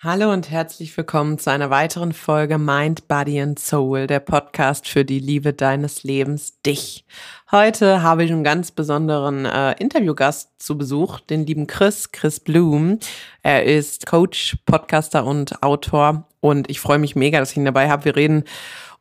Hallo 0.00 0.32
und 0.32 0.48
herzlich 0.48 0.96
willkommen 0.96 1.40
zu 1.40 1.50
einer 1.50 1.70
weiteren 1.70 2.12
Folge 2.12 2.56
Mind, 2.56 3.08
Body 3.08 3.40
and 3.40 3.58
Soul, 3.58 4.06
der 4.06 4.20
Podcast 4.20 4.86
für 4.86 5.04
die 5.04 5.18
Liebe 5.18 5.52
deines 5.52 6.04
Lebens, 6.04 6.62
dich. 6.62 7.04
Heute 7.50 8.00
habe 8.00 8.22
ich 8.22 8.30
einen 8.30 8.44
ganz 8.44 8.70
besonderen 8.70 9.44
äh, 9.44 9.72
Interviewgast 9.72 10.50
zu 10.62 10.78
Besuch, 10.78 11.18
den 11.18 11.44
lieben 11.46 11.66
Chris, 11.66 12.12
Chris 12.12 12.38
Bloom. 12.38 13.00
Er 13.42 13.64
ist 13.64 14.06
Coach, 14.06 14.58
Podcaster 14.66 15.26
und 15.26 15.64
Autor 15.64 16.28
und 16.38 16.70
ich 16.70 16.78
freue 16.78 17.00
mich 17.00 17.16
mega, 17.16 17.40
dass 17.40 17.50
ich 17.50 17.56
ihn 17.56 17.64
dabei 17.64 17.90
habe. 17.90 18.04
Wir 18.04 18.14
reden 18.14 18.44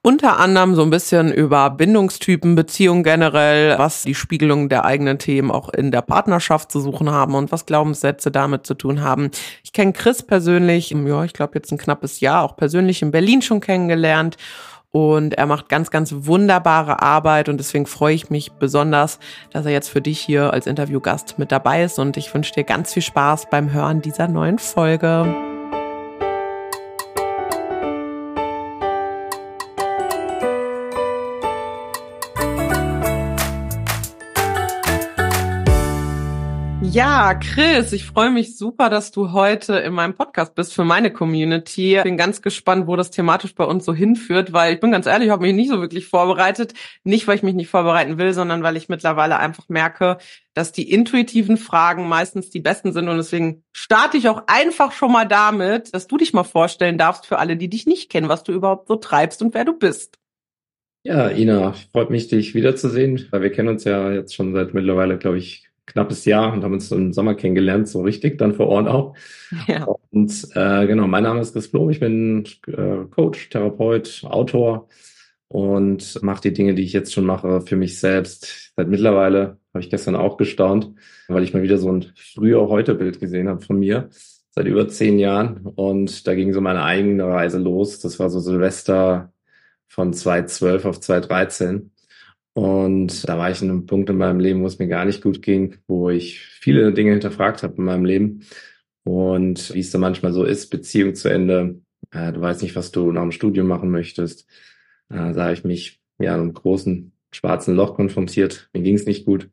unter 0.01 0.39
anderem 0.39 0.75
so 0.75 0.83
ein 0.83 0.89
bisschen 0.89 1.33
über 1.33 1.69
Bindungstypen, 1.69 2.55
Beziehungen 2.55 3.03
generell, 3.03 3.77
was 3.77 4.03
die 4.03 4.15
Spiegelung 4.15 4.69
der 4.69 4.85
eigenen 4.85 5.19
Themen 5.19 5.51
auch 5.51 5.69
in 5.69 5.91
der 5.91 6.01
Partnerschaft 6.01 6.71
zu 6.71 6.79
suchen 6.79 7.11
haben 7.11 7.35
und 7.35 7.51
was 7.51 7.65
Glaubenssätze 7.65 8.31
damit 8.31 8.65
zu 8.65 8.73
tun 8.73 9.01
haben. 9.01 9.31
Ich 9.63 9.73
kenne 9.73 9.93
Chris 9.93 10.23
persönlich, 10.23 10.91
ja, 10.91 11.23
ich 11.23 11.33
glaube 11.33 11.53
jetzt 11.55 11.71
ein 11.71 11.77
knappes 11.77 12.19
Jahr, 12.19 12.43
auch 12.43 12.55
persönlich 12.55 13.01
in 13.01 13.11
Berlin 13.11 13.41
schon 13.41 13.59
kennengelernt. 13.59 14.37
Und 14.91 15.33
er 15.33 15.45
macht 15.45 15.69
ganz, 15.69 15.91
ganz 15.91 16.11
wunderbare 16.11 17.01
Arbeit 17.01 17.49
und 17.49 17.57
deswegen 17.57 17.85
freue 17.85 18.15
ich 18.15 18.29
mich 18.29 18.53
besonders, 18.53 19.19
dass 19.51 19.65
er 19.65 19.71
jetzt 19.71 19.89
für 19.89 20.01
dich 20.01 20.19
hier 20.19 20.53
als 20.53 20.65
Interviewgast 20.65 21.37
mit 21.37 21.51
dabei 21.51 21.83
ist 21.83 21.99
und 21.99 22.17
ich 22.17 22.33
wünsche 22.33 22.53
dir 22.53 22.63
ganz 22.63 22.93
viel 22.93 23.03
Spaß 23.03 23.49
beim 23.51 23.71
Hören 23.73 24.01
dieser 24.01 24.27
neuen 24.27 24.57
Folge. 24.57 25.46
Ja, 36.91 37.33
Chris, 37.35 37.91
ich 37.91 38.05
freue 38.05 38.31
mich 38.31 38.57
super, 38.57 38.89
dass 38.89 39.11
du 39.11 39.31
heute 39.33 39.75
in 39.77 39.93
meinem 39.93 40.13
Podcast 40.13 40.55
bist 40.55 40.73
für 40.73 40.85
meine 40.85 41.11
Community. 41.11 41.97
Ich 41.97 42.03
bin 42.03 42.17
ganz 42.17 42.41
gespannt, 42.41 42.87
wo 42.87 42.95
das 42.95 43.11
thematisch 43.11 43.53
bei 43.55 43.65
uns 43.65 43.83
so 43.83 43.93
hinführt, 43.93 44.53
weil 44.53 44.75
ich 44.75 44.79
bin 44.79 44.91
ganz 44.91 45.05
ehrlich, 45.05 45.27
ich 45.27 45.31
habe 45.31 45.41
mich 45.41 45.53
nicht 45.53 45.69
so 45.69 45.81
wirklich 45.81 46.07
vorbereitet. 46.07 46.73
Nicht, 47.03 47.27
weil 47.27 47.35
ich 47.35 47.43
mich 47.43 47.55
nicht 47.55 47.67
vorbereiten 47.67 48.17
will, 48.17 48.33
sondern 48.33 48.63
weil 48.63 48.77
ich 48.77 48.89
mittlerweile 48.89 49.37
einfach 49.37 49.67
merke, 49.67 50.17
dass 50.53 50.71
die 50.71 50.89
intuitiven 50.89 51.57
Fragen 51.57 52.07
meistens 52.07 52.49
die 52.49 52.61
besten 52.61 52.93
sind. 52.93 53.09
Und 53.09 53.17
deswegen 53.17 53.63
starte 53.73 54.17
ich 54.17 54.29
auch 54.29 54.43
einfach 54.47 54.93
schon 54.93 55.11
mal 55.11 55.27
damit, 55.27 55.93
dass 55.93 56.07
du 56.07 56.17
dich 56.17 56.33
mal 56.33 56.43
vorstellen 56.43 56.97
darfst 56.97 57.25
für 57.25 57.37
alle, 57.37 57.57
die 57.57 57.69
dich 57.69 57.85
nicht 57.85 58.09
kennen, 58.09 58.29
was 58.29 58.43
du 58.43 58.53
überhaupt 58.53 58.87
so 58.87 58.95
treibst 58.95 59.41
und 59.41 59.53
wer 59.53 59.65
du 59.65 59.77
bist. 59.77 60.17
Ja, 61.03 61.29
Ina, 61.29 61.73
freut 61.91 62.09
mich, 62.09 62.27
dich 62.27 62.55
wiederzusehen, 62.55 63.27
weil 63.31 63.41
wir 63.41 63.51
kennen 63.51 63.69
uns 63.69 63.83
ja 63.83 64.11
jetzt 64.11 64.35
schon 64.35 64.53
seit 64.53 64.73
mittlerweile, 64.73 65.17
glaube 65.17 65.37
ich, 65.37 65.66
knappes 65.87 66.25
Jahr 66.25 66.53
und 66.53 66.63
haben 66.63 66.73
uns 66.73 66.91
im 66.91 67.13
Sommer 67.13 67.33
kennengelernt, 67.33 67.87
so 67.87 68.01
richtig, 68.01 68.37
dann 68.37 68.53
vor 68.53 68.67
Ort 68.67 68.87
auch. 68.87 69.15
Ja. 69.67 69.87
Und 70.11 70.47
äh, 70.53 70.85
genau, 70.87 71.07
mein 71.07 71.23
Name 71.23 71.41
ist 71.41 71.53
Chris 71.53 71.69
Blom, 71.69 71.89
ich 71.89 71.99
bin 71.99 72.45
äh, 72.67 73.05
Coach, 73.09 73.49
Therapeut, 73.49 74.23
Autor 74.25 74.87
und 75.47 76.21
mache 76.21 76.41
die 76.41 76.53
Dinge, 76.53 76.75
die 76.75 76.83
ich 76.83 76.93
jetzt 76.93 77.13
schon 77.13 77.25
mache, 77.25 77.61
für 77.61 77.75
mich 77.75 77.99
selbst. 77.99 78.73
Seit 78.75 78.89
mittlerweile 78.89 79.57
habe 79.73 79.83
ich 79.83 79.89
gestern 79.89 80.15
auch 80.15 80.37
gestaunt, 80.37 80.93
weil 81.27 81.43
ich 81.43 81.53
mal 81.53 81.63
wieder 81.63 81.77
so 81.77 81.91
ein 81.91 82.05
früher-heute-Bild 82.15 83.19
gesehen 83.19 83.47
habe 83.47 83.61
von 83.61 83.79
mir, 83.79 84.09
seit 84.51 84.67
über 84.67 84.87
zehn 84.89 85.19
Jahren. 85.19 85.61
Und 85.75 86.27
da 86.27 86.35
ging 86.35 86.51
so 86.53 86.61
meine 86.61 86.83
eigene 86.83 87.25
Reise 87.25 87.59
los. 87.59 87.99
Das 87.99 88.19
war 88.19 88.29
so 88.29 88.39
Silvester 88.39 89.31
von 89.87 90.13
2012 90.13 90.85
auf 90.85 90.99
2013. 90.99 91.91
Und 92.57 93.29
da 93.29 93.37
war 93.37 93.51
ich 93.51 93.61
in 93.61 93.69
einem 93.69 93.85
Punkt 93.85 94.09
in 94.09 94.17
meinem 94.17 94.39
Leben, 94.39 94.63
wo 94.63 94.65
es 94.65 94.79
mir 94.79 94.87
gar 94.87 95.05
nicht 95.05 95.21
gut 95.21 95.43
ging, 95.43 95.75
wo 95.85 96.09
ich 96.09 96.39
viele 96.39 96.91
Dinge 96.91 97.11
hinterfragt 97.11 97.61
habe 97.61 97.75
in 97.77 97.83
meinem 97.83 98.03
Leben. 98.03 98.47
Und 99.03 99.75
wie 99.75 99.79
es 99.79 99.91
da 99.91 99.99
manchmal 99.99 100.33
so 100.33 100.43
ist, 100.43 100.71
Beziehung 100.71 101.13
zu 101.13 101.29
Ende, 101.29 101.81
äh, 102.09 102.33
du 102.33 102.41
weißt 102.41 102.63
nicht, 102.63 102.75
was 102.75 102.89
du 102.89 103.11
nach 103.11 103.21
dem 103.21 103.31
Studium 103.31 103.67
machen 103.67 103.91
möchtest. 103.91 104.49
Äh, 105.09 105.33
da 105.33 105.43
habe 105.43 105.53
ich 105.53 105.65
mich 105.65 106.01
ja 106.17 106.33
in 106.33 106.41
einem 106.41 106.53
großen 106.53 107.11
schwarzen 107.31 107.75
Loch 107.75 107.93
konfrontiert. 107.93 108.71
Mir 108.73 108.81
ging 108.81 108.95
es 108.95 109.05
nicht 109.05 109.25
gut 109.25 109.51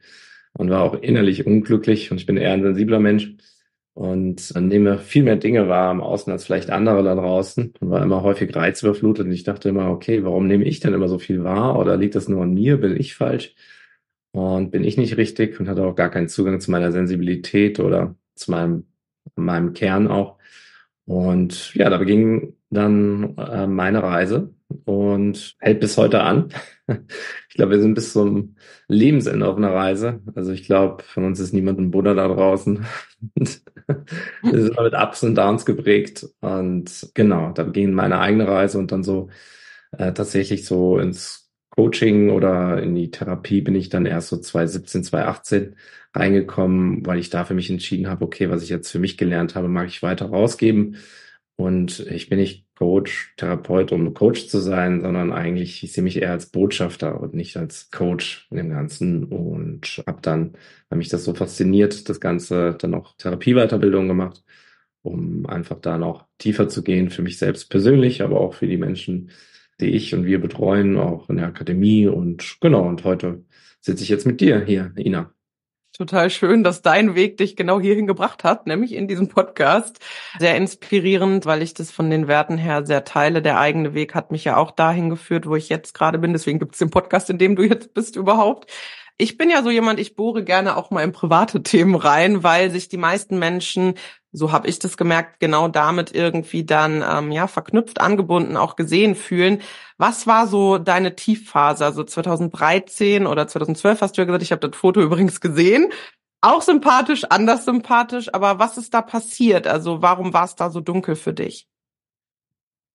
und 0.54 0.70
war 0.70 0.80
auch 0.80 0.94
innerlich 0.94 1.44
unglücklich. 1.44 2.10
Und 2.10 2.16
ich 2.16 2.26
bin 2.26 2.38
eher 2.38 2.54
ein 2.54 2.62
sensibler 2.62 3.00
Mensch 3.00 3.34
und 3.94 4.52
nehme 4.60 4.98
viel 4.98 5.22
mehr 5.22 5.36
Dinge 5.36 5.68
wahr 5.68 5.92
im 5.92 6.00
Außen 6.00 6.32
als 6.32 6.44
vielleicht 6.44 6.70
andere 6.70 7.04
da 7.04 7.14
draußen. 7.14 7.74
Und 7.80 7.90
war 7.90 8.02
immer 8.02 8.22
häufig 8.22 8.54
reizüberflutet 8.54 9.26
und 9.26 9.32
ich 9.32 9.44
dachte 9.44 9.68
immer, 9.68 9.90
okay, 9.90 10.24
warum 10.24 10.46
nehme 10.48 10.64
ich 10.64 10.80
denn 10.80 10.94
immer 10.94 11.08
so 11.08 11.18
viel 11.18 11.44
wahr? 11.44 11.78
Oder 11.78 11.96
liegt 11.96 12.16
das 12.16 12.28
nur 12.28 12.42
an 12.42 12.54
mir, 12.54 12.78
bin 12.78 12.96
ich 12.96 13.14
falsch? 13.14 13.54
Und 14.32 14.72
bin 14.72 14.82
ich 14.84 14.96
nicht 14.96 15.16
richtig? 15.16 15.60
Und 15.60 15.68
hatte 15.68 15.84
auch 15.84 15.94
gar 15.94 16.10
keinen 16.10 16.28
Zugang 16.28 16.60
zu 16.60 16.72
meiner 16.72 16.90
Sensibilität 16.90 17.78
oder 17.78 18.16
zu 18.34 18.50
meinem, 18.50 18.84
meinem 19.36 19.72
Kern 19.74 20.08
auch. 20.08 20.38
Und 21.06 21.74
ja, 21.74 21.90
da 21.90 21.98
beging 21.98 22.56
dann 22.70 23.36
äh, 23.36 23.66
meine 23.66 24.02
Reise 24.02 24.54
und 24.84 25.56
hält 25.60 25.80
bis 25.80 25.96
heute 25.96 26.22
an. 26.22 26.48
Ich 27.48 27.56
glaube, 27.56 27.72
wir 27.72 27.80
sind 27.80 27.94
bis 27.94 28.12
zum 28.12 28.56
Lebensende 28.88 29.46
auf 29.46 29.56
einer 29.56 29.72
Reise. 29.72 30.20
Also 30.34 30.52
ich 30.52 30.64
glaube, 30.64 31.02
von 31.04 31.24
uns 31.24 31.38
ist 31.40 31.54
niemand 31.54 31.78
ein 31.78 31.92
Buddha 31.92 32.12
da 32.12 32.28
draußen. 32.28 32.84
wir 33.36 33.46
sind 34.42 34.68
immer 34.70 34.82
mit 34.82 34.94
Ups 34.94 35.22
und 35.22 35.34
Downs 35.34 35.64
geprägt. 35.64 36.26
Und 36.40 37.10
genau, 37.14 37.52
da 37.52 37.64
beging 37.64 37.92
meine 37.92 38.18
eigene 38.20 38.46
Reise 38.48 38.78
und 38.78 38.92
dann 38.92 39.02
so 39.02 39.28
äh, 39.92 40.12
tatsächlich 40.12 40.64
so 40.66 40.98
ins 40.98 41.50
Coaching 41.70 42.30
oder 42.30 42.82
in 42.82 42.94
die 42.94 43.10
Therapie 43.10 43.60
bin 43.60 43.74
ich 43.74 43.88
dann 43.88 44.06
erst 44.06 44.28
so 44.28 44.36
2017, 44.38 45.04
2018 45.04 45.76
reingekommen, 46.14 47.04
weil 47.06 47.18
ich 47.18 47.30
da 47.30 47.44
für 47.44 47.54
mich 47.54 47.70
entschieden 47.70 48.08
habe, 48.08 48.24
okay, 48.24 48.48
was 48.50 48.62
ich 48.62 48.68
jetzt 48.68 48.90
für 48.90 49.00
mich 49.00 49.18
gelernt 49.18 49.54
habe, 49.56 49.68
mag 49.68 49.88
ich 49.88 50.02
weiter 50.02 50.26
rausgeben 50.26 50.96
und 51.56 52.00
ich 52.00 52.28
bin 52.28 52.38
nicht 52.38 52.63
Coach, 52.76 53.34
Therapeut, 53.36 53.92
um 53.92 54.14
Coach 54.14 54.48
zu 54.48 54.58
sein, 54.58 55.00
sondern 55.02 55.32
eigentlich, 55.32 55.82
ich 55.84 55.92
sehe 55.92 56.02
mich 56.04 56.20
eher 56.20 56.32
als 56.32 56.46
Botschafter 56.46 57.20
und 57.20 57.34
nicht 57.34 57.56
als 57.56 57.90
Coach 57.90 58.48
in 58.50 58.56
dem 58.56 58.70
Ganzen. 58.70 59.24
Und 59.24 60.02
habe 60.06 60.20
dann, 60.22 60.54
weil 60.88 60.98
mich 60.98 61.08
das 61.08 61.24
so 61.24 61.34
fasziniert, 61.34 62.08
das 62.08 62.20
Ganze 62.20 62.76
dann 62.78 62.94
auch 62.94 63.16
Therapieweiterbildung 63.16 64.08
gemacht, 64.08 64.44
um 65.02 65.46
einfach 65.46 65.80
da 65.80 65.98
noch 65.98 66.26
tiefer 66.38 66.68
zu 66.68 66.82
gehen, 66.82 67.10
für 67.10 67.22
mich 67.22 67.38
selbst 67.38 67.70
persönlich, 67.70 68.22
aber 68.22 68.40
auch 68.40 68.54
für 68.54 68.66
die 68.66 68.78
Menschen, 68.78 69.30
die 69.80 69.90
ich 69.90 70.14
und 70.14 70.26
wir 70.26 70.40
betreuen, 70.40 70.96
auch 70.98 71.28
in 71.30 71.36
der 71.36 71.46
Akademie. 71.46 72.06
Und 72.08 72.58
genau, 72.60 72.88
und 72.88 73.04
heute 73.04 73.44
sitze 73.80 74.02
ich 74.02 74.08
jetzt 74.08 74.26
mit 74.26 74.40
dir 74.40 74.64
hier, 74.64 74.92
Ina 74.98 75.34
total 75.96 76.28
schön, 76.28 76.64
dass 76.64 76.82
dein 76.82 77.14
Weg 77.14 77.36
dich 77.38 77.56
genau 77.56 77.80
hierhin 77.80 78.06
gebracht 78.06 78.44
hat, 78.44 78.66
nämlich 78.66 78.92
in 78.92 79.08
diesem 79.08 79.28
Podcast. 79.28 80.00
Sehr 80.38 80.56
inspirierend, 80.56 81.46
weil 81.46 81.62
ich 81.62 81.74
das 81.74 81.90
von 81.90 82.10
den 82.10 82.28
Werten 82.28 82.58
her 82.58 82.84
sehr 82.84 83.04
teile. 83.04 83.40
Der 83.42 83.58
eigene 83.58 83.94
Weg 83.94 84.14
hat 84.14 84.30
mich 84.30 84.44
ja 84.44 84.56
auch 84.56 84.72
dahin 84.72 85.08
geführt, 85.08 85.46
wo 85.46 85.56
ich 85.56 85.68
jetzt 85.68 85.94
gerade 85.94 86.18
bin. 86.18 86.32
Deswegen 86.32 86.58
gibt 86.58 86.74
es 86.74 86.80
den 86.80 86.90
Podcast, 86.90 87.30
in 87.30 87.38
dem 87.38 87.56
du 87.56 87.62
jetzt 87.62 87.94
bist 87.94 88.16
überhaupt. 88.16 88.70
Ich 89.16 89.36
bin 89.38 89.48
ja 89.48 89.62
so 89.62 89.70
jemand, 89.70 90.00
ich 90.00 90.16
bohre 90.16 90.42
gerne 90.42 90.76
auch 90.76 90.90
mal 90.90 91.04
in 91.04 91.12
private 91.12 91.62
Themen 91.62 91.94
rein, 91.94 92.42
weil 92.42 92.70
sich 92.70 92.88
die 92.88 92.96
meisten 92.96 93.38
Menschen, 93.38 93.94
so 94.34 94.52
habe 94.52 94.68
ich 94.68 94.78
das 94.80 94.96
gemerkt, 94.96 95.40
genau 95.40 95.68
damit 95.68 96.14
irgendwie 96.14 96.64
dann 96.64 97.04
ähm, 97.08 97.32
ja 97.32 97.46
verknüpft, 97.46 98.00
angebunden, 98.00 98.56
auch 98.56 98.76
gesehen 98.76 99.14
fühlen. 99.14 99.62
Was 99.96 100.26
war 100.26 100.46
so 100.48 100.78
deine 100.78 101.14
Tiefphase? 101.14 101.84
Also 101.84 102.04
2013 102.04 103.26
oder 103.26 103.46
2012 103.46 104.00
hast 104.00 104.16
du 104.16 104.22
ja 104.22 104.26
gesagt, 104.26 104.42
ich 104.42 104.52
habe 104.52 104.68
das 104.68 104.78
Foto 104.78 105.00
übrigens 105.02 105.40
gesehen. 105.40 105.92
Auch 106.40 106.62
sympathisch, 106.62 107.24
anders 107.30 107.64
sympathisch, 107.64 108.34
aber 108.34 108.58
was 108.58 108.76
ist 108.76 108.92
da 108.92 109.02
passiert? 109.02 109.66
Also 109.66 110.02
warum 110.02 110.34
war 110.34 110.44
es 110.44 110.56
da 110.56 110.68
so 110.68 110.80
dunkel 110.80 111.16
für 111.16 111.32
dich? 111.32 111.68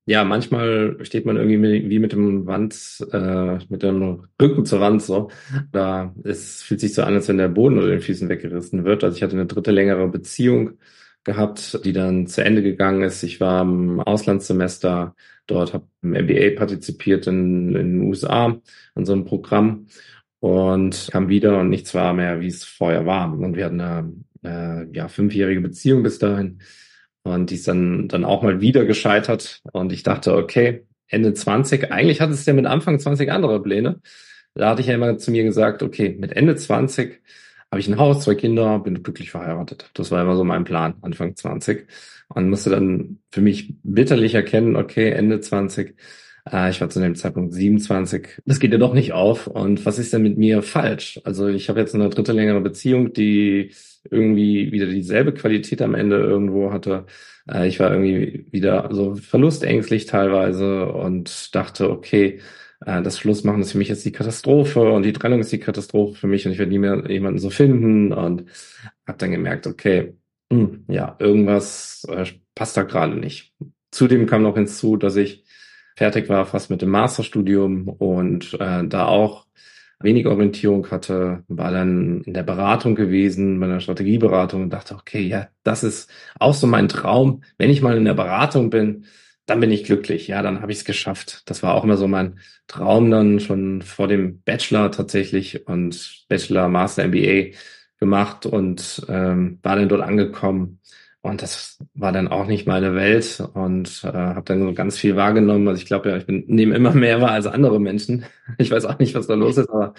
ja, 0.09 0.23
manchmal 0.23 0.97
steht 1.05 1.27
man 1.27 1.37
irgendwie 1.37 1.87
wie 1.87 1.99
mit 1.99 2.13
dem 2.13 2.47
Wand, 2.47 3.05
äh, 3.11 3.59
mit 3.69 3.83
dem 3.83 4.27
Rücken 4.41 4.65
zur 4.65 4.79
Wand 4.79 5.03
so. 5.03 5.29
Da 5.71 6.15
es 6.23 6.63
fühlt 6.63 6.79
sich 6.79 6.95
so 6.95 7.03
an, 7.03 7.13
als 7.13 7.27
wenn 7.27 7.37
der 7.37 7.47
Boden 7.47 7.77
unter 7.77 7.89
den 7.89 8.01
Füßen 8.01 8.27
weggerissen 8.27 8.85
wird. 8.85 9.03
Also 9.03 9.17
ich 9.17 9.21
hatte 9.21 9.33
eine 9.33 9.45
dritte 9.45 9.69
längere 9.69 10.07
Beziehung 10.07 10.79
gehabt, 11.23 11.83
die 11.85 11.93
dann 11.93 12.27
zu 12.27 12.43
Ende 12.43 12.63
gegangen 12.63 13.03
ist. 13.03 13.23
Ich 13.23 13.39
war 13.39 13.61
im 13.61 13.99
Auslandssemester 13.99 15.15
dort, 15.47 15.73
habe 15.73 15.87
im 16.01 16.11
MBA 16.11 16.57
partizipiert 16.57 17.27
in, 17.27 17.75
in 17.75 17.99
den 17.99 18.01
USA 18.01 18.57
an 18.95 19.05
so 19.05 19.13
einem 19.13 19.25
Programm 19.25 19.87
und 20.39 21.09
kam 21.11 21.29
wieder 21.29 21.59
und 21.59 21.69
nichts 21.69 21.93
war 21.93 22.13
mehr, 22.13 22.39
wie 22.41 22.47
es 22.47 22.63
vorher 22.63 23.05
war. 23.05 23.31
Und 23.31 23.55
wir 23.55 23.65
hatten 23.65 23.81
eine, 23.81 24.13
eine 24.43 24.89
ja, 24.93 25.07
fünfjährige 25.07 25.61
Beziehung 25.61 26.03
bis 26.03 26.19
dahin 26.19 26.61
und 27.23 27.49
die 27.49 27.55
ist 27.55 27.67
dann, 27.67 28.07
dann 28.07 28.25
auch 28.25 28.43
mal 28.43 28.61
wieder 28.61 28.85
gescheitert. 28.85 29.61
Und 29.73 29.91
ich 29.91 30.03
dachte, 30.03 30.35
okay, 30.35 30.85
Ende 31.07 31.33
20, 31.33 31.91
eigentlich 31.91 32.21
hat 32.21 32.29
es 32.29 32.45
ja 32.45 32.53
mit 32.53 32.65
Anfang 32.65 32.99
20 32.99 33.31
andere 33.31 33.61
Pläne. 33.61 34.01
Da 34.55 34.69
hatte 34.69 34.81
ich 34.81 34.87
ja 34.87 34.95
immer 34.95 35.17
zu 35.17 35.31
mir 35.31 35.43
gesagt, 35.43 35.83
okay, 35.83 36.15
mit 36.19 36.33
Ende 36.33 36.55
20 36.55 37.21
habe 37.71 37.79
ich 37.79 37.87
ein 37.87 37.97
Haus, 37.99 38.23
zwei 38.23 38.35
Kinder, 38.35 38.79
bin 38.79 39.03
glücklich 39.03 39.31
verheiratet. 39.31 39.91
Das 39.93 40.11
war 40.11 40.21
immer 40.21 40.35
so 40.35 40.43
mein 40.43 40.63
Plan, 40.63 40.95
Anfang 41.01 41.35
20. 41.35 41.87
Und 42.29 42.49
musste 42.49 42.69
dann 42.69 43.19
für 43.31 43.41
mich 43.41 43.73
bitterlich 43.83 44.35
erkennen, 44.35 44.75
okay, 44.75 45.11
Ende 45.11 45.39
20 45.41 45.95
Äh, 46.51 46.69
ich 46.71 46.81
war 46.81 46.89
zu 46.89 46.99
dem 46.99 47.15
Zeitpunkt 47.15 47.53
27. 47.53 48.41
Das 48.45 48.59
geht 48.59 48.71
ja 48.71 48.77
doch 48.77 48.93
nicht 48.93 49.13
auf. 49.13 49.47
Und 49.47 49.85
was 49.85 49.99
ist 49.99 50.13
denn 50.13 50.23
mit 50.23 50.37
mir 50.37 50.61
falsch? 50.63 51.19
Also 51.23 51.47
ich 51.47 51.69
habe 51.69 51.79
jetzt 51.79 51.95
eine 51.95 52.09
dritte 52.09 52.31
längere 52.33 52.61
Beziehung, 52.61 53.13
die 53.13 53.73
irgendwie 54.09 54.71
wieder 54.71 54.87
dieselbe 54.87 55.33
Qualität 55.33 55.81
am 55.81 55.95
Ende 55.95 56.17
irgendwo 56.17 56.71
hatte. 56.71 57.05
Äh, 57.49 57.67
ich 57.67 57.79
war 57.79 57.91
irgendwie 57.91 58.47
wieder 58.51 58.89
so 58.91 59.15
verlustängstlich 59.15 60.05
teilweise 60.05 60.87
und 60.91 61.53
dachte, 61.55 61.89
okay, 61.91 62.39
äh, 62.85 63.01
das 63.01 63.19
Schlussmachen 63.19 63.61
ist 63.61 63.71
für 63.71 63.77
mich 63.77 63.89
jetzt 63.89 64.05
die 64.05 64.11
Katastrophe 64.11 64.91
und 64.91 65.03
die 65.03 65.13
Trennung 65.13 65.39
ist 65.39 65.51
die 65.51 65.59
Katastrophe 65.59 66.15
für 66.15 66.27
mich 66.27 66.45
und 66.45 66.51
ich 66.51 66.59
werde 66.59 66.71
nie 66.71 66.79
mehr 66.79 67.09
jemanden 67.09 67.39
so 67.39 67.49
finden 67.49 68.13
und 68.13 68.45
habe 69.07 69.17
dann 69.17 69.31
gemerkt, 69.31 69.67
okay, 69.67 70.15
mh, 70.49 70.59
hm, 70.59 70.85
ja, 70.87 71.15
irgendwas 71.19 72.05
äh, 72.09 72.25
passt 72.55 72.77
da 72.77 72.83
gerade 72.83 73.15
nicht. 73.15 73.53
Zudem 73.91 74.27
kam 74.27 74.43
noch 74.43 74.55
hinzu, 74.55 74.97
dass 74.97 75.15
ich 75.15 75.45
fertig 75.95 76.29
war 76.29 76.45
fast 76.45 76.69
mit 76.69 76.81
dem 76.81 76.89
Masterstudium 76.89 77.89
und 77.89 78.53
äh, 78.59 78.87
da 78.87 79.05
auch 79.07 79.47
wenig 80.01 80.27
Orientierung 80.27 80.89
hatte, 80.91 81.43
war 81.47 81.71
dann 81.71 82.21
in 82.21 82.33
der 82.33 82.43
Beratung 82.43 82.95
gewesen, 82.95 83.59
bei 83.59 83.65
einer 83.65 83.81
Strategieberatung 83.81 84.63
und 84.63 84.69
dachte, 84.69 84.95
okay, 84.95 85.21
ja, 85.21 85.49
das 85.63 85.83
ist 85.83 86.09
auch 86.39 86.53
so 86.53 86.67
mein 86.67 86.87
Traum. 86.87 87.43
Wenn 87.57 87.69
ich 87.69 87.81
mal 87.81 87.97
in 87.97 88.05
der 88.05 88.13
Beratung 88.13 88.69
bin, 88.69 89.05
dann 89.49 89.59
bin 89.59 89.71
ich 89.71 89.83
glücklich. 89.83 90.27
Ja, 90.27 90.41
dann 90.41 90.61
habe 90.61 90.71
ich 90.71 90.79
es 90.79 90.85
geschafft. 90.85 91.43
Das 91.45 91.63
war 91.63 91.75
auch 91.75 91.83
immer 91.83 91.97
so 91.97 92.07
mein 92.07 92.39
Traum 92.67 93.11
dann 93.11 93.39
schon 93.39 93.81
vor 93.81 94.07
dem 94.07 94.41
Bachelor 94.41 94.91
tatsächlich 94.91 95.67
und 95.67 96.25
Bachelor, 96.29 96.69
Master, 96.69 97.07
MBA 97.07 97.57
gemacht 97.99 98.45
und 98.45 99.05
ähm, 99.09 99.59
war 99.63 99.75
dann 99.75 99.89
dort 99.89 100.01
angekommen 100.01 100.79
und 101.21 101.41
das 101.41 101.77
war 101.95 102.13
dann 102.13 102.29
auch 102.29 102.47
nicht 102.47 102.65
meine 102.65 102.95
Welt 102.95 103.43
und 103.53 104.01
äh, 104.05 104.07
habe 104.07 104.43
dann 104.45 104.61
so 104.61 104.73
ganz 104.73 104.97
viel 104.97 105.17
wahrgenommen. 105.17 105.67
Also 105.67 105.81
ich 105.81 105.85
glaube 105.85 106.09
ja, 106.09 106.17
ich 106.17 106.25
bin 106.25 106.45
nehme 106.47 106.75
immer 106.75 106.93
mehr 106.93 107.19
wahr 107.19 107.31
als 107.31 107.47
andere 107.47 107.79
Menschen. 107.79 108.25
Ich 108.57 108.71
weiß 108.71 108.85
auch 108.85 108.97
nicht, 108.99 109.13
was 109.15 109.27
da 109.27 109.35
los 109.35 109.57
ist, 109.57 109.69
aber 109.69 109.93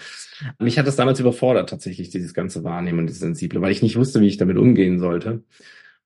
mich 0.59 0.77
hat 0.77 0.85
das 0.87 0.97
damals 0.97 1.19
überfordert 1.19 1.69
tatsächlich, 1.69 2.09
dieses 2.09 2.33
ganze 2.33 2.63
Wahrnehmen 2.63 2.99
und 2.99 3.07
dieses 3.07 3.21
Sensible, 3.21 3.61
weil 3.61 3.71
ich 3.71 3.81
nicht 3.81 3.95
wusste, 3.97 4.19
wie 4.19 4.27
ich 4.27 4.37
damit 4.37 4.57
umgehen 4.57 4.99
sollte. 4.99 5.43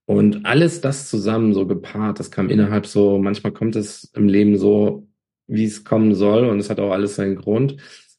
Und 0.05 0.45
alles 0.45 0.81
das 0.81 1.09
zusammen 1.09 1.53
so 1.53 1.65
gepaart, 1.65 2.19
das 2.19 2.29
kam 2.29 2.49
innerhalb 2.49 2.85
so, 2.85 3.17
manchmal 3.17 3.53
kommt 3.53 3.75
es 3.75 4.11
im 4.13 4.27
Leben 4.27 4.57
so, 4.57 5.07
wie 5.47 5.65
es 5.65 5.83
kommen 5.83 6.13
soll 6.13 6.47
und 6.47 6.59
es 6.59 6.69
hat 6.69 6.79
auch 6.79 6.91
alles 6.91 7.15
seinen 7.15 7.35
Grund, 7.35 7.77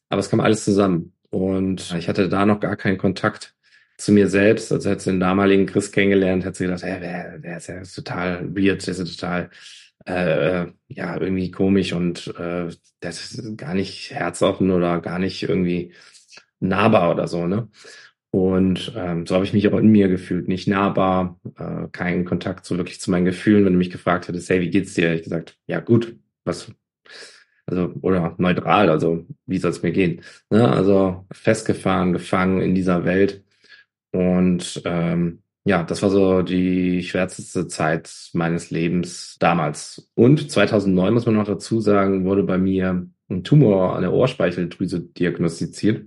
aber 0.09 0.19
es 0.19 0.29
kam 0.29 0.39
alles 0.41 0.63
zusammen. 0.65 1.13
Und 1.29 1.93
ich 1.97 2.07
hatte 2.09 2.29
da 2.29 2.45
noch 2.45 2.59
gar 2.59 2.75
keinen 2.75 2.97
Kontakt 2.97 3.55
zu 3.97 4.11
mir 4.11 4.29
selbst, 4.29 4.71
also 4.71 4.89
hat 4.89 5.01
sie 5.01 5.11
den 5.11 5.19
damaligen 5.19 5.65
Chris 5.65 5.91
kennengelernt, 5.91 6.45
hat 6.45 6.55
sie 6.55 6.65
gedacht, 6.65 6.83
hey, 6.83 6.99
der, 6.99 7.39
der 7.39 7.57
ist 7.57 7.67
ja 7.67 7.81
total 7.83 8.55
weird, 8.55 8.85
der 8.85 8.91
ist 8.91 8.99
ja 8.99 9.05
total 9.05 9.49
äh, 10.05 10.67
ja 10.87 11.19
irgendwie 11.19 11.51
komisch 11.51 11.93
und 11.93 12.27
äh, 12.37 12.69
der 13.01 13.09
ist 13.09 13.57
gar 13.57 13.73
nicht 13.73 14.11
herzoffen 14.11 14.71
oder 14.71 15.01
gar 15.01 15.19
nicht 15.19 15.43
irgendwie 15.43 15.93
nahbar 16.59 17.11
oder 17.11 17.27
so, 17.27 17.47
ne? 17.47 17.69
Und 18.31 18.93
ähm, 18.95 19.25
so 19.25 19.35
habe 19.35 19.45
ich 19.45 19.53
mich 19.53 19.67
auch 19.67 19.77
in 19.77 19.87
mir 19.87 20.09
gefühlt, 20.09 20.47
nicht 20.47 20.67
nahbar, 20.67 21.39
äh, 21.57 21.87
keinen 21.91 22.25
Kontakt 22.25 22.65
so 22.65 22.77
wirklich 22.77 22.99
zu 22.99 23.09
meinen 23.09 23.25
Gefühlen. 23.25 23.65
Wenn 23.65 23.73
du 23.73 23.79
mich 23.79 23.89
gefragt 23.89 24.27
hättest, 24.27 24.49
hey, 24.49 24.61
wie 24.61 24.69
geht's 24.69 24.93
dir? 24.93 25.13
Ich 25.13 25.23
gesagt, 25.23 25.57
ja 25.65 25.79
gut, 25.79 26.15
was, 26.43 26.71
also 27.65 27.93
oder 28.01 28.35
neutral, 28.37 28.89
also 28.89 29.25
wie 29.45 29.57
soll 29.57 29.71
es 29.71 29.81
mir 29.81 29.91
gehen? 29.91 30.21
Ne? 30.49 30.69
Also 30.69 31.25
festgefahren, 31.31 32.13
gefangen 32.13 32.61
in 32.61 32.75
dieser 32.75 33.05
Welt 33.05 33.43
und 34.11 34.81
ähm, 34.85 35.43
ja, 35.65 35.83
das 35.83 36.01
war 36.01 36.09
so 36.09 36.41
die 36.43 37.03
schwärzeste 37.03 37.67
Zeit 37.67 38.09
meines 38.33 38.71
Lebens 38.71 39.35
damals. 39.39 40.09
Und 40.15 40.49
2009 40.49 41.13
muss 41.13 41.25
man 41.25 41.35
noch 41.35 41.45
dazu 41.45 41.81
sagen, 41.81 42.23
wurde 42.25 42.43
bei 42.43 42.57
mir 42.57 43.05
ein 43.29 43.43
Tumor 43.43 43.95
an 43.95 44.01
der 44.01 44.13
Ohrspeicheldrüse 44.13 45.01
diagnostiziert. 45.01 46.05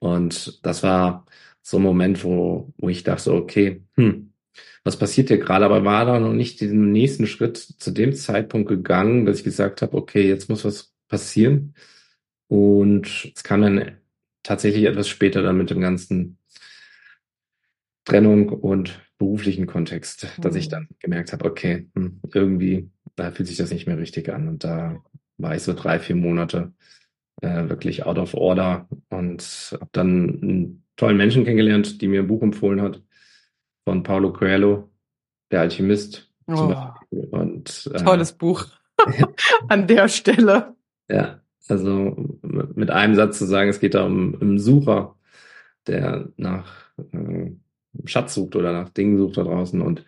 Und 0.00 0.64
das 0.66 0.82
war 0.82 1.26
so 1.62 1.76
ein 1.76 1.82
Moment, 1.82 2.24
wo, 2.24 2.72
wo 2.78 2.88
ich 2.88 3.04
dachte, 3.04 3.32
okay, 3.32 3.82
hm, 3.96 4.32
was 4.82 4.98
passiert 4.98 5.28
hier 5.28 5.38
gerade? 5.38 5.64
Aber 5.64 5.84
war 5.84 6.06
da 6.06 6.18
noch 6.18 6.32
nicht 6.32 6.60
diesen 6.60 6.90
nächsten 6.90 7.26
Schritt 7.26 7.56
zu 7.58 7.90
dem 7.92 8.14
Zeitpunkt 8.14 8.68
gegangen, 8.68 9.26
dass 9.26 9.38
ich 9.38 9.44
gesagt 9.44 9.82
habe, 9.82 9.96
okay, 9.96 10.26
jetzt 10.26 10.48
muss 10.48 10.64
was 10.64 10.92
passieren. 11.06 11.74
Und 12.48 13.32
es 13.36 13.44
kam 13.44 13.62
dann 13.62 13.98
tatsächlich 14.42 14.84
etwas 14.84 15.08
später 15.08 15.42
dann 15.42 15.58
mit 15.58 15.70
dem 15.70 15.80
ganzen 15.80 16.38
Trennung 18.04 18.48
und 18.48 19.00
beruflichen 19.18 19.66
Kontext, 19.66 20.26
dass 20.38 20.56
ich 20.56 20.66
mhm. 20.66 20.70
dann 20.70 20.88
gemerkt 20.98 21.32
habe, 21.32 21.44
okay, 21.44 21.88
hm, 21.94 22.20
irgendwie, 22.32 22.90
da 23.16 23.30
fühlt 23.30 23.48
sich 23.48 23.58
das 23.58 23.70
nicht 23.70 23.86
mehr 23.86 23.98
richtig 23.98 24.32
an. 24.32 24.48
Und 24.48 24.64
da 24.64 24.96
war 25.36 25.54
ich 25.54 25.62
so 25.62 25.74
drei, 25.74 25.98
vier 25.98 26.16
Monate 26.16 26.72
äh, 27.40 27.68
wirklich 27.68 28.06
out 28.06 28.18
of 28.18 28.34
order 28.34 28.88
und 29.08 29.42
habe 29.72 29.90
dann 29.92 30.40
einen 30.42 30.84
tollen 30.96 31.16
Menschen 31.16 31.44
kennengelernt, 31.44 32.00
die 32.00 32.08
mir 32.08 32.20
ein 32.20 32.26
Buch 32.26 32.42
empfohlen 32.42 32.82
hat 32.82 33.02
von 33.84 34.02
Paulo 34.02 34.32
Coelho, 34.32 34.90
Der 35.50 35.60
Alchemist. 35.60 36.30
Oh, 36.46 36.74
und, 37.10 37.90
äh, 37.94 37.98
tolles 37.98 38.32
Buch 38.32 38.66
an 39.68 39.86
der 39.86 40.08
Stelle. 40.08 40.74
Ja, 41.08 41.40
also 41.68 42.16
mit 42.42 42.90
einem 42.90 43.14
Satz 43.14 43.38
zu 43.38 43.46
sagen, 43.46 43.70
es 43.70 43.80
geht 43.80 43.94
da 43.94 44.04
um 44.04 44.40
einen 44.40 44.58
Sucher, 44.58 45.16
der 45.86 46.28
nach 46.36 46.90
äh, 47.12 47.52
Schatz 48.04 48.34
sucht 48.34 48.56
oder 48.56 48.72
nach 48.72 48.88
Dingen 48.90 49.16
sucht 49.18 49.36
da 49.36 49.44
draußen. 49.44 49.80
Und 49.80 50.04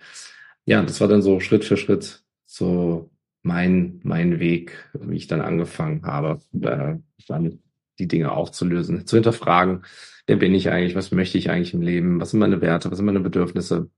ja, 0.64 0.82
das 0.82 1.00
war 1.00 1.08
dann 1.08 1.22
so 1.22 1.40
Schritt 1.40 1.64
für 1.64 1.76
Schritt 1.76 2.24
so 2.44 3.10
mein, 3.42 4.00
mein 4.04 4.38
Weg, 4.40 4.90
wie 4.94 5.16
ich 5.16 5.26
dann 5.26 5.40
angefangen 5.40 6.04
habe, 6.04 6.40
äh, 6.60 6.96
dann 7.28 7.58
die 7.98 8.08
Dinge 8.08 8.32
aufzulösen, 8.32 9.06
zu 9.06 9.16
hinterfragen, 9.16 9.84
wer 10.26 10.36
bin 10.36 10.54
ich 10.54 10.70
eigentlich, 10.70 10.94
was 10.94 11.10
möchte 11.10 11.38
ich 11.38 11.50
eigentlich 11.50 11.74
im 11.74 11.82
Leben, 11.82 12.20
was 12.20 12.30
sind 12.30 12.40
meine 12.40 12.60
Werte, 12.60 12.90
was 12.90 12.98
sind 12.98 13.06
meine 13.06 13.20
Bedürfnisse. 13.20 13.90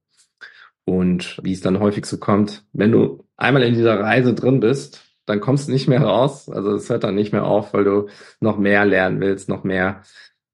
Und 0.84 1.40
wie 1.42 1.52
es 1.52 1.62
dann 1.62 1.80
häufig 1.80 2.04
so 2.04 2.18
kommt, 2.18 2.64
wenn 2.72 2.92
du 2.92 3.26
einmal 3.36 3.62
in 3.62 3.74
dieser 3.74 4.00
Reise 4.00 4.34
drin 4.34 4.60
bist, 4.60 5.02
dann 5.26 5.40
kommst 5.40 5.68
du 5.68 5.72
nicht 5.72 5.88
mehr 5.88 6.02
raus. 6.02 6.48
Also 6.50 6.72
es 6.74 6.90
hört 6.90 7.04
dann 7.04 7.14
nicht 7.14 7.32
mehr 7.32 7.44
auf, 7.44 7.72
weil 7.72 7.84
du 7.84 8.08
noch 8.40 8.58
mehr 8.58 8.84
lernen 8.84 9.20
willst, 9.20 9.48
noch 9.48 9.64
mehr 9.64 10.02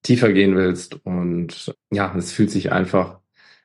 tiefer 0.02 0.32
gehen 0.32 0.56
willst. 0.56 1.04
Und 1.04 1.75
ja, 1.90 2.14
es 2.16 2.32
fühlt 2.32 2.50
sich 2.50 2.70
einfach 2.70 3.19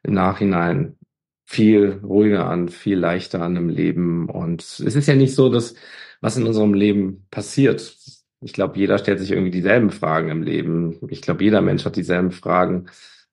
im 0.04 0.13
Nachhinein 0.13 0.98
viel 1.46 2.00
ruhiger 2.04 2.48
an, 2.50 2.70
viel 2.70 2.98
leichter 2.98 3.42
an 3.42 3.56
im 3.56 3.70
Leben. 3.70 4.30
Und 4.30 4.62
es 4.62 4.80
ist 4.80 5.08
ja 5.08 5.16
nicht 5.16 5.36
so, 5.36 5.50
dass 5.50 5.76
was 6.22 6.38
in 6.38 6.48
unserem 6.48 6.74
Leben 6.74 7.28
passiert. 7.32 7.96
Ich 8.42 8.54
glaube, 8.54 8.78
jeder 8.78 8.98
stellt 8.98 9.20
sich 9.20 9.32
irgendwie 9.32 9.52
dieselben 9.52 9.92
Fragen 9.92 10.30
im 10.30 10.44
Leben. 10.44 11.00
Ich 11.10 11.22
glaube, 11.22 11.44
jeder 11.44 11.62
Mensch 11.62 11.86
hat 11.86 11.96
dieselben 11.96 12.32
Fragen. 12.32 12.88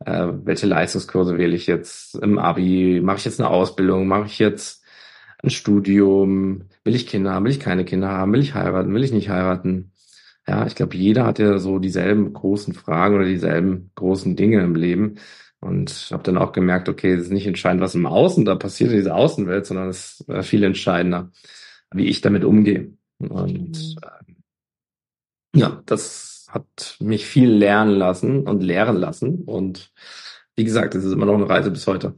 Äh, 0.04 0.28
welche 0.44 0.66
Leistungskurse 0.66 1.38
wähle 1.38 1.56
ich 1.56 1.66
jetzt 1.66 2.16
im 2.16 2.38
Abi? 2.38 3.00
Mache 3.02 3.18
ich 3.18 3.24
jetzt 3.24 3.40
eine 3.40 3.50
Ausbildung? 3.50 4.06
Mache 4.06 4.26
ich 4.26 4.38
jetzt 4.38 4.84
ein 5.42 5.50
Studium? 5.50 6.68
Will 6.84 6.94
ich 6.94 7.06
Kinder 7.06 7.32
haben? 7.32 7.44
Will 7.44 7.52
ich 7.52 7.60
keine 7.60 7.84
Kinder 7.84 8.08
haben? 8.08 8.32
Will 8.32 8.40
ich 8.40 8.54
heiraten? 8.54 8.94
Will 8.94 9.04
ich 9.04 9.12
nicht 9.12 9.28
heiraten? 9.28 9.92
Ja, 10.46 10.66
ich 10.66 10.74
glaube, 10.74 10.96
jeder 10.96 11.24
hat 11.26 11.38
ja 11.38 11.58
so 11.58 11.78
dieselben 11.78 12.32
großen 12.32 12.74
Fragen 12.74 13.14
oder 13.14 13.24
dieselben 13.24 13.90
großen 13.94 14.34
Dinge 14.36 14.60
im 14.62 14.74
Leben. 14.74 15.16
Und 15.62 16.08
habe 16.10 16.24
dann 16.24 16.38
auch 16.38 16.50
gemerkt, 16.50 16.88
okay, 16.88 17.12
es 17.12 17.22
ist 17.22 17.32
nicht 17.32 17.46
entscheidend, 17.46 17.82
was 17.82 17.94
im 17.94 18.04
Außen 18.04 18.44
da 18.44 18.56
passiert 18.56 18.90
in 18.90 18.96
dieser 18.96 19.14
Außenwelt, 19.14 19.64
sondern 19.64 19.88
es 19.88 20.20
ist 20.20 20.28
äh, 20.28 20.42
viel 20.42 20.64
entscheidender, 20.64 21.30
wie 21.92 22.06
ich 22.06 22.20
damit 22.20 22.44
umgehe. 22.44 22.92
Und 23.18 23.96
äh, 24.02 25.58
ja, 25.58 25.80
das 25.86 26.48
hat 26.50 26.96
mich 26.98 27.26
viel 27.26 27.48
lernen 27.48 27.92
lassen 27.92 28.48
und 28.48 28.60
lehren 28.60 28.96
lassen. 28.96 29.44
Und 29.44 29.92
wie 30.56 30.64
gesagt, 30.64 30.96
es 30.96 31.04
ist 31.04 31.12
immer 31.12 31.26
noch 31.26 31.34
eine 31.34 31.48
Reise 31.48 31.70
bis 31.70 31.86
heute. 31.86 32.16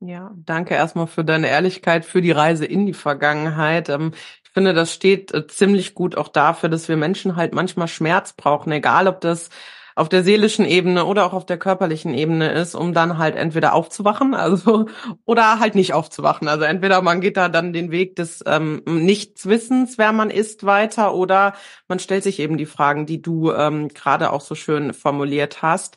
Ja, 0.00 0.34
danke 0.34 0.74
erstmal 0.74 1.08
für 1.08 1.24
deine 1.24 1.48
Ehrlichkeit, 1.48 2.06
für 2.06 2.22
die 2.22 2.30
Reise 2.30 2.64
in 2.64 2.86
die 2.86 2.94
Vergangenheit. 2.94 3.90
Ähm, 3.90 4.12
ich 4.44 4.50
finde, 4.50 4.72
das 4.72 4.94
steht 4.94 5.34
äh, 5.34 5.46
ziemlich 5.46 5.94
gut 5.94 6.16
auch 6.16 6.28
dafür, 6.28 6.70
dass 6.70 6.88
wir 6.88 6.96
Menschen 6.96 7.36
halt 7.36 7.52
manchmal 7.52 7.88
Schmerz 7.88 8.32
brauchen, 8.32 8.72
egal 8.72 9.08
ob 9.08 9.20
das 9.20 9.50
auf 9.98 10.08
der 10.08 10.22
seelischen 10.22 10.64
Ebene 10.64 11.04
oder 11.04 11.26
auch 11.26 11.32
auf 11.32 11.44
der 11.46 11.58
körperlichen 11.58 12.14
Ebene 12.14 12.52
ist, 12.52 12.74
um 12.74 12.94
dann 12.94 13.18
halt 13.18 13.36
entweder 13.36 13.74
aufzuwachen, 13.74 14.34
also 14.34 14.86
oder 15.24 15.58
halt 15.58 15.74
nicht 15.74 15.92
aufzuwachen. 15.92 16.48
Also 16.48 16.64
entweder 16.64 17.02
man 17.02 17.20
geht 17.20 17.36
da 17.36 17.48
dann 17.48 17.72
den 17.72 17.90
Weg 17.90 18.16
des 18.16 18.42
ähm, 18.46 18.82
Nichtswissens, 18.86 19.98
wer 19.98 20.12
man 20.12 20.30
ist, 20.30 20.64
weiter, 20.64 21.14
oder 21.14 21.54
man 21.88 21.98
stellt 21.98 22.22
sich 22.22 22.38
eben 22.38 22.56
die 22.56 22.66
Fragen, 22.66 23.06
die 23.06 23.20
du 23.20 23.52
ähm, 23.52 23.88
gerade 23.88 24.32
auch 24.32 24.40
so 24.40 24.54
schön 24.54 24.94
formuliert 24.94 25.62
hast. 25.62 25.96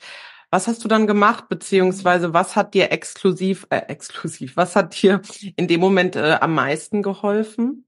Was 0.49 0.67
hast 0.67 0.83
du 0.83 0.87
dann 0.87 1.07
gemacht, 1.07 1.47
beziehungsweise 1.47 2.33
was 2.33 2.55
hat 2.55 2.73
dir 2.73 2.91
exklusiv, 2.91 3.67
äh, 3.69 3.83
exklusiv, 3.87 4.57
was 4.57 4.75
hat 4.75 5.01
dir 5.01 5.21
in 5.55 5.67
dem 5.67 5.79
Moment 5.79 6.15
äh, 6.15 6.37
am 6.41 6.55
meisten 6.55 7.03
geholfen? 7.03 7.85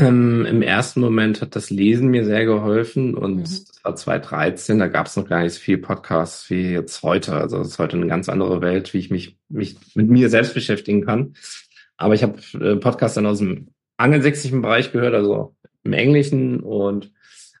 Ähm, 0.00 0.46
Im 0.46 0.62
ersten 0.62 1.00
Moment 1.00 1.40
hat 1.40 1.56
das 1.56 1.70
Lesen 1.70 2.08
mir 2.08 2.24
sehr 2.24 2.44
geholfen 2.44 3.14
und 3.14 3.36
mhm. 3.36 3.40
das 3.40 3.64
war 3.82 3.96
2013, 3.96 4.78
da 4.78 4.86
gab 4.86 5.06
es 5.06 5.16
noch 5.16 5.28
gar 5.28 5.42
nicht 5.42 5.54
so 5.54 5.60
viel 5.60 5.78
Podcasts 5.78 6.48
wie 6.50 6.70
jetzt 6.70 7.02
heute. 7.02 7.34
Also 7.34 7.60
es 7.60 7.68
ist 7.68 7.78
heute 7.78 7.96
eine 7.96 8.06
ganz 8.06 8.28
andere 8.28 8.60
Welt, 8.60 8.92
wie 8.94 8.98
ich 8.98 9.10
mich, 9.10 9.36
mich 9.48 9.76
mit 9.94 10.08
mir 10.08 10.28
selbst 10.28 10.54
beschäftigen 10.54 11.04
kann. 11.04 11.34
Aber 11.96 12.14
ich 12.14 12.22
habe 12.22 12.38
äh, 12.60 12.76
Podcasts 12.76 13.16
dann 13.16 13.26
aus 13.26 13.38
dem 13.38 13.68
angelsächsischen 13.96 14.62
Bereich 14.62 14.92
gehört, 14.92 15.14
also 15.14 15.56
im 15.82 15.92
Englischen 15.92 16.60
und 16.60 17.12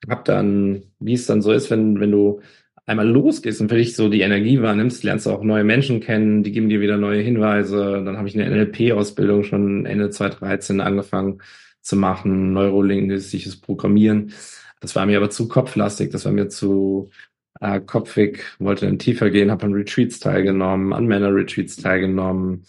habe 0.08 0.22
dann, 0.24 0.82
wie 1.00 1.14
es 1.14 1.26
dann 1.26 1.42
so 1.42 1.50
ist, 1.50 1.70
wenn, 1.70 1.98
wenn 1.98 2.12
du 2.12 2.40
einmal 2.86 3.08
losgehst 3.08 3.60
und 3.60 3.68
für 3.68 3.76
dich 3.76 3.96
so 3.96 4.08
die 4.08 4.20
Energie 4.20 4.62
wahrnimmst, 4.62 5.02
lernst 5.02 5.26
du 5.26 5.30
auch 5.30 5.42
neue 5.42 5.64
Menschen 5.64 6.00
kennen, 6.00 6.44
die 6.44 6.52
geben 6.52 6.68
dir 6.68 6.80
wieder 6.80 6.96
neue 6.96 7.20
Hinweise. 7.20 8.02
Dann 8.04 8.16
habe 8.16 8.28
ich 8.28 8.38
eine 8.38 8.48
NLP-Ausbildung 8.48 9.42
schon 9.42 9.86
Ende 9.86 10.10
2013 10.10 10.80
angefangen 10.80 11.40
zu 11.88 11.96
machen, 11.96 12.52
neurolinguistisches 12.52 13.60
Programmieren. 13.60 14.32
Das 14.80 14.94
war 14.94 15.06
mir 15.06 15.16
aber 15.16 15.30
zu 15.30 15.48
kopflastig, 15.48 16.10
das 16.10 16.26
war 16.26 16.32
mir 16.32 16.48
zu 16.48 17.10
äh, 17.60 17.80
kopfig, 17.80 18.44
wollte 18.58 18.86
dann 18.86 18.98
tiefer 18.98 19.30
gehen, 19.30 19.50
habe 19.50 19.64
an 19.64 19.72
Retreats 19.72 20.20
teilgenommen, 20.20 20.92
an 20.92 21.06
Männer-Retreats 21.06 21.76
teilgenommen 21.76 22.64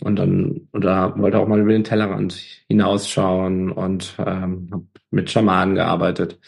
und 0.00 0.16
dann 0.16 0.68
oder 0.72 1.18
wollte 1.18 1.38
auch 1.38 1.48
mal 1.48 1.60
über 1.60 1.72
den 1.72 1.84
Tellerrand 1.84 2.34
hinausschauen 2.68 3.72
und 3.72 4.14
ähm, 4.18 4.68
habe 4.70 4.86
mit 5.10 5.30
Schamanen 5.30 5.74
gearbeitet. 5.74 6.38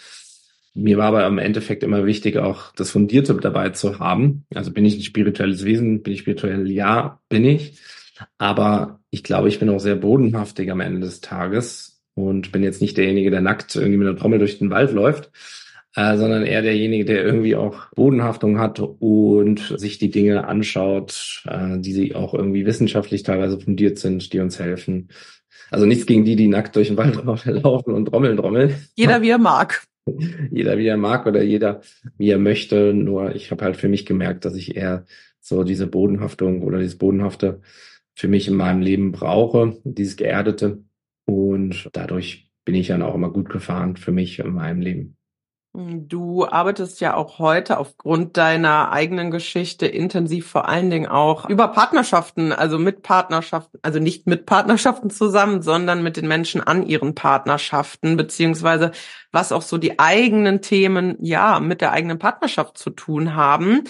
Mir 0.73 0.97
war 0.99 1.09
aber 1.09 1.27
im 1.27 1.39
Endeffekt 1.39 1.83
immer 1.83 2.07
wichtig, 2.07 2.37
auch 2.39 2.73
das 2.75 2.93
Fundierte 2.93 3.35
dabei 3.35 3.71
zu 3.71 3.99
haben. 3.99 4.47
Also 4.55 4.73
bin 4.73 4.85
ich 4.85 4.97
ein 4.97 5.03
spirituelles 5.03 5.65
Wesen? 5.65 6.03
Bin 6.03 6.13
ich 6.13 6.21
spirituell? 6.21 6.71
Ja, 6.71 7.21
bin 7.29 7.45
ich. 7.45 7.79
Aber 8.39 9.01
ich 9.11 9.23
glaube, 9.25 9.49
ich 9.49 9.59
bin 9.59 9.69
auch 9.69 9.79
sehr 9.81 9.97
bodenhaftig 9.97 10.71
am 10.71 10.81
Ende 10.81 11.01
des 11.01 11.21
Tages 11.21 11.94
und 12.15 12.53
bin 12.53 12.63
jetzt 12.63 12.81
nicht 12.81 12.97
derjenige, 12.97 13.31
der 13.31 13.41
nackt 13.41 13.75
irgendwie 13.77 13.99
mit 13.99 14.09
einer 14.09 14.17
Trommel 14.17 14.39
durch 14.39 14.59
den 14.59 14.71
Wald 14.71 14.93
läuft, 14.93 15.31
äh, 15.97 16.17
sondern 16.17 16.45
eher 16.45 16.63
derjenige, 16.63 17.05
der 17.05 17.25
irgendwie 17.25 17.57
auch 17.57 17.91
Bodenhaftung 17.95 18.59
hat 18.59 18.81
und 18.81 19.75
sich 19.77 19.99
die 19.99 20.11
Dinge 20.11 20.47
anschaut, 20.47 21.43
äh, 21.47 21.79
die 21.79 21.93
sie 21.93 22.15
auch 22.15 22.35
irgendwie 22.35 22.67
wissenschaftlich 22.67 23.23
teilweise 23.23 23.61
fundiert 23.61 23.99
sind, 23.99 24.33
die 24.33 24.41
uns 24.41 24.59
helfen. 24.59 25.09
Also 25.71 25.87
nichts 25.87 26.07
gegen 26.07 26.25
die, 26.25 26.37
die 26.37 26.49
nackt 26.49 26.77
durch 26.77 26.89
den 26.89 26.97
Wald 26.97 27.25
laufen 27.45 27.95
und 27.95 28.07
trommeln, 28.07 28.37
trommeln. 28.37 28.75
Jeder 28.97 29.23
wie 29.23 29.31
er 29.31 29.39
mag. 29.39 29.85
jeder 30.51 30.79
wie 30.79 30.87
er 30.87 30.97
mag 30.97 31.27
oder 31.27 31.43
jeder 31.43 31.81
wie 32.19 32.31
er 32.31 32.39
möchte. 32.39 32.93
Nur 32.95 33.35
ich 33.35 33.51
habe 33.51 33.65
halt 33.65 33.77
für 33.77 33.89
mich 33.89 34.07
gemerkt, 34.07 34.45
dass 34.45 34.55
ich 34.55 34.77
eher 34.77 35.05
so 35.41 35.63
diese 35.63 35.87
Bodenhaftung 35.87 36.63
oder 36.63 36.79
dieses 36.79 36.99
Bodenhafte 36.99 37.61
für 38.15 38.29
mich 38.29 38.49
in 38.49 38.55
meinem 38.55 38.81
Leben 38.81 39.13
brauche, 39.13 39.77
dieses 39.85 40.17
Geerdete. 40.17 40.83
Und 41.27 41.89
dadurch 41.93 42.51
bin 42.65 42.75
ich 42.75 42.89
dann 42.89 43.03
auch 43.03 43.15
immer 43.15 43.31
gut 43.31 43.49
gefahren 43.49 43.97
für 43.97 44.13
mich 44.13 44.39
in 44.39 44.53
meinem 44.53 44.81
Leben. 44.81 45.17
Du 45.77 46.47
arbeitest 46.47 47.01
ja 47.01 47.17
auch 47.17 47.41
heute 47.41 47.79
aufgrund 47.79 48.37
deiner 48.37 48.93
eigenen 48.93 49.33
Geschichte 49.33 49.87
intensiv 49.87 50.47
vor 50.47 50.69
allen 50.69 50.89
Dingen 50.89 51.09
auch 51.09 51.51
über 51.51 51.67
Partnerschaften, 51.67 52.53
also 52.53 52.79
mit 52.79 53.03
Partnerschaften, 53.03 53.81
also 53.83 53.99
nicht 53.99 54.29
mit 54.29 54.47
Partnerschaften 54.47 55.11
zusammen, 55.11 55.63
sondern 55.63 56.05
mit 56.05 56.17
den 56.17 56.29
Menschen 56.29 56.61
an 56.61 56.87
ihren 56.87 57.17
Partnerschaften, 57.17 58.17
beziehungsweise 58.17 58.93
was 59.33 59.51
auch 59.51 59.63
so 59.63 59.77
die 59.77 59.99
eigenen 59.99 60.63
Themen, 60.63 61.17
ja, 61.19 61.59
mit 61.59 61.81
der 61.81 61.91
eigenen 61.91 62.21
Partnerschaft 62.21 62.79
zu 62.79 62.91
tun 62.91 63.35
haben. 63.35 63.83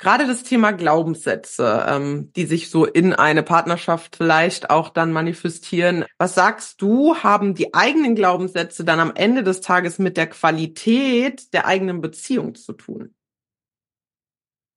Gerade 0.00 0.26
das 0.26 0.44
Thema 0.44 0.70
Glaubenssätze, 0.70 1.84
ähm, 1.86 2.32
die 2.34 2.46
sich 2.46 2.70
so 2.70 2.86
in 2.86 3.12
eine 3.12 3.42
Partnerschaft 3.42 4.16
vielleicht 4.16 4.70
auch 4.70 4.88
dann 4.88 5.12
manifestieren. 5.12 6.06
Was 6.16 6.34
sagst 6.34 6.80
du, 6.80 7.16
haben 7.16 7.54
die 7.54 7.74
eigenen 7.74 8.14
Glaubenssätze 8.14 8.82
dann 8.82 8.98
am 8.98 9.12
Ende 9.14 9.42
des 9.42 9.60
Tages 9.60 9.98
mit 9.98 10.16
der 10.16 10.26
Qualität 10.26 11.52
der 11.52 11.66
eigenen 11.66 12.00
Beziehung 12.00 12.54
zu 12.54 12.72
tun? 12.72 13.14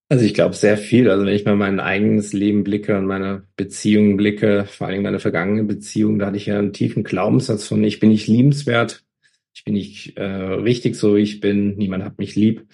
Also 0.10 0.26
ich 0.26 0.34
glaube 0.34 0.56
sehr 0.56 0.78
viel. 0.78 1.10
Also 1.10 1.26
wenn 1.26 1.34
ich 1.34 1.46
mal 1.46 1.56
mein 1.56 1.80
eigenes 1.80 2.34
Leben 2.34 2.66
blicke 2.66 2.98
und 2.98 3.06
meine 3.06 3.48
Beziehungen 3.56 4.18
blicke, 4.18 4.66
vor 4.66 4.88
allem 4.88 5.04
meine 5.04 5.22
vergangene 5.22 5.64
Beziehung, 5.64 6.20
da 6.20 6.28
hatte 6.28 6.38
ich 6.38 6.48
ja 6.48 6.60
einen 6.60 6.74
tiefen 6.74 7.06
Glaubenssatz 7.06 7.66
von, 7.66 7.82
ich 7.86 8.02
bin 8.02 8.10
nicht 8.10 8.28
liebenswert, 8.28 9.06
ich 9.54 9.64
bin 9.64 9.76
nicht 9.76 10.18
äh, 10.18 10.24
richtig 10.24 10.98
so, 10.98 11.16
wie 11.16 11.22
ich 11.22 11.40
bin, 11.40 11.78
niemand 11.78 12.04
hat 12.04 12.20
mich 12.20 12.36
lieb. 12.36 12.68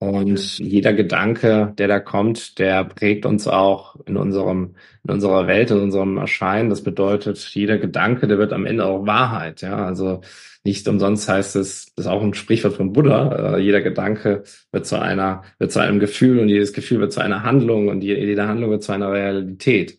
Und 0.00 0.58
jeder 0.58 0.92
Gedanke, 0.92 1.74
der 1.76 1.88
da 1.88 1.98
kommt, 1.98 2.60
der 2.60 2.84
prägt 2.84 3.26
uns 3.26 3.48
auch 3.48 3.96
in 4.06 4.16
unserem, 4.16 4.76
in 5.02 5.10
unserer 5.10 5.48
Welt, 5.48 5.72
in 5.72 5.80
unserem 5.80 6.18
Erscheinen. 6.18 6.70
Das 6.70 6.84
bedeutet, 6.84 7.38
jeder 7.38 7.78
Gedanke, 7.78 8.28
der 8.28 8.38
wird 8.38 8.52
am 8.52 8.64
Ende 8.64 8.86
auch 8.86 9.06
Wahrheit. 9.06 9.60
Ja, 9.62 9.84
also 9.84 10.20
nicht 10.62 10.86
umsonst 10.86 11.28
heißt 11.28 11.56
es, 11.56 11.92
das 11.96 12.06
ist 12.06 12.10
auch 12.10 12.22
ein 12.22 12.34
Sprichwort 12.34 12.74
von 12.74 12.92
Buddha. 12.92 13.56
Äh, 13.56 13.60
jeder 13.60 13.80
Gedanke 13.80 14.44
wird 14.70 14.86
zu 14.86 15.00
einer, 15.00 15.42
wird 15.58 15.72
zu 15.72 15.80
einem 15.80 15.98
Gefühl 15.98 16.38
und 16.38 16.48
jedes 16.48 16.72
Gefühl 16.72 17.00
wird 17.00 17.12
zu 17.12 17.20
einer 17.20 17.42
Handlung 17.42 17.88
und 17.88 18.02
jede 18.02 18.46
Handlung 18.46 18.70
wird 18.70 18.84
zu 18.84 18.92
einer 18.92 19.10
Realität. 19.10 19.98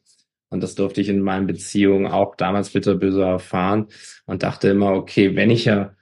Und 0.50 0.64
das 0.64 0.76
durfte 0.76 1.02
ich 1.02 1.10
in 1.10 1.22
meinen 1.22 1.48
Beziehungen 1.48 2.08
auch 2.08 2.36
damals 2.36 2.72
bitterböse 2.72 3.24
erfahren 3.24 3.88
und 4.26 4.44
dachte 4.44 4.70
immer, 4.70 4.94
okay, 4.94 5.36
wenn 5.36 5.50
ich 5.50 5.66
ja 5.66 5.94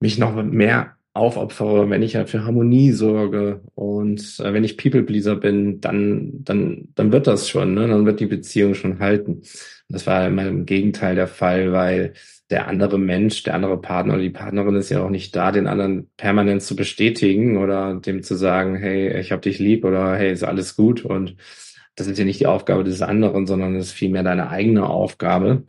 mich 0.00 0.18
noch 0.18 0.34
mehr 0.42 0.95
aufopfere, 1.16 1.90
wenn 1.90 2.02
ich 2.02 2.14
ja 2.14 2.26
für 2.26 2.44
Harmonie 2.44 2.92
sorge 2.92 3.62
und 3.74 4.20
äh, 4.40 4.52
wenn 4.52 4.64
ich 4.64 4.76
People-Pleaser 4.76 5.36
bin, 5.36 5.80
dann, 5.80 6.44
dann, 6.44 6.88
dann 6.94 7.12
wird 7.12 7.26
das 7.26 7.48
schon, 7.48 7.74
ne? 7.74 7.88
dann 7.88 8.06
wird 8.06 8.20
die 8.20 8.26
Beziehung 8.26 8.74
schon 8.74 8.98
halten. 9.00 9.42
Das 9.88 10.06
war 10.06 10.26
immer 10.26 10.46
im 10.46 10.66
Gegenteil 10.66 11.14
der 11.14 11.28
Fall, 11.28 11.72
weil 11.72 12.14
der 12.50 12.68
andere 12.68 12.98
Mensch, 12.98 13.42
der 13.42 13.54
andere 13.54 13.80
Partner 13.80 14.14
oder 14.14 14.22
die 14.22 14.30
Partnerin 14.30 14.76
ist 14.76 14.90
ja 14.90 15.02
auch 15.02 15.10
nicht 15.10 15.34
da, 15.34 15.50
den 15.50 15.66
anderen 15.66 16.10
permanent 16.16 16.62
zu 16.62 16.76
bestätigen 16.76 17.56
oder 17.56 17.94
dem 17.94 18.22
zu 18.22 18.36
sagen, 18.36 18.76
hey, 18.76 19.18
ich 19.18 19.32
hab 19.32 19.42
dich 19.42 19.58
lieb 19.58 19.84
oder 19.84 20.16
hey, 20.16 20.32
ist 20.32 20.44
alles 20.44 20.76
gut 20.76 21.04
und 21.04 21.36
das 21.96 22.06
ist 22.06 22.18
ja 22.18 22.24
nicht 22.24 22.40
die 22.40 22.46
Aufgabe 22.46 22.84
des 22.84 23.02
anderen, 23.02 23.46
sondern 23.46 23.74
es 23.74 23.86
ist 23.86 23.92
vielmehr 23.92 24.22
deine 24.22 24.50
eigene 24.50 24.86
Aufgabe. 24.86 25.64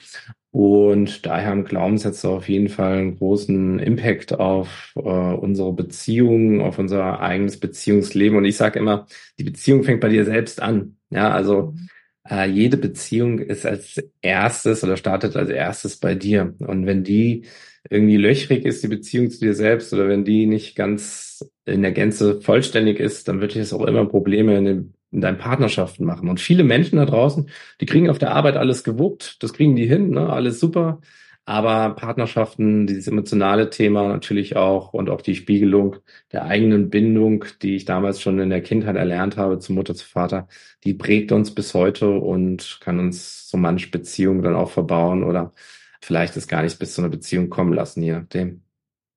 Und 0.57 1.27
daher 1.27 1.51
haben 1.51 1.65
Glaubenssätze 1.65 2.29
auf 2.29 2.49
jeden 2.49 2.67
Fall 2.67 2.97
einen 2.97 3.17
großen 3.17 3.77
Impact 3.77 4.39
auf 4.39 4.91
äh, 4.95 4.99
unsere 5.01 5.71
Beziehungen, 5.71 6.61
auf 6.61 6.79
unser 6.79 7.19
eigenes 7.19 7.59
Beziehungsleben. 7.59 8.35
Und 8.35 8.43
ich 8.43 8.57
sage 8.57 8.79
immer, 8.79 9.05
die 9.37 9.43
Beziehung 9.43 9.83
fängt 9.83 10.01
bei 10.01 10.09
dir 10.09 10.25
selbst 10.25 10.59
an. 10.59 10.97
Ja, 11.11 11.29
also 11.29 11.73
mhm. 11.75 11.89
äh, 12.27 12.49
jede 12.49 12.77
Beziehung 12.77 13.37
ist 13.37 13.67
als 13.67 14.03
erstes 14.23 14.83
oder 14.83 14.97
startet 14.97 15.35
als 15.35 15.51
erstes 15.51 15.97
bei 15.97 16.15
dir. 16.15 16.55
Und 16.57 16.87
wenn 16.87 17.03
die 17.03 17.43
irgendwie 17.87 18.17
löchrig 18.17 18.65
ist, 18.65 18.81
die 18.81 18.87
Beziehung 18.87 19.29
zu 19.29 19.39
dir 19.39 19.53
selbst, 19.53 19.93
oder 19.93 20.07
wenn 20.09 20.25
die 20.25 20.47
nicht 20.47 20.75
ganz 20.75 21.47
in 21.65 21.83
der 21.83 21.91
Gänze 21.91 22.41
vollständig 22.41 22.99
ist, 22.99 23.27
dann 23.27 23.41
wird 23.41 23.55
es 23.55 23.73
auch 23.73 23.85
immer 23.85 24.07
Probleme 24.07 24.57
in 24.57 24.65
den 24.65 24.93
in 25.11 25.21
deinen 25.21 25.37
Partnerschaften 25.37 26.05
machen. 26.05 26.29
Und 26.29 26.39
viele 26.39 26.63
Menschen 26.63 26.97
da 26.97 27.05
draußen, 27.05 27.49
die 27.81 27.85
kriegen 27.85 28.09
auf 28.09 28.17
der 28.17 28.33
Arbeit 28.33 28.57
alles 28.57 28.83
gewuppt, 28.83 29.41
das 29.43 29.53
kriegen 29.53 29.75
die 29.75 29.85
hin, 29.85 30.11
ne? 30.11 30.29
alles 30.29 30.59
super. 30.59 30.99
Aber 31.45 31.95
Partnerschaften, 31.95 32.87
dieses 32.87 33.07
emotionale 33.07 33.69
Thema 33.69 34.09
natürlich 34.09 34.57
auch 34.57 34.93
und 34.93 35.09
auch 35.09 35.21
die 35.21 35.35
Spiegelung 35.35 35.95
der 36.33 36.43
eigenen 36.43 36.89
Bindung, 36.89 37.45
die 37.61 37.77
ich 37.77 37.85
damals 37.85 38.21
schon 38.21 38.37
in 38.39 38.49
der 38.49 38.61
Kindheit 38.61 38.97
erlernt 38.97 39.37
habe, 39.37 39.57
zu 39.57 39.71
Mutter, 39.71 39.95
zu 39.95 40.05
Vater, 40.05 40.49
die 40.83 40.93
prägt 40.93 41.31
uns 41.31 41.55
bis 41.55 41.73
heute 41.73 42.09
und 42.09 42.79
kann 42.81 42.99
uns 42.99 43.49
so 43.49 43.55
manche 43.55 43.89
Beziehungen 43.89 44.41
dann 44.41 44.57
auch 44.57 44.71
verbauen 44.71 45.23
oder 45.23 45.53
vielleicht 46.01 46.35
es 46.35 46.49
gar 46.49 46.63
nicht 46.63 46.79
bis 46.79 46.95
zu 46.95 47.01
einer 47.01 47.09
Beziehung 47.09 47.49
kommen 47.49 47.71
lassen, 47.71 48.03
je 48.03 48.11
nachdem. 48.11 48.63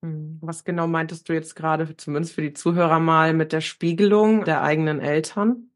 Hm, 0.04 0.38
was 0.40 0.62
genau 0.62 0.86
meintest 0.86 1.28
du 1.28 1.32
jetzt 1.32 1.56
gerade, 1.56 1.96
zumindest 1.96 2.34
für 2.34 2.42
die 2.42 2.52
Zuhörer 2.52 3.00
mal, 3.00 3.34
mit 3.34 3.52
der 3.52 3.60
Spiegelung 3.60 4.44
der 4.44 4.62
eigenen 4.62 5.00
Eltern? 5.00 5.69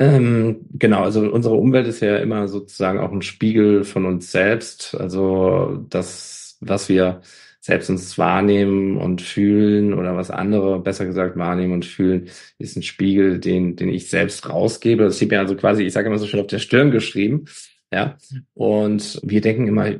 Ähm, 0.00 0.66
genau, 0.72 1.02
also 1.04 1.20
unsere 1.30 1.56
Umwelt 1.56 1.86
ist 1.86 2.00
ja 2.00 2.16
immer 2.16 2.48
sozusagen 2.48 2.98
auch 2.98 3.12
ein 3.12 3.20
Spiegel 3.20 3.84
von 3.84 4.06
uns 4.06 4.32
selbst. 4.32 4.94
Also 4.94 5.84
das, 5.90 6.56
was 6.60 6.88
wir 6.88 7.20
selbst 7.60 7.90
uns 7.90 8.16
wahrnehmen 8.16 8.96
und 8.96 9.20
fühlen 9.20 9.92
oder 9.92 10.16
was 10.16 10.30
andere 10.30 10.80
besser 10.80 11.04
gesagt 11.04 11.36
wahrnehmen 11.36 11.74
und 11.74 11.84
fühlen, 11.84 12.30
ist 12.58 12.76
ein 12.76 12.82
Spiegel, 12.82 13.38
den, 13.40 13.76
den 13.76 13.90
ich 13.90 14.08
selbst 14.08 14.48
rausgebe. 14.48 15.04
Das 15.04 15.16
steht 15.16 15.30
mir 15.30 15.38
also 15.40 15.54
quasi, 15.54 15.82
ich 15.84 15.92
sage 15.92 16.08
immer 16.08 16.18
so 16.18 16.26
schön 16.26 16.40
auf 16.40 16.46
der 16.46 16.60
Stirn 16.60 16.90
geschrieben. 16.90 17.44
Ja, 17.92 18.16
und 18.54 19.20
wir 19.24 19.40
denken 19.42 19.66
immer, 19.68 19.90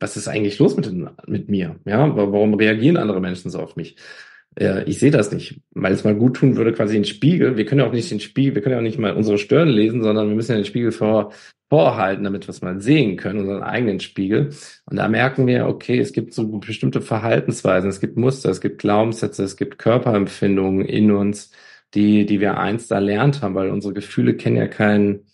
was 0.00 0.16
ist 0.16 0.28
eigentlich 0.28 0.58
los 0.58 0.76
mit, 0.76 0.90
mit 1.28 1.48
mir? 1.48 1.78
Ja, 1.84 2.16
warum 2.16 2.54
reagieren 2.54 2.96
andere 2.96 3.20
Menschen 3.20 3.50
so 3.50 3.60
auf 3.60 3.76
mich? 3.76 3.96
Äh, 4.56 4.84
ich 4.84 4.98
sehe 4.98 5.10
das 5.10 5.32
nicht, 5.32 5.60
weil 5.72 5.92
es 5.92 6.04
mal 6.04 6.14
gut 6.14 6.36
tun 6.36 6.56
würde, 6.56 6.72
quasi 6.72 6.94
den 6.94 7.04
Spiegel. 7.04 7.56
Wir 7.56 7.66
können 7.66 7.80
ja 7.80 7.86
auch 7.86 7.92
nicht 7.92 8.10
den 8.10 8.20
Spiegel, 8.20 8.54
wir 8.54 8.62
können 8.62 8.74
ja 8.74 8.78
auch 8.78 8.82
nicht 8.82 8.98
mal 8.98 9.14
unsere 9.14 9.38
Stirn 9.38 9.68
lesen, 9.68 10.02
sondern 10.02 10.28
wir 10.28 10.36
müssen 10.36 10.52
ja 10.52 10.58
den 10.58 10.64
Spiegel 10.64 10.92
vor, 10.92 11.32
vorhalten, 11.68 12.24
damit 12.24 12.46
wir 12.46 12.50
es 12.50 12.62
mal 12.62 12.80
sehen 12.80 13.16
können, 13.16 13.40
unseren 13.40 13.62
eigenen 13.62 14.00
Spiegel. 14.00 14.50
Und 14.86 14.96
da 14.96 15.08
merken 15.08 15.46
wir, 15.46 15.66
okay, 15.66 15.98
es 15.98 16.12
gibt 16.12 16.34
so 16.34 16.46
bestimmte 16.58 17.00
Verhaltensweisen, 17.00 17.90
es 17.90 18.00
gibt 18.00 18.16
Muster, 18.16 18.50
es 18.50 18.60
gibt 18.60 18.78
Glaubenssätze, 18.78 19.42
es 19.42 19.56
gibt 19.56 19.78
Körperempfindungen 19.78 20.84
in 20.84 21.10
uns, 21.10 21.50
die, 21.94 22.26
die 22.26 22.40
wir 22.40 22.58
einst 22.58 22.90
erlernt 22.90 23.42
haben, 23.42 23.54
weil 23.54 23.70
unsere 23.70 23.94
Gefühle 23.94 24.36
kennen 24.36 24.56
ja 24.56 24.68
keinen, 24.68 25.26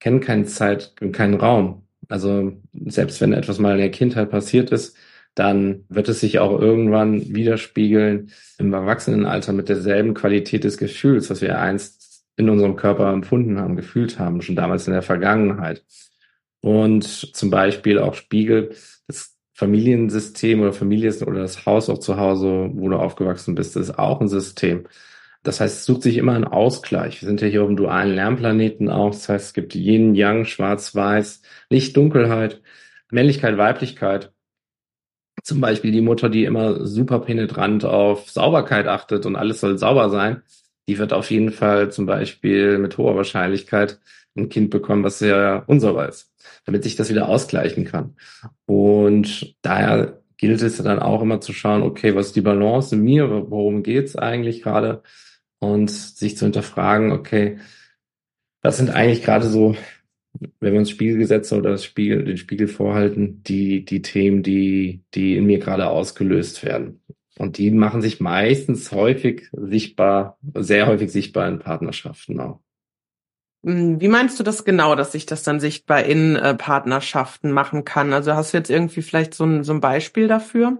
kennen 0.00 0.20
keine 0.20 0.44
Zeit 0.44 0.94
und 1.00 1.12
keinen 1.12 1.34
Raum. 1.34 1.86
Also 2.08 2.52
selbst 2.86 3.20
wenn 3.20 3.32
etwas 3.32 3.58
mal 3.58 3.72
in 3.72 3.78
der 3.78 3.90
Kindheit 3.90 4.30
passiert 4.30 4.70
ist, 4.70 4.96
dann 5.36 5.84
wird 5.90 6.08
es 6.08 6.20
sich 6.20 6.38
auch 6.38 6.58
irgendwann 6.58 7.34
widerspiegeln 7.34 8.32
im 8.58 8.72
Erwachsenenalter 8.72 9.52
mit 9.52 9.68
derselben 9.68 10.14
Qualität 10.14 10.64
des 10.64 10.78
Gefühls, 10.78 11.30
was 11.30 11.42
wir 11.42 11.60
einst 11.60 12.24
in 12.36 12.48
unserem 12.48 12.74
Körper 12.74 13.12
empfunden 13.12 13.60
haben, 13.60 13.76
gefühlt 13.76 14.18
haben, 14.18 14.40
schon 14.40 14.56
damals 14.56 14.86
in 14.86 14.94
der 14.94 15.02
Vergangenheit. 15.02 15.84
Und 16.62 17.04
zum 17.04 17.50
Beispiel 17.50 17.98
auch 17.98 18.14
Spiegel, 18.14 18.74
das 19.06 19.36
Familiensystem 19.52 20.60
oder 20.62 20.72
Familie 20.72 21.14
oder 21.26 21.40
das 21.40 21.66
Haus 21.66 21.90
auch 21.90 21.98
zu 21.98 22.16
Hause, 22.16 22.70
wo 22.72 22.88
du 22.88 22.96
aufgewachsen 22.96 23.54
bist, 23.54 23.76
ist 23.76 23.98
auch 23.98 24.22
ein 24.22 24.28
System. 24.28 24.86
Das 25.42 25.60
heißt, 25.60 25.78
es 25.78 25.84
sucht 25.84 26.02
sich 26.02 26.16
immer 26.16 26.32
einen 26.32 26.44
Ausgleich. 26.44 27.20
Wir 27.20 27.28
sind 27.28 27.42
ja 27.42 27.46
hier 27.46 27.62
auf 27.62 27.68
dem 27.68 27.76
dualen 27.76 28.14
Lernplaneten 28.14 28.88
auch. 28.88 29.10
Das 29.10 29.28
heißt, 29.28 29.46
es 29.48 29.52
gibt 29.52 29.74
Yin, 29.74 30.14
Yang, 30.14 30.46
Schwarz, 30.46 30.94
Weiß, 30.94 31.42
Licht, 31.70 31.96
Dunkelheit, 31.96 32.62
Männlichkeit, 33.10 33.56
Weiblichkeit. 33.58 34.32
Zum 35.46 35.60
Beispiel 35.60 35.92
die 35.92 36.00
Mutter, 36.00 36.28
die 36.28 36.44
immer 36.44 36.84
super 36.84 37.20
penetrant 37.20 37.84
auf 37.84 38.28
Sauberkeit 38.28 38.88
achtet 38.88 39.26
und 39.26 39.36
alles 39.36 39.60
soll 39.60 39.78
sauber 39.78 40.10
sein, 40.10 40.42
die 40.88 40.98
wird 40.98 41.12
auf 41.12 41.30
jeden 41.30 41.52
Fall 41.52 41.92
zum 41.92 42.04
Beispiel 42.04 42.78
mit 42.78 42.98
hoher 42.98 43.14
Wahrscheinlichkeit 43.14 44.00
ein 44.36 44.48
Kind 44.48 44.70
bekommen, 44.70 45.04
was 45.04 45.20
sehr 45.20 45.62
unsauber 45.68 46.08
ist, 46.08 46.32
damit 46.64 46.82
sich 46.82 46.96
das 46.96 47.10
wieder 47.10 47.28
ausgleichen 47.28 47.84
kann. 47.84 48.16
Und 48.64 49.54
daher 49.62 50.20
gilt 50.36 50.62
es 50.62 50.78
dann 50.78 50.98
auch 50.98 51.22
immer 51.22 51.40
zu 51.40 51.52
schauen, 51.52 51.82
okay, 51.82 52.16
was 52.16 52.26
ist 52.26 52.36
die 52.36 52.40
Balance 52.40 52.96
in 52.96 53.02
mir, 53.02 53.30
worum 53.48 53.84
geht's 53.84 54.16
eigentlich 54.16 54.62
gerade? 54.62 55.04
Und 55.60 55.92
sich 55.92 56.36
zu 56.36 56.44
hinterfragen, 56.46 57.12
okay, 57.12 57.58
was 58.62 58.78
sind 58.78 58.90
eigentlich 58.90 59.22
gerade 59.22 59.46
so, 59.46 59.76
wenn 60.60 60.72
wir 60.72 60.80
uns 60.80 60.90
Spiegelgesetze 60.90 61.56
oder 61.56 61.70
das 61.70 61.84
Spiegel, 61.84 62.24
den 62.24 62.36
Spiegel 62.36 62.68
vorhalten, 62.68 63.42
die, 63.44 63.84
die 63.84 64.02
Themen, 64.02 64.42
die, 64.42 65.02
die 65.14 65.36
in 65.36 65.46
mir 65.46 65.58
gerade 65.58 65.88
ausgelöst 65.88 66.64
werden. 66.64 67.00
Und 67.38 67.58
die 67.58 67.70
machen 67.70 68.00
sich 68.00 68.20
meistens 68.20 68.92
häufig 68.92 69.48
sichtbar, 69.52 70.38
sehr 70.54 70.86
häufig 70.86 71.12
sichtbar 71.12 71.48
in 71.48 71.58
Partnerschaften 71.58 72.40
auch. 72.40 72.60
Hm, 73.64 74.00
wie 74.00 74.08
meinst 74.08 74.38
du 74.38 74.44
das 74.44 74.64
genau, 74.64 74.94
dass 74.94 75.12
sich 75.12 75.26
das 75.26 75.42
dann 75.42 75.60
sichtbar 75.60 76.04
in 76.04 76.36
äh, 76.36 76.54
Partnerschaften 76.54 77.50
machen 77.50 77.84
kann? 77.84 78.12
Also 78.12 78.34
hast 78.34 78.52
du 78.52 78.58
jetzt 78.58 78.70
irgendwie 78.70 79.02
vielleicht 79.02 79.34
so 79.34 79.44
ein, 79.44 79.64
so 79.64 79.72
ein 79.72 79.80
Beispiel 79.80 80.28
dafür? 80.28 80.78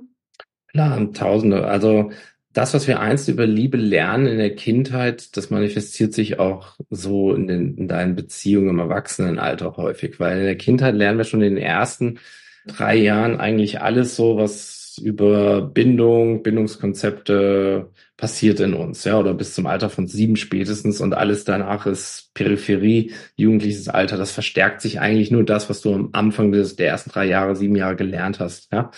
Klar, 0.68 1.12
Tausende. 1.12 1.66
Also 1.66 2.12
das, 2.56 2.72
was 2.72 2.88
wir 2.88 3.00
einst 3.00 3.28
über 3.28 3.46
Liebe 3.46 3.76
lernen 3.76 4.26
in 4.26 4.38
der 4.38 4.54
Kindheit, 4.54 5.36
das 5.36 5.50
manifestiert 5.50 6.14
sich 6.14 6.38
auch 6.38 6.76
so 6.88 7.34
in, 7.34 7.46
den, 7.46 7.76
in 7.76 7.86
deinen 7.86 8.16
Beziehungen 8.16 8.70
im 8.70 8.78
Erwachsenenalter 8.78 9.76
häufig, 9.76 10.18
weil 10.20 10.38
in 10.38 10.44
der 10.44 10.56
Kindheit 10.56 10.94
lernen 10.94 11.18
wir 11.18 11.24
schon 11.24 11.42
in 11.42 11.56
den 11.56 11.62
ersten 11.62 12.18
drei 12.66 12.96
Jahren 12.96 13.38
eigentlich 13.38 13.82
alles 13.82 14.16
so, 14.16 14.38
was 14.38 14.98
über 15.02 15.60
Bindung, 15.60 16.42
Bindungskonzepte 16.42 17.90
passiert 18.16 18.60
in 18.60 18.72
uns, 18.72 19.04
ja, 19.04 19.18
oder 19.18 19.34
bis 19.34 19.54
zum 19.54 19.66
Alter 19.66 19.90
von 19.90 20.06
sieben 20.06 20.36
spätestens 20.36 21.02
und 21.02 21.12
alles 21.12 21.44
danach 21.44 21.84
ist 21.84 22.30
Peripherie, 22.32 23.12
jugendliches 23.36 23.88
Alter. 23.90 24.16
Das 24.16 24.32
verstärkt 24.32 24.80
sich 24.80 24.98
eigentlich 24.98 25.30
nur 25.30 25.44
das, 25.44 25.68
was 25.68 25.82
du 25.82 25.92
am 25.94 26.08
Anfang 26.12 26.52
des, 26.52 26.76
der 26.76 26.88
ersten 26.88 27.10
drei 27.10 27.26
Jahre, 27.26 27.54
sieben 27.54 27.76
Jahre 27.76 27.96
gelernt 27.96 28.40
hast, 28.40 28.72
ja. 28.72 28.90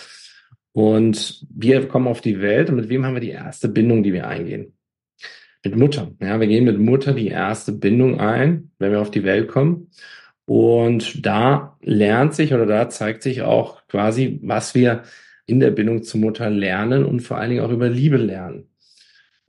Und 0.71 1.45
wir 1.49 1.87
kommen 1.87 2.07
auf 2.07 2.21
die 2.21 2.41
Welt 2.41 2.69
und 2.69 2.75
mit 2.75 2.89
wem 2.89 3.05
haben 3.05 3.15
wir 3.15 3.21
die 3.21 3.31
erste 3.31 3.67
Bindung, 3.67 4.03
die 4.03 4.13
wir 4.13 4.27
eingehen? 4.27 4.73
Mit 5.63 5.75
Mutter. 5.75 6.11
Ja, 6.21 6.39
wir 6.39 6.47
gehen 6.47 6.63
mit 6.63 6.79
Mutter 6.79 7.13
die 7.13 7.27
erste 7.27 7.71
Bindung 7.73 8.19
ein, 8.19 8.71
wenn 8.79 8.91
wir 8.91 9.01
auf 9.01 9.11
die 9.11 9.23
Welt 9.23 9.49
kommen. 9.49 9.91
Und 10.45 11.25
da 11.25 11.77
lernt 11.81 12.33
sich 12.33 12.53
oder 12.53 12.65
da 12.65 12.89
zeigt 12.89 13.23
sich 13.23 13.41
auch 13.41 13.85
quasi, 13.87 14.39
was 14.41 14.73
wir 14.73 15.03
in 15.45 15.59
der 15.59 15.71
Bindung 15.71 16.03
zur 16.03 16.21
Mutter 16.21 16.49
lernen 16.49 17.05
und 17.05 17.19
vor 17.21 17.37
allen 17.37 17.49
Dingen 17.49 17.63
auch 17.63 17.71
über 17.71 17.89
Liebe 17.89 18.17
lernen. 18.17 18.69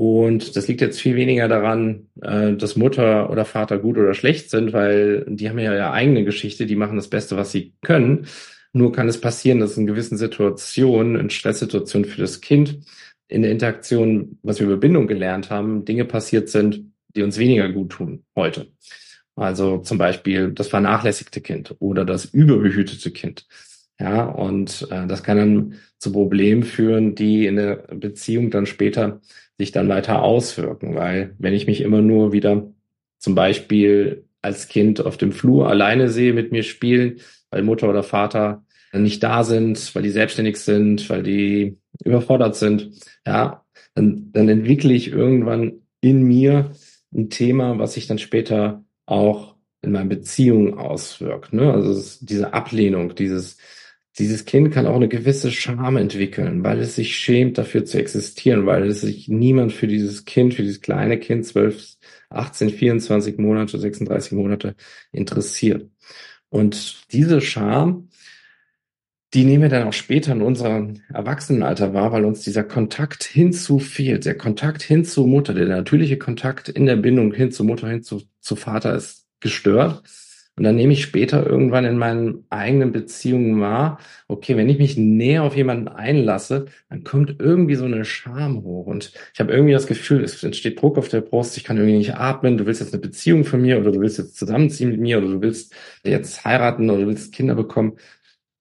Und 0.01 0.57
das 0.57 0.67
liegt 0.67 0.81
jetzt 0.81 0.99
viel 0.99 1.15
weniger 1.15 1.47
daran, 1.47 2.09
äh, 2.23 2.55
dass 2.55 2.75
Mutter 2.75 3.31
oder 3.31 3.45
Vater 3.45 3.79
gut 3.79 3.99
oder 3.99 4.15
schlecht 4.15 4.49
sind, 4.49 4.73
weil 4.73 5.27
die 5.29 5.51
haben 5.51 5.59
ja 5.59 5.75
ihre 5.75 5.93
eigene 5.93 6.25
Geschichte, 6.25 6.65
die 6.65 6.77
machen 6.77 6.97
das 6.97 7.09
Beste, 7.09 7.37
was 7.37 7.53
sie 7.53 7.75
können. 7.83 8.27
Nur 8.73 8.93
kann 8.93 9.09
es 9.09 9.21
passieren, 9.21 9.61
dass 9.61 9.77
in 9.77 9.87
gewissen 9.87 10.17
Situationen, 10.17 11.17
in 11.17 11.31
Stresssituationen 11.31 12.09
für 12.09 12.21
das 12.21 12.41
Kind, 12.41 12.81
in 13.27 13.43
der 13.43 13.51
Interaktion, 13.51 14.39
was 14.43 14.59
wir 14.59 14.67
über 14.67 14.77
Bindung 14.77 15.07
gelernt 15.07 15.51
haben, 15.51 15.85
Dinge 15.85 16.05
passiert 16.05 16.49
sind, 16.49 16.85
die 17.15 17.23
uns 17.23 17.39
weniger 17.39 17.69
gut 17.71 17.91
tun 17.93 18.25
heute. 18.37 18.69
Also 19.37 19.79
zum 19.79 19.99
Beispiel 19.99 20.53
das 20.53 20.69
vernachlässigte 20.69 21.41
Kind 21.41 21.75
oder 21.79 22.05
das 22.05 22.27
überbehütete 22.27 23.11
Kind. 23.11 23.47
Ja, 23.99 24.25
und 24.25 24.89
äh, 24.91 25.07
das 25.07 25.23
kann 25.23 25.37
dann 25.37 25.75
zu 25.99 26.13
Problemen 26.13 26.63
führen, 26.63 27.15
die 27.15 27.47
in 27.47 27.57
der 27.57 27.77
Beziehung 27.95 28.51
dann 28.51 28.67
später 28.67 29.21
sich 29.59 29.73
dann 29.73 29.89
weiter 29.89 30.23
auswirken. 30.23 30.95
Weil 30.95 31.35
wenn 31.39 31.55
ich 31.55 31.67
mich 31.67 31.83
immer 31.83 32.01
nur 32.01 32.33
wieder 32.33 32.73
zum 33.19 33.35
Beispiel 33.35 34.25
als 34.43 34.69
Kind 34.69 35.05
auf 35.05 35.19
dem 35.19 35.33
Flur 35.33 35.69
alleine 35.69 36.09
sehe 36.09 36.33
mit 36.33 36.51
mir 36.51 36.63
spielen, 36.63 37.21
weil 37.51 37.63
Mutter 37.63 37.89
oder 37.91 38.03
Vater 38.03 38.65
nicht 38.93 39.23
da 39.23 39.45
sind, 39.45 39.95
weil 39.95 40.03
die 40.03 40.11
selbstständig 40.11 40.57
sind, 40.57 41.09
weil 41.11 41.23
die 41.23 41.79
überfordert 42.05 42.57
sind, 42.57 42.91
ja, 43.27 43.65
dann, 43.95 44.31
dann 44.33 44.49
entwickle 44.49 44.93
ich 44.93 45.09
irgendwann 45.09 45.83
in 46.01 46.23
mir 46.23 46.73
ein 47.15 47.31
Thema, 47.31 47.79
was 47.79 47.95
sich 47.95 48.07
dann 48.07 48.19
später 48.19 48.85
auch 49.07 49.57
in 49.83 49.93
meinen 49.93 50.09
Beziehungen 50.09 50.75
auswirkt. 50.75 51.53
Ne? 51.53 51.73
Also 51.73 52.19
diese 52.21 52.53
Ablehnung, 52.53 53.15
dieses 53.15 53.57
dieses 54.19 54.45
Kind 54.45 54.73
kann 54.73 54.87
auch 54.87 54.97
eine 54.97 55.09
gewisse 55.09 55.51
Scham 55.51 55.97
entwickeln, 55.97 56.63
weil 56.63 56.81
es 56.81 56.97
sich 56.97 57.17
schämt, 57.17 57.59
dafür 57.59 57.85
zu 57.85 57.99
existieren, 57.99 58.67
weil 58.67 58.87
es 58.87 59.01
sich 59.01 59.29
niemand 59.29 59.73
für 59.73 59.87
dieses 59.87 60.25
Kind, 60.25 60.55
für 60.55 60.63
dieses 60.63 60.83
kleine 60.83 61.19
Kind, 61.19 61.47
12, 61.47 61.97
18, 62.29 62.71
24 62.71 63.39
Monate, 63.39 63.79
36 63.79 64.33
Monate 64.33 64.75
interessiert. 65.11 65.89
Und 66.51 67.13
diese 67.13 67.41
Scham, 67.41 68.10
die 69.35 69.45
nehmen 69.45 69.63
wir 69.63 69.69
dann 69.69 69.87
auch 69.87 69.93
später 69.93 70.33
in 70.33 70.43
unserem 70.43 71.03
Erwachsenenalter 71.13 71.95
wahr, 71.95 72.13
weil 72.13 72.25
uns 72.25 72.43
dieser 72.43 72.65
Kontakt 72.65 73.23
hinzu 73.25 73.79
fehlt. 73.79 74.25
Der 74.25 74.37
Kontakt 74.37 74.83
hin 74.83 75.05
zu 75.05 75.27
Mutter, 75.27 75.55
der 75.55 75.67
natürliche 75.67 76.19
Kontakt 76.19 76.69
in 76.69 76.87
der 76.87 76.97
Bindung 76.97 77.33
hin 77.33 77.53
zu 77.53 77.63
Mutter, 77.63 77.89
hin 77.89 78.03
zu, 78.03 78.23
zu 78.41 78.57
Vater 78.57 78.95
ist 78.95 79.29
gestört. 79.39 80.03
Und 80.57 80.65
dann 80.65 80.75
nehme 80.77 80.93
ich 80.93 81.03
später 81.03 81.47
irgendwann 81.47 81.87
in 81.87 81.97
meinen 81.97 82.45
eigenen 82.51 82.93
Beziehungen 82.93 83.61
wahr, 83.61 83.99
okay, 84.29 84.57
wenn 84.57 84.69
ich 84.69 84.79
mich 84.79 84.99
näher 84.99 85.45
auf 85.45 85.57
jemanden 85.57 85.89
einlasse, 85.89 86.67
dann 86.91 87.03
kommt 87.03 87.37
irgendwie 87.39 87.77
so 87.77 87.87
eine 87.87 88.05
Scham 88.05 88.63
hoch. 88.63 88.87
Und 88.87 89.13
ich 89.33 89.41
habe 89.41 89.53
irgendwie 89.53 89.73
das 89.73 89.87
Gefühl, 89.87 90.23
es 90.23 90.43
entsteht 90.43 90.83
Druck 90.83 90.99
auf 90.99 91.09
der 91.09 91.23
Brust, 91.23 91.57
ich 91.57 91.65
kann 91.65 91.79
irgendwie 91.79 91.97
nicht 91.97 92.17
atmen, 92.17 92.59
du 92.59 92.67
willst 92.67 92.81
jetzt 92.81 92.93
eine 92.93 93.01
Beziehung 93.01 93.45
von 93.45 93.63
mir 93.63 93.79
oder 93.79 93.93
du 93.93 94.01
willst 94.01 94.19
jetzt 94.19 94.37
zusammenziehen 94.37 94.91
mit 94.91 95.01
mir 95.01 95.19
oder 95.19 95.29
du 95.29 95.41
willst 95.41 95.75
jetzt 96.05 96.45
heiraten 96.45 96.91
oder 96.91 97.03
du 97.03 97.07
willst 97.07 97.33
Kinder 97.33 97.55
bekommen. 97.55 97.97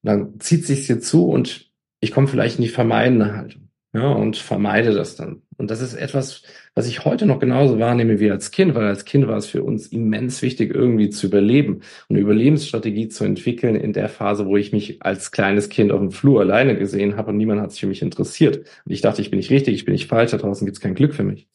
Und 0.02 0.06
dann 0.08 0.40
zieht 0.40 0.66
sich 0.66 0.86
dir 0.86 1.00
zu 1.00 1.26
und 1.28 1.70
ich 2.00 2.12
komme 2.12 2.28
vielleicht 2.28 2.58
in 2.58 2.64
die 2.64 2.68
vermeidende 2.68 3.36
Haltung 3.36 3.70
ja, 3.92 4.12
und 4.12 4.36
vermeide 4.36 4.94
das 4.94 5.16
dann. 5.16 5.42
Und 5.56 5.70
das 5.70 5.80
ist 5.80 5.94
etwas, 5.94 6.42
was 6.74 6.86
ich 6.86 7.04
heute 7.04 7.26
noch 7.26 7.40
genauso 7.40 7.78
wahrnehme 7.78 8.20
wie 8.20 8.30
als 8.30 8.50
Kind, 8.52 8.74
weil 8.74 8.86
als 8.86 9.04
Kind 9.04 9.26
war 9.26 9.36
es 9.36 9.46
für 9.46 9.64
uns 9.64 9.88
immens 9.88 10.42
wichtig, 10.42 10.72
irgendwie 10.72 11.10
zu 11.10 11.26
überleben 11.26 11.82
und 12.08 12.16
eine 12.16 12.20
Überlebensstrategie 12.20 13.08
zu 13.08 13.24
entwickeln 13.24 13.74
in 13.74 13.92
der 13.92 14.08
Phase, 14.08 14.46
wo 14.46 14.56
ich 14.56 14.72
mich 14.72 15.02
als 15.02 15.32
kleines 15.32 15.68
Kind 15.68 15.90
auf 15.92 16.00
dem 16.00 16.12
Flur 16.12 16.40
alleine 16.40 16.78
gesehen 16.78 17.16
habe 17.16 17.30
und 17.30 17.36
niemand 17.36 17.60
hat 17.60 17.72
sich 17.72 17.80
für 17.80 17.88
mich 17.88 18.00
interessiert. 18.00 18.58
Und 18.58 18.92
ich 18.92 19.00
dachte, 19.00 19.22
ich 19.22 19.30
bin 19.30 19.38
nicht 19.38 19.50
richtig, 19.50 19.74
ich 19.74 19.84
bin 19.84 19.92
nicht 19.92 20.06
falsch, 20.06 20.30
da 20.30 20.38
draußen 20.38 20.64
gibt 20.64 20.76
es 20.78 20.82
kein 20.82 20.94
Glück 20.94 21.14
für 21.14 21.24
mich. 21.24 21.48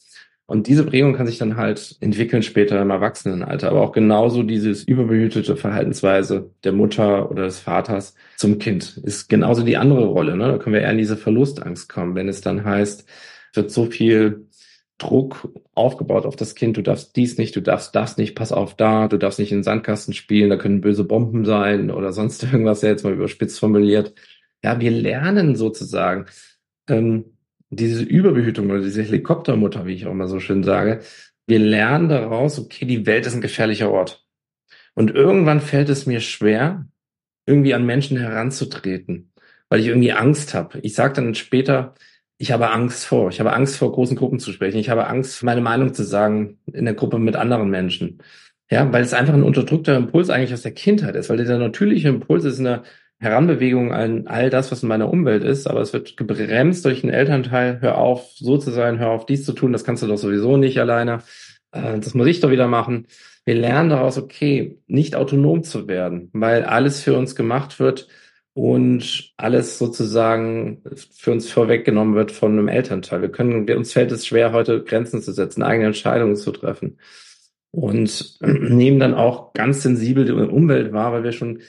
Und 0.48 0.68
diese 0.68 0.86
Prägung 0.86 1.16
kann 1.16 1.26
sich 1.26 1.40
dann 1.40 1.58
halt 1.58 1.98
entwickeln 2.02 2.44
später 2.44 2.80
im 2.80 2.92
Erwachsenenalter. 2.92 3.70
Aber 3.70 3.82
auch 3.82 3.92
genauso 3.92 4.44
dieses 4.44 4.84
überbehütete 4.84 5.56
Verhaltensweise 5.56 6.52
der 6.64 6.72
Mutter 6.72 7.32
oder 7.32 7.46
des 7.46 7.60
Vaters 7.60 8.14
zum 8.38 8.60
Kind 8.60 8.98
ist 9.04 9.28
genauso 9.28 9.64
die 9.64 9.78
andere 9.78 10.06
Rolle. 10.06 10.38
Ne? 10.38 10.48
Da 10.48 10.58
können 10.60 10.76
wir 10.76 10.82
eher 10.82 10.92
in 10.92 11.00
diese 11.00 11.18
Verlustangst 11.18 11.90
kommen, 11.90 12.14
wenn 12.14 12.30
es 12.30 12.42
dann 12.42 12.64
heißt, 12.64 13.08
wird 13.54 13.72
so 13.72 13.86
viel 13.86 14.48
Druck 14.98 15.50
aufgebaut 15.74 16.26
auf 16.26 16.36
das 16.36 16.56
Kind, 16.56 16.78
du 16.78 16.82
darfst 16.82 17.16
dies 17.16 17.38
nicht, 17.38 17.56
du 17.56 17.62
darfst 17.62 17.94
das 17.96 18.18
nicht, 18.18 18.36
pass 18.36 18.52
auf 18.54 18.76
da, 18.76 19.08
du 19.10 19.18
darfst 19.18 19.40
nicht 19.40 19.52
in 19.52 19.60
den 19.60 19.64
Sandkasten 19.64 20.14
spielen, 20.14 20.50
da 20.50 20.56
können 20.56 20.80
böse 20.80 21.04
Bomben 21.04 21.44
sein 21.44 21.92
oder 21.92 22.14
sonst 22.14 22.44
irgendwas, 22.52 22.82
ja 22.82 22.90
jetzt 22.90 23.04
mal 23.04 23.14
überspitzt 23.14 23.60
formuliert. 23.60 24.14
Ja, 24.64 24.80
wir 24.80 24.92
lernen 24.92 25.56
sozusagen, 25.56 26.26
ähm, 26.88 27.35
diese 27.76 28.04
Überbehütung 28.04 28.70
oder 28.70 28.82
diese 28.82 29.04
Helikoptermutter, 29.04 29.86
wie 29.86 29.94
ich 29.94 30.06
auch 30.06 30.14
mal 30.14 30.28
so 30.28 30.40
schön 30.40 30.64
sage, 30.64 31.02
wir 31.48 31.60
lernen 31.60 32.10
daraus, 32.10 32.60
okay, 32.60 32.86
die 32.86 33.06
Welt 33.06 33.26
ist 33.26 33.36
ein 33.36 33.42
gefährlicher 33.42 33.92
Ort. 33.92 34.26
Und 34.96 35.12
irgendwann 35.12 35.62
fällt 35.62 35.90
es 35.90 36.06
mir 36.06 36.22
schwer, 36.22 36.88
irgendwie 37.46 37.74
an 37.74 37.86
Menschen 37.86 38.18
heranzutreten, 38.18 39.32
weil 39.70 39.82
ich 39.82 39.88
irgendwie 39.88 40.14
Angst 40.14 40.54
habe. 40.54 40.80
Ich 40.80 40.96
sage 40.96 41.14
dann 41.14 41.36
später, 41.36 41.94
ich 42.38 42.52
habe 42.52 42.72
Angst 42.72 43.06
vor. 43.06 43.30
Ich 43.30 43.40
habe 43.40 43.54
Angst 43.54 43.78
vor 43.78 43.92
großen 43.92 44.18
Gruppen 44.18 44.40
zu 44.40 44.52
sprechen. 44.52 44.78
Ich 44.78 44.90
habe 44.90 45.08
Angst, 45.08 45.44
meine 45.44 45.62
Meinung 45.62 45.94
zu 45.94 46.04
sagen 46.04 46.60
in 46.72 46.86
der 46.86 46.94
Gruppe 46.94 47.20
mit 47.20 47.36
anderen 47.36 47.70
Menschen. 47.70 48.22
Ja, 48.70 48.92
weil 48.92 49.04
es 49.04 49.14
einfach 49.14 49.34
ein 49.34 49.44
unterdrückter 49.44 49.96
Impuls 49.96 50.30
eigentlich 50.30 50.54
aus 50.54 50.64
der 50.64 50.74
Kindheit 50.74 51.16
ist, 51.16 51.30
weil 51.30 51.38
der 51.38 51.58
natürliche 51.60 52.10
Impuls 52.10 52.46
ist 52.46 52.58
in 52.58 52.66
der 52.66 52.84
Heranbewegung 53.20 53.94
an 53.94 54.28
all 54.28 54.50
das, 54.50 54.72
was 54.72 54.84
in 54.84 54.90
meiner 54.90 55.10
Umwelt 55.10 55.44
ist, 55.44 55.68
aber 55.68 55.82
es 55.82 55.94
wird 55.94 56.18
gebremst 56.18 56.84
durch 56.86 57.04
einen 57.04 57.14
Elternteil, 57.14 57.80
hör 57.82 57.98
auf, 57.98 58.32
so 58.36 58.58
zu 58.58 58.72
sein, 58.72 59.00
hör 59.00 59.12
auf, 59.12 59.26
dies 59.26 59.46
zu 59.46 59.54
tun, 59.54 59.72
das 59.72 59.84
kannst 59.84 60.04
du 60.04 60.08
doch 60.08 60.18
sowieso 60.18 60.58
nicht 60.58 60.80
alleine, 60.80 61.20
äh, 61.72 62.00
das 62.00 62.14
muss 62.14 62.28
ich 62.28 62.42
doch 62.42 62.52
wieder 62.52 62.68
machen. 62.68 63.08
wir 63.46 63.56
lernen 63.56 63.90
daraus, 63.90 64.18
okay, 64.18 64.80
nicht 64.88 65.16
autonom 65.16 65.64
zu 65.64 65.88
werden, 65.88 66.30
weil 66.34 66.64
alles 66.64 67.02
für 67.04 67.16
uns 67.16 67.36
gemacht 67.36 67.80
wird 67.80 68.08
und 68.54 69.34
alles 69.38 69.78
sozusagen 69.78 70.82
für 71.14 71.32
uns 71.32 71.52
vorweggenommen 71.52 72.16
wird 72.16 72.32
von 72.32 72.54
einem 72.54 72.68
Elternteil. 72.70 73.22
Wir 73.22 73.30
können, 73.30 73.70
uns 73.70 73.94
fällt 73.94 74.12
es 74.12 74.26
schwer, 74.26 74.54
heute 74.54 74.84
Grenzen 74.84 75.22
zu 75.22 75.32
setzen, 75.32 75.62
eigene 75.64 75.88
Entscheidungen 75.88 76.36
zu 76.36 76.52
treffen 76.52 76.98
und 77.72 78.38
nehmen 78.42 79.00
dann 79.00 79.14
auch 79.14 79.54
ganz 79.54 79.84
sensibel 79.84 80.26
die 80.26 80.32
Umwelt 80.32 80.94
wahr, 80.94 81.12
weil 81.12 81.24
wir 81.24 81.34
schon 81.34 81.62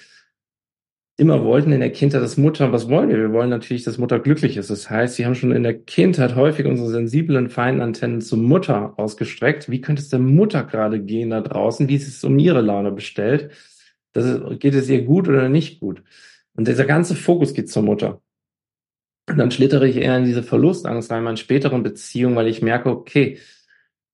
immer 1.16 1.44
wollten 1.44 1.72
in 1.72 1.80
der 1.80 1.92
Kindheit, 1.92 2.22
dass 2.22 2.36
Mutter, 2.36 2.72
was 2.72 2.88
wollen 2.90 3.08
wir? 3.08 3.16
Wir 3.16 3.32
wollen 3.32 3.48
natürlich, 3.48 3.84
dass 3.84 3.96
Mutter 3.96 4.18
glücklich 4.18 4.56
ist. 4.58 4.68
Das 4.68 4.90
heißt, 4.90 5.14
sie 5.14 5.24
haben 5.24 5.34
schon 5.34 5.52
in 5.52 5.62
der 5.62 5.78
Kindheit 5.78 6.34
häufig 6.34 6.66
unsere 6.66 6.90
sensiblen, 6.90 7.48
feinen 7.48 7.80
Antennen 7.80 8.20
zur 8.20 8.38
Mutter 8.38 8.94
ausgestreckt. 8.98 9.70
Wie 9.70 9.80
könnte 9.80 10.02
es 10.02 10.10
der 10.10 10.18
Mutter 10.18 10.64
gerade 10.64 11.00
gehen 11.00 11.30
da 11.30 11.40
draußen? 11.40 11.88
Wie 11.88 11.96
ist 11.96 12.08
es 12.08 12.22
um 12.22 12.38
ihre 12.38 12.60
Laune 12.60 12.92
bestellt? 12.92 13.50
Das 14.12 14.40
geht 14.58 14.74
es 14.74 14.88
ihr 14.90 15.02
gut 15.02 15.28
oder 15.28 15.48
nicht 15.48 15.80
gut? 15.80 16.02
Und 16.54 16.68
dieser 16.68 16.84
ganze 16.84 17.14
Fokus 17.14 17.54
geht 17.54 17.70
zur 17.70 17.82
Mutter. 17.82 18.20
Und 19.28 19.38
dann 19.38 19.50
schlittere 19.50 19.88
ich 19.88 19.96
eher 19.96 20.18
in 20.18 20.24
diese 20.24 20.42
Verlustangst 20.42 21.10
rein, 21.10 21.26
in 21.26 21.36
späteren 21.36 21.82
Beziehungen, 21.82 22.36
weil 22.36 22.46
ich 22.46 22.62
merke, 22.62 22.90
okay, 22.90 23.38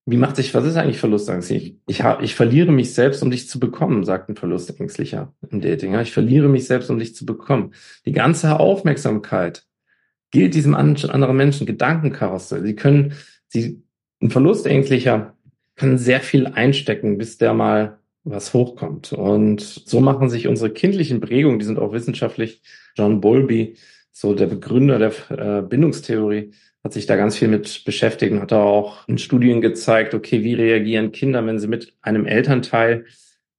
wie 0.05 0.17
macht 0.17 0.37
sich, 0.37 0.53
was 0.53 0.65
ist 0.65 0.77
eigentlich 0.77 0.99
Verlustangst? 0.99 1.51
Ich, 1.53 1.77
ich, 1.87 2.03
ich 2.21 2.35
verliere 2.35 2.73
mich 2.73 2.93
selbst, 2.93 3.23
um 3.23 3.31
dich 3.31 3.49
zu 3.49 3.61
bekommen, 3.61 4.05
sagt 4.05 4.29
ein 4.29 4.37
Verlustängstlicher 4.37 5.33
im 5.49 5.61
Dating. 5.61 5.99
Ich 6.01 6.12
verliere 6.12 6.49
mich 6.49 6.67
selbst, 6.67 6.91
um 6.91 6.99
dich 6.99 7.15
zu 7.15 7.25
bekommen. 7.25 7.73
Die 8.05 8.12
ganze 8.12 8.59
Aufmerksamkeit 8.59 9.65
gilt 10.33 10.55
diesem 10.55 10.75
anderen 10.75 11.37
Menschen, 11.37 11.67
Gedankenkarussell. 11.67 12.62
Sie 12.62 12.75
können, 12.75 13.15
sie, 13.47 13.83
ein 14.21 14.31
Verlustängstlicher 14.31 15.37
kann 15.77 15.99
sehr 15.99 16.21
viel 16.21 16.47
einstecken, 16.49 17.17
bis 17.17 17.38
der 17.38 17.55
mal 17.55 17.99
was 18.25 18.55
hochkommt. 18.55 19.12
Und 19.12 19.61
so 19.61 20.01
machen 20.01 20.31
sich 20.31 20.49
unsere 20.49 20.71
kindlichen 20.71 21.21
Prägungen, 21.21 21.59
die 21.59 21.65
sind 21.65 21.79
auch 21.79 21.93
wissenschaftlich, 21.93 22.62
John 22.97 23.21
Bowlby, 23.21 23.77
so 24.11 24.35
der 24.35 24.47
Begründer 24.47 24.99
der 24.99 25.12
äh, 25.31 25.62
Bindungstheorie, 25.62 26.53
hat 26.85 26.92
sich 26.92 27.07
da 27.07 27.16
ganz 27.16 27.37
viel 27.37 27.49
mit 27.49 27.85
beschäftigt 27.85 28.33
und 28.33 28.40
hat 28.40 28.53
auch 28.53 29.07
in 29.07 29.18
Studien 29.18 29.61
gezeigt, 29.61 30.14
okay, 30.14 30.42
wie 30.42 30.55
reagieren 30.55 31.12
Kinder, 31.12 31.45
wenn 31.47 31.59
sie 31.59 31.68
mit 31.68 31.95
einem 32.03 32.27
Elternteil 32.27 33.05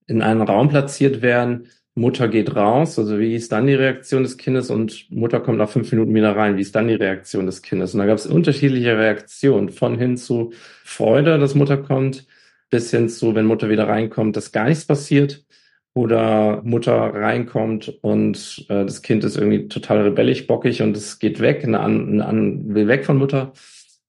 in 0.08 0.22
einen 0.22 0.42
Raum 0.42 0.70
platziert 0.70 1.22
werden. 1.22 1.68
Mutter 1.96 2.28
geht 2.28 2.56
raus, 2.56 2.98
also 2.98 3.20
wie 3.20 3.36
ist 3.36 3.52
dann 3.52 3.68
die 3.68 3.76
Reaktion 3.76 4.24
des 4.24 4.38
Kindes? 4.38 4.72
Und 4.72 5.12
Mutter 5.12 5.40
kommt 5.40 5.60
nach 5.60 5.70
fünf 5.70 5.92
Minuten 5.92 6.14
wieder 6.16 6.36
rein, 6.36 6.58
wie 6.58 6.62
ist 6.62 6.76
dann 6.76 6.88
die 6.88 6.96
Reaktion 6.96 7.46
des 7.46 7.62
Kindes? 7.62 7.94
Und 7.94 8.00
da 8.00 8.08
gab 8.08 8.18
es 8.18 8.26
unterschiedliche 8.26 8.98
Reaktionen, 8.98 9.70
von 9.70 9.98
hin 9.98 10.18
zu 10.18 10.52
Freude, 10.84 11.38
dass 11.38 11.54
Mutter 11.54 11.78
kommt, 11.78 12.26
bis 12.72 12.90
hin 12.90 13.10
zu, 13.10 13.36
wenn 13.36 13.46
Mutter 13.46 13.70
wieder 13.70 13.88
reinkommt, 13.88 14.36
dass 14.36 14.52
gar 14.52 14.66
nichts 14.66 14.86
passiert 14.86 15.46
oder 15.94 16.62
Mutter 16.64 16.94
reinkommt 16.94 18.00
und 18.02 18.66
äh, 18.70 18.86
das 18.86 19.02
Kind 19.02 19.24
ist 19.24 19.38
irgendwie 19.38 19.68
total 19.68 20.02
rebellisch, 20.02 20.48
bockig 20.48 20.82
und 20.82 20.98
es 20.98 21.20
geht 21.20 21.40
weg, 21.40 21.64
eine 21.64 21.80
an, 21.80 22.10
eine 22.10 22.26
an, 22.26 22.74
will 22.74 22.88
weg 22.88 23.06
von 23.06 23.18
Mutter. 23.18 23.54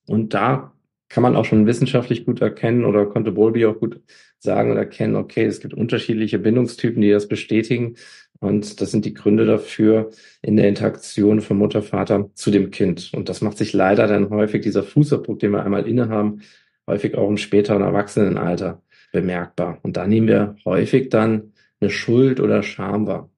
Und 0.06 0.34
da 0.34 0.72
kann 1.08 1.22
man 1.22 1.36
auch 1.36 1.44
schon 1.44 1.66
wissenschaftlich 1.66 2.24
gut 2.24 2.40
erkennen 2.40 2.84
oder 2.84 3.06
konnte 3.06 3.32
Bowlby 3.32 3.66
auch 3.66 3.78
gut 3.78 4.00
sagen 4.38 4.70
und 4.70 4.76
erkennen, 4.76 5.16
okay, 5.16 5.44
es 5.44 5.60
gibt 5.60 5.74
unterschiedliche 5.74 6.38
Bindungstypen, 6.38 7.00
die 7.00 7.10
das 7.10 7.28
bestätigen. 7.28 7.96
Und 8.40 8.80
das 8.80 8.90
sind 8.90 9.04
die 9.04 9.14
Gründe 9.14 9.46
dafür 9.46 10.10
in 10.42 10.56
der 10.56 10.68
Interaktion 10.68 11.40
von 11.40 11.56
Mutter, 11.56 11.82
Vater 11.82 12.30
zu 12.34 12.50
dem 12.50 12.70
Kind. 12.70 13.12
Und 13.14 13.28
das 13.28 13.40
macht 13.40 13.58
sich 13.58 13.72
leider 13.72 14.06
dann 14.06 14.30
häufig, 14.30 14.62
dieser 14.62 14.82
Fußabdruck, 14.82 15.38
den 15.38 15.52
wir 15.52 15.64
einmal 15.64 15.86
innehaben, 15.86 16.42
häufig 16.86 17.14
auch 17.14 17.28
im 17.28 17.38
späteren 17.38 17.82
Erwachsenenalter 17.82 18.82
bemerkbar. 19.12 19.78
Und 19.82 19.96
da 19.96 20.06
nehmen 20.06 20.28
wir 20.28 20.56
häufig 20.64 21.08
dann 21.08 21.53
eine 21.84 21.90
Schuld 21.90 22.40
oder 22.40 22.62
Scham 22.62 23.06
wahr 23.06 23.30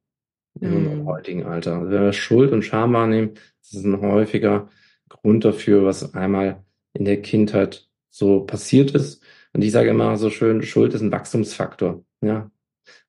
in 0.61 0.71
mhm. 0.71 0.77
unserem 0.77 1.07
heutigen 1.07 1.45
Alter. 1.45 1.79
Also 1.79 1.91
wenn 1.91 2.03
wir 2.03 2.13
Schuld 2.13 2.53
und 2.53 2.63
Scham 2.63 2.93
wahrnehmen, 2.93 3.35
das 3.61 3.75
ist 3.75 3.85
ein 3.85 4.01
häufiger 4.01 4.69
Grund 5.09 5.45
dafür, 5.45 5.85
was 5.85 6.15
einmal 6.15 6.65
in 6.93 7.05
der 7.05 7.21
Kindheit 7.21 7.89
so 8.11 8.41
passiert 8.41 8.93
ist. 8.93 9.23
Und 9.53 9.63
ich 9.63 9.73
sage 9.73 9.91
immer 9.91 10.17
so 10.17 10.31
schön, 10.31 10.63
Schuld 10.63 10.95
ist 10.95 11.03
ein 11.03 11.13
Wachstumsfaktor. 11.13 12.05
Ja. 12.21 12.51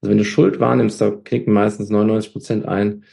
Also 0.02 0.12
wenn 0.12 0.18
du 0.18 0.26
Schuld 0.26 0.60
wahrnimmst, 0.60 1.00
da 1.00 1.12
knicken 1.12 1.54
meistens 1.54 1.90
99 1.90 2.32
Prozent 2.32 2.66
ein. 2.66 3.04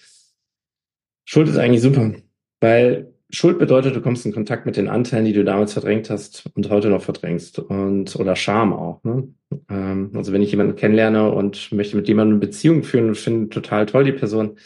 Schuld 1.25 1.49
ist 1.49 1.59
eigentlich 1.59 1.83
super, 1.83 2.15
weil 2.61 3.14
Schuld 3.31 3.59
bedeutet, 3.59 3.97
du 3.97 4.01
kommst 4.01 4.27
in 4.27 4.33
Kontakt 4.33 4.67
mit 4.67 4.77
den 4.77 4.89
Anteilen, 4.89 5.25
die 5.25 5.33
du 5.33 5.45
damals 5.45 5.73
verdrängt 5.73 6.11
hast 6.11 6.45
und 6.55 6.71
heute 6.71 6.89
noch 6.89 7.03
verdrängst. 7.03 7.59
Und 7.59 8.15
oder 8.17 8.37
Scham 8.37 8.73
auch. 8.73 9.03
Ne? 9.03 9.29
Ähm, 9.69 10.13
also 10.15 10.33
wenn 10.33 10.43
ich 10.43 10.51
jemanden 10.51 10.77
kennenlerne 10.77 11.33
und 11.33 11.73
möchte 11.73 11.97
mit 11.97 12.07
jemandem 12.07 12.37
eine 12.37 12.47
Beziehung 12.47 12.83
führen 12.83 13.09
und 13.09 13.17
finde 13.17 13.49
total 13.49 13.87
toll 13.87 14.05
die 14.05 14.13
Person, 14.13 14.59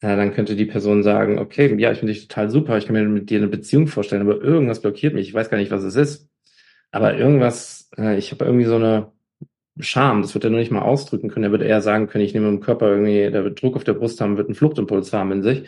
äh, 0.00 0.16
dann 0.16 0.32
könnte 0.32 0.56
die 0.56 0.64
Person 0.64 1.02
sagen, 1.02 1.38
okay, 1.38 1.74
ja, 1.78 1.92
ich 1.92 1.98
finde 1.98 2.12
dich 2.12 2.26
total 2.28 2.50
super, 2.50 2.76
ich 2.76 2.86
kann 2.86 2.94
mir 2.94 3.04
mit 3.04 3.30
dir 3.30 3.38
eine 3.38 3.48
Beziehung 3.48 3.86
vorstellen, 3.86 4.22
aber 4.22 4.42
irgendwas 4.42 4.80
blockiert 4.80 5.14
mich, 5.14 5.28
ich 5.28 5.34
weiß 5.34 5.48
gar 5.48 5.58
nicht, 5.58 5.70
was 5.70 5.84
es 5.84 5.94
ist. 5.94 6.28
Aber 6.90 7.16
irgendwas, 7.16 7.90
äh, 7.96 8.18
ich 8.18 8.32
habe 8.32 8.44
irgendwie 8.44 8.66
so 8.66 8.76
eine 8.76 9.12
Scham, 9.80 10.22
das 10.22 10.34
wird 10.34 10.44
er 10.44 10.50
nur 10.50 10.60
nicht 10.60 10.70
mal 10.70 10.82
ausdrücken 10.82 11.30
können. 11.30 11.44
Er 11.44 11.52
wird 11.52 11.62
eher 11.62 11.80
sagen 11.80 12.06
können, 12.06 12.24
ich 12.24 12.34
nehme 12.34 12.48
im 12.48 12.60
Körper 12.60 12.88
irgendwie, 12.90 13.30
der 13.30 13.44
wird 13.44 13.62
Druck 13.62 13.76
auf 13.76 13.84
der 13.84 13.94
Brust 13.94 14.20
haben, 14.20 14.36
wird 14.36 14.48
einen 14.48 14.54
Fluchtimpuls 14.54 15.12
haben 15.12 15.32
in 15.32 15.42
sich, 15.42 15.62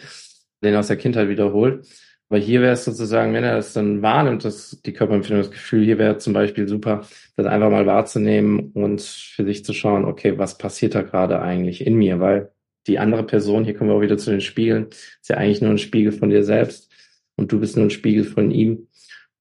den 0.63 0.75
er 0.75 0.81
aus 0.81 0.89
der 0.89 0.99
Kindheit 0.99 1.29
wiederholt. 1.29 1.87
Aber 2.35 2.43
hier 2.43 2.63
wäre 2.63 2.73
es 2.73 2.85
sozusagen, 2.85 3.33
wenn 3.33 3.45
er 3.45 3.55
das 3.55 3.75
dann 3.75 4.03
wahrnimmt, 4.03 4.45
das, 4.45 4.81
die 4.85 4.93
Körperempfindung, 4.93 5.45
das 5.45 5.53
Gefühl, 5.53 5.85
hier 5.85 5.99
wäre 5.99 6.19
zum 6.19 6.33
Beispiel 6.33 6.67
super, 6.67 7.07
das 7.37 7.47
einfach 7.47 7.71
mal 7.71 7.87
wahrzunehmen 7.87 8.73
und 8.73 9.03
für 9.03 9.45
sich 9.45 9.65
zu 9.65 9.73
schauen, 9.73 10.05
okay, 10.05 10.37
was 10.37 10.59
passiert 10.59 10.97
da 10.97 11.03
gerade 11.03 11.41
eigentlich 11.41 11.87
in 11.87 11.95
mir? 11.95 12.19
Weil 12.19 12.51
die 12.89 12.99
andere 12.99 13.23
Person, 13.23 13.63
hier 13.63 13.75
kommen 13.75 13.89
wir 13.89 13.95
auch 13.95 14.01
wieder 14.01 14.19
zu 14.19 14.33
den 14.33 14.41
Spiegeln, 14.41 14.89
ist 14.89 15.29
ja 15.29 15.37
eigentlich 15.37 15.61
nur 15.61 15.71
ein 15.71 15.79
Spiegel 15.79 16.11
von 16.11 16.29
dir 16.29 16.43
selbst 16.43 16.91
und 17.37 17.53
du 17.53 17.61
bist 17.61 17.77
nur 17.77 17.87
ein 17.87 17.91
Spiegel 17.91 18.25
von 18.25 18.51
ihm. 18.51 18.89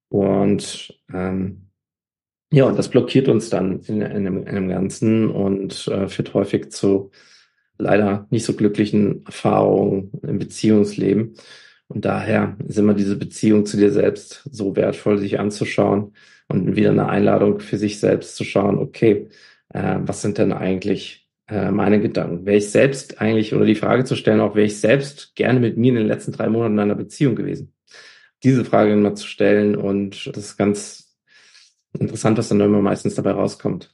Und 0.10 0.94
ähm, 1.12 1.70
ja, 2.52 2.66
und 2.66 2.78
das 2.78 2.90
blockiert 2.90 3.28
uns 3.28 3.50
dann 3.50 3.80
in, 3.88 4.04
in, 4.04 4.28
einem, 4.28 4.38
in 4.44 4.50
einem 4.50 4.70
Ganzen 4.70 5.32
und 5.32 5.88
äh, 5.88 6.08
führt 6.08 6.36
häufig 6.36 6.70
zu 6.70 7.10
leider 7.80 8.28
nicht 8.30 8.46
so 8.46 8.54
glücklichen 8.54 9.26
Erfahrungen 9.26 10.12
im 10.22 10.38
Beziehungsleben. 10.38 11.34
Und 11.94 12.06
daher 12.06 12.58
ist 12.68 12.80
immer 12.80 12.96
diese 12.96 13.16
Beziehung 13.16 13.66
zu 13.68 13.78
dir 13.78 13.92
selbst 13.92 14.50
so 14.52 14.76
wertvoll, 14.76 15.20
sich 15.20 15.40
anzuschauen 15.40 16.14
und 16.48 16.76
wieder 16.76 16.90
eine 16.90 17.08
Einladung 17.08 17.60
für 17.60 17.78
sich 17.78 18.00
selbst 18.00 18.36
zu 18.36 18.44
schauen, 18.44 18.80
okay, 18.80 19.30
äh, 19.70 19.98
was 20.00 20.24
sind 20.24 20.40
denn 20.40 20.54
eigentlich 20.54 21.30
äh, 21.48 21.70
meine 21.70 22.02
Gedanken? 22.02 22.46
Wäre 22.48 22.58
ich 22.58 22.72
selbst 22.72 23.22
eigentlich, 23.22 23.54
oder 23.54 23.66
die 23.66 23.76
Frage 23.76 24.06
zu 24.06 24.16
stellen, 24.16 24.42
auch 24.42 24.56
wäre 24.56 24.66
ich 24.66 24.80
selbst 24.80 25.36
gerne 25.36 25.60
mit 25.60 25.78
mir 25.78 25.90
in 25.90 25.96
den 25.96 26.08
letzten 26.08 26.32
drei 26.32 26.50
Monaten 26.50 26.74
in 26.74 26.80
einer 26.80 26.96
Beziehung 26.96 27.36
gewesen? 27.36 27.74
Diese 28.42 28.66
Frage 28.66 28.94
immer 28.94 29.14
zu 29.14 29.28
stellen 29.28 29.76
und 29.76 30.36
das 30.36 30.46
ist 30.46 30.58
ganz 30.58 31.16
interessant, 31.98 32.40
was 32.40 32.50
dann 32.50 32.60
immer 32.60 32.82
meistens 32.82 33.16
dabei 33.16 33.32
rauskommt. 33.32 33.94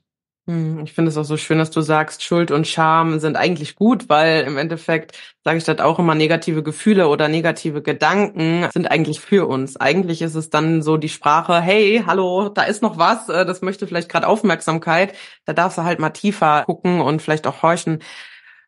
Hm, 0.49 0.79
ich 0.83 0.93
finde 0.93 1.09
es 1.09 1.17
auch 1.17 1.25
so 1.25 1.37
schön, 1.37 1.59
dass 1.59 1.69
du 1.69 1.81
sagst, 1.81 2.23
Schuld 2.23 2.49
und 2.49 2.65
Scham 2.65 3.19
sind 3.19 3.37
eigentlich 3.37 3.75
gut, 3.75 4.09
weil 4.09 4.41
im 4.45 4.57
Endeffekt 4.57 5.15
sage 5.43 5.59
ich 5.59 5.63
das 5.63 5.77
auch 5.77 5.99
immer, 5.99 6.15
negative 6.15 6.63
Gefühle 6.63 7.07
oder 7.07 7.27
negative 7.27 7.83
Gedanken 7.83 8.67
sind 8.73 8.89
eigentlich 8.89 9.19
für 9.19 9.47
uns. 9.47 9.77
Eigentlich 9.77 10.23
ist 10.23 10.33
es 10.33 10.49
dann 10.49 10.81
so 10.81 10.97
die 10.97 11.09
Sprache, 11.09 11.61
hey, 11.61 12.03
hallo, 12.03 12.49
da 12.49 12.63
ist 12.63 12.81
noch 12.81 12.97
was, 12.97 13.29
äh, 13.29 13.45
das 13.45 13.61
möchte 13.61 13.85
vielleicht 13.85 14.09
gerade 14.09 14.25
Aufmerksamkeit. 14.27 15.13
Da 15.45 15.53
darfst 15.53 15.77
du 15.77 15.83
halt 15.83 15.99
mal 15.99 16.09
tiefer 16.09 16.63
gucken 16.65 16.99
und 17.01 17.21
vielleicht 17.21 17.45
auch 17.45 17.61
horchen, 17.61 17.99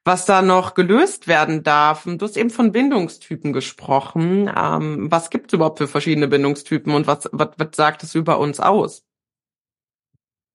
was 0.05 0.25
da 0.25 0.43
noch 0.43 0.75
gelöst 0.75 1.27
werden 1.27 1.63
darf. 1.63 2.03
Du 2.05 2.25
hast 2.25 2.37
eben 2.37 2.51
von 2.51 2.71
Bindungstypen 2.71 3.53
gesprochen. 3.53 4.51
Ähm, 4.55 5.11
was 5.11 5.31
gibt 5.31 5.47
es 5.51 5.53
überhaupt 5.55 5.79
für 5.79 5.87
verschiedene 5.87 6.27
Bindungstypen 6.27 6.93
und 6.93 7.07
was, 7.07 7.27
was, 7.31 7.49
was 7.57 7.69
sagt 7.75 8.03
es 8.03 8.13
über 8.15 8.39
uns 8.39 8.59
aus? 8.59 9.03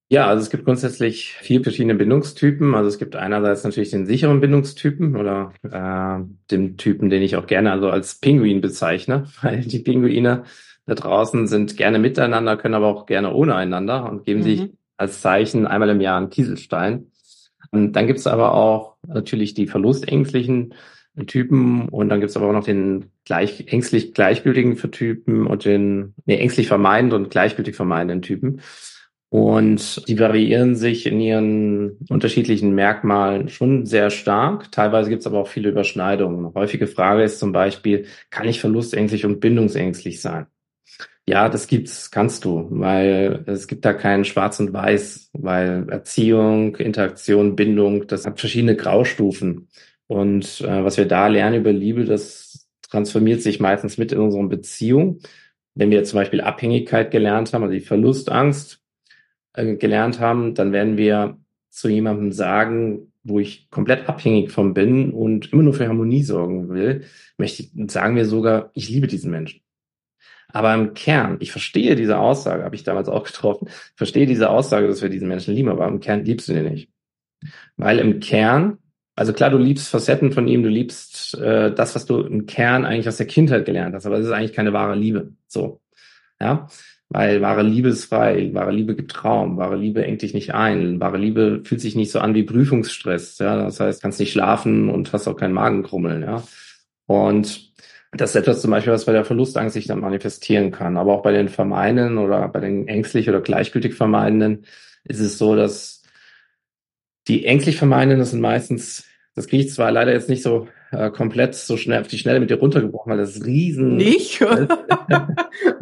Ja, 0.09 0.29
also 0.29 0.43
es 0.43 0.51
gibt 0.51 0.65
grundsätzlich 0.65 1.33
vier 1.33 1.63
verschiedene 1.63 1.97
Bindungstypen. 1.97 2.75
Also 2.75 2.89
es 2.89 2.99
gibt 2.99 3.17
einerseits 3.17 3.65
natürlich 3.65 3.91
den 3.91 4.07
sicheren 4.07 4.41
Bindungstypen 4.41 5.17
oder 5.17 5.53
äh, 5.63 6.25
den 6.51 6.77
Typen, 6.77 7.11
den 7.11 7.23
ich 7.23 7.37
auch 7.37 7.47
gerne 7.47 7.73
also 7.73 7.91
als 7.91 8.21
Pinguin 8.21 8.61
bezeichne, 8.61 9.25
weil 9.43 9.61
die 9.63 9.81
Pinguine 9.81 10.45
da 10.87 10.95
draußen 10.95 11.49
sind 11.49 11.77
gerne 11.77 11.99
miteinander, 11.99 12.57
können 12.57 12.75
aber 12.75 12.87
auch 12.87 13.07
gerne 13.07 13.35
ohne 13.35 13.57
einander 13.57 14.09
und 14.09 14.25
geben 14.25 14.41
mhm. 14.41 14.45
sich 14.45 14.71
als 14.97 15.21
Zeichen 15.21 15.67
einmal 15.67 15.91
im 15.91 16.01
Jahr 16.01 16.19
einen 16.19 16.31
Kieselstein. 16.31 17.11
Und 17.73 17.95
dann 17.95 18.07
gibt 18.07 18.21
es 18.21 18.29
aber 18.29 18.55
auch 18.55 18.95
natürlich 19.07 19.55
die 19.55 19.67
verlustängstlichen 19.67 20.75
Typen 21.27 21.89
und 21.89 22.11
dann 22.11 22.21
gibt 22.21 22.31
es 22.31 22.37
aber 22.37 22.49
auch 22.49 22.53
noch 22.53 22.65
den 22.65 23.07
gleich, 23.25 23.73
ängstlich 23.73 24.15
gleichgültigen 24.15 24.77
Typen 24.77 25.47
und 25.47 25.65
den 25.65 26.15
nee, 26.27 26.37
ängstlich 26.37 26.69
vermeidenden 26.69 27.25
und 27.25 27.31
gleichgültig 27.31 27.75
vermeidenden 27.75 28.23
Typen. 28.23 28.61
Und 29.29 30.07
die 30.09 30.19
variieren 30.19 30.77
sich 30.77 31.07
in 31.07 31.21
ihren 31.21 31.99
unterschiedlichen 32.09 32.75
Merkmalen 32.75 33.49
schon 33.49 33.85
sehr 33.85 34.11
stark. 34.11 34.71
Teilweise 34.71 35.11
gibt 35.11 35.21
es 35.21 35.27
aber 35.27 35.41
auch 35.41 35.49
viele 35.49 35.69
Überschneidungen. 35.71 36.39
Eine 36.39 36.55
häufige 36.55 36.87
Frage 36.87 37.25
ist 37.25 37.41
zum 37.41 37.53
Beispiel, 37.53 38.07
kann 38.31 38.49
ich 38.49 38.61
verlustängstlich 38.61 39.25
und 39.25 39.41
bindungsängstlich 39.41 40.21
sein? 40.21 40.47
Ja, 41.29 41.49
das 41.49 41.67
gibt's, 41.67 42.13
kannst 42.13 42.45
du, 42.45 42.69
weil 42.71 43.43
es 43.47 43.67
gibt 43.67 43.85
da 43.85 43.93
kein 43.93 44.25
Schwarz 44.25 44.61
und 44.61 44.73
Weiß, 44.73 45.31
weil 45.33 45.89
Erziehung, 45.91 46.77
Interaktion, 46.77 47.57
Bindung, 47.57 48.07
das 48.07 48.27
hat 48.27 48.39
verschiedene 48.39 48.77
Graustufen. 48.77 49.69
Und 50.07 50.61
äh, 50.61 50.85
was 50.85 50.99
wir 50.99 51.07
da 51.07 51.27
lernen 51.27 51.61
über 51.61 51.73
Liebe, 51.73 52.05
das 52.05 52.69
transformiert 52.89 53.43
sich 53.43 53.59
meistens 53.59 53.99
mit 53.99 54.13
in 54.13 54.21
unseren 54.21 54.49
Beziehungen. 54.49 55.19
Wenn 55.75 55.91
wir 55.91 56.05
zum 56.05 56.21
Beispiel 56.21 56.41
Abhängigkeit 56.41 57.11
gelernt 57.11 57.53
haben, 57.53 57.65
also 57.65 57.75
die 57.75 57.81
Verlustangst 57.81 58.86
äh, 59.57 59.77
gelernt 59.77 60.21
haben, 60.21 60.55
dann 60.55 60.73
werden 60.73 60.97
wir 60.97 61.39
zu 61.71 61.89
jemandem 61.89 62.33
sagen, 62.33 63.13
wo 63.25 63.41
ich 63.41 63.69
komplett 63.71 64.09
abhängig 64.09 64.53
von 64.53 64.73
bin 64.73 65.13
und 65.13 65.53
immer 65.53 65.63
nur 65.63 65.75
für 65.75 65.89
Harmonie 65.89 66.23
sorgen 66.23 66.69
will, 66.69 67.05
möchte 67.39 67.65
sagen 67.91 68.17
wir 68.17 68.25
sogar, 68.25 68.71
ich 68.75 68.89
liebe 68.89 69.09
diesen 69.09 69.31
Menschen. 69.31 69.61
Aber 70.49 70.73
im 70.75 70.95
Kern, 70.95 71.39
ich 71.41 71.51
verstehe 71.51 71.97
diese 71.97 72.19
Aussage, 72.19 72.65
habe 72.65 72.77
ich 72.77 72.85
damals 72.85 73.09
auch 73.09 73.25
getroffen, 73.25 73.69
verstehe 73.97 74.27
diese 74.27 74.49
Aussage, 74.49 74.87
dass 74.87 75.03
wir 75.03 75.09
diesen 75.09 75.29
Menschen 75.29 75.55
lieben, 75.55 75.69
aber 75.69 75.89
im 75.89 76.01
Kern 76.01 76.25
liebst 76.25 76.49
du 76.49 76.55
den 76.55 76.73
nicht. 76.73 76.91
Weil 77.77 77.99
im 77.99 78.21
Kern, 78.21 78.79
also 79.17 79.33
klar, 79.33 79.51
du 79.51 79.59
liebst 79.59 79.89
Facetten 79.89 80.33
von 80.33 80.47
ihm, 80.47 80.63
du 80.63 80.69
liebst 80.69 81.35
äh, 81.35 81.75
das, 81.75 81.95
was 81.95 82.07
du 82.07 82.21
im 82.21 82.47
Kern 82.47 82.85
eigentlich 82.85 83.09
aus 83.09 83.17
der 83.17 83.27
Kindheit 83.27 83.67
gelernt 83.67 83.95
hast, 83.95 84.07
aber 84.07 84.19
es 84.19 84.27
ist 84.27 84.33
eigentlich 84.33 84.53
keine 84.53 84.73
wahre 84.73 84.95
Liebe. 84.95 85.33
So. 85.49 85.81
Ja. 86.41 86.69
Weil 87.17 87.41
wahre 87.41 87.63
Liebe 87.63 87.89
ist 87.89 88.05
frei, 88.05 88.51
wahre 88.53 88.73
Liebe 88.73 88.95
gibt 88.95 89.11
Traum, 89.11 89.57
wahre 89.57 89.77
Liebe 89.77 90.05
engt 90.05 90.21
dich 90.21 90.35
nicht 90.35 90.53
ein, 90.53 91.01
wahre 91.01 91.17
Liebe 91.17 91.63
fühlt 91.65 91.81
sich 91.81 91.97
nicht 91.97 92.11
so 92.11 92.19
an 92.19 92.35
wie 92.35 92.43
Prüfungsstress. 92.43 93.39
Ja, 93.39 93.57
das 93.57 93.81
heißt, 93.81 94.03
kannst 94.03 94.21
nicht 94.21 94.33
schlafen 94.33 94.91
und 94.91 95.15
hast 95.15 95.27
auch 95.27 95.37
keinen 95.39 95.55
Magenkrummeln. 95.55 96.21
Ja, 96.21 96.43
und 97.07 97.73
das 98.13 98.31
ist 98.31 98.37
etwas 98.37 98.61
zum 98.61 98.71
Beispiel, 98.71 98.93
was 98.93 99.07
bei 99.07 99.13
der 99.13 99.25
Verlustangst 99.25 99.73
sich 99.73 99.87
dann 99.87 100.01
manifestieren 100.01 100.73
kann. 100.73 100.99
Aber 100.99 101.15
auch 101.15 101.23
bei 101.23 101.33
den 101.33 101.49
Vermeidenden 101.49 102.19
oder 102.19 102.47
bei 102.49 102.61
den 102.61 102.87
ängstlich 102.87 103.31
oder 103.31 103.41
gleichgültig 103.41 103.95
Vermeidenden 103.95 104.67
ist 105.05 105.21
es 105.21 105.39
so, 105.39 105.57
dass 105.57 106.03
die 107.29 107.47
ängstlich 107.47 107.79
Vermeidenden, 107.79 108.19
das 108.19 108.33
sind 108.33 108.43
meistens, 108.43 109.07
das 109.37 109.47
kriege 109.49 109.65
ich 109.65 109.73
zwar 109.73 109.93
leider 109.93 110.13
jetzt 110.13 110.31
nicht 110.31 110.43
so 110.43 110.67
äh, 110.93 111.11
komplett 111.11 111.55
so 111.55 111.77
schnell 111.77 112.01
auf 112.01 112.09
die 112.09 112.17
Schnelle 112.17 112.41
mit 112.41 112.49
dir 112.49 112.59
runtergebrochen, 112.59 113.11
weil 113.11 113.19
das 113.19 113.37
ist 113.37 113.45
riesen. 113.45 113.97
Nicht? 113.97 114.41
In 114.41 114.67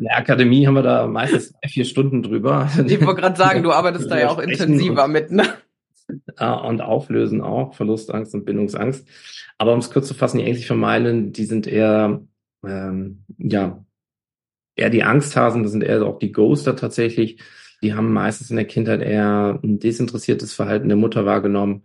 der 0.04 0.18
Akademie 0.18 0.66
haben 0.66 0.74
wir 0.74 0.82
da 0.82 1.06
meistens 1.06 1.52
drei, 1.52 1.68
vier 1.68 1.84
Stunden 1.84 2.24
drüber. 2.24 2.68
Ich 2.84 3.00
wollte 3.06 3.20
gerade 3.20 3.36
sagen, 3.36 3.62
du 3.62 3.72
arbeitest 3.72 4.10
da 4.10 4.18
ja 4.18 4.28
auch 4.28 4.38
intensiver 4.40 5.06
mit, 5.06 5.30
ne? 5.30 5.44
Und 6.38 6.82
auflösen 6.82 7.40
auch, 7.40 7.74
Verlustangst 7.74 8.34
und 8.34 8.44
Bindungsangst. 8.44 9.06
Aber 9.56 9.72
um 9.72 9.78
es 9.78 9.90
kurz 9.90 10.08
zu 10.08 10.14
fassen, 10.14 10.38
die 10.38 10.44
ängstlich 10.44 10.66
vermeiden, 10.66 11.32
die 11.32 11.44
sind 11.44 11.68
eher, 11.68 12.22
ähm, 12.66 13.24
ja, 13.38 13.84
eher 14.74 14.90
die 14.90 15.04
Angsthasen, 15.04 15.62
das 15.62 15.72
sind 15.72 15.84
eher 15.84 16.02
auch 16.04 16.18
die 16.18 16.32
Ghoster 16.32 16.74
tatsächlich. 16.74 17.40
Die 17.82 17.94
haben 17.94 18.12
meistens 18.12 18.50
in 18.50 18.56
der 18.56 18.64
Kindheit 18.66 19.00
eher 19.00 19.60
ein 19.62 19.78
desinteressiertes 19.78 20.52
Verhalten 20.52 20.88
der 20.88 20.96
Mutter 20.96 21.24
wahrgenommen 21.24 21.84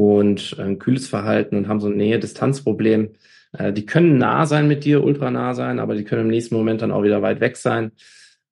und 0.00 0.56
ein 0.58 0.78
kühles 0.78 1.08
Verhalten 1.08 1.56
und 1.56 1.68
haben 1.68 1.80
so 1.80 1.88
ein 1.88 1.96
Nähe-Distanz-Problem. 1.98 3.10
Äh, 3.52 3.74
die 3.74 3.84
können 3.84 4.16
nah 4.16 4.46
sein 4.46 4.66
mit 4.66 4.84
dir, 4.84 5.04
ultra 5.04 5.30
nah 5.30 5.52
sein, 5.52 5.78
aber 5.78 5.94
die 5.94 6.04
können 6.04 6.22
im 6.22 6.28
nächsten 6.28 6.54
Moment 6.54 6.80
dann 6.80 6.90
auch 6.90 7.02
wieder 7.02 7.20
weit 7.20 7.40
weg 7.40 7.58
sein 7.58 7.92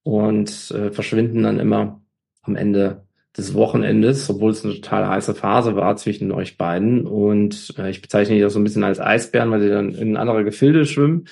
und 0.03 0.71
äh, 0.73 0.91
verschwinden 0.91 1.43
dann 1.43 1.59
immer 1.59 2.03
am 2.43 2.55
Ende 2.55 3.07
des 3.35 3.55
Wochenendes, 3.55 4.29
obwohl 4.29 4.51
es 4.51 4.63
eine 4.63 4.75
total 4.75 5.09
heiße 5.09 5.35
Phase 5.35 5.75
war 5.75 5.97
zwischen 5.97 6.33
euch 6.33 6.59
beiden. 6.59 7.07
Und 7.07 7.73
äh, 7.79 7.89
ich 7.89 8.03
bezeichne 8.03 8.37
die 8.37 8.45
auch 8.45 8.51
so 8.51 8.61
ein 8.61 8.65
bisschen 8.65 8.85
als 8.85 9.01
Eisbären, 9.01 9.51
weil 9.51 9.61
sie 9.61 9.71
dann 9.71 9.95
in 9.95 10.19
andere 10.19 10.45
Gefilde 10.45 10.85
schwimmen. 10.85 11.29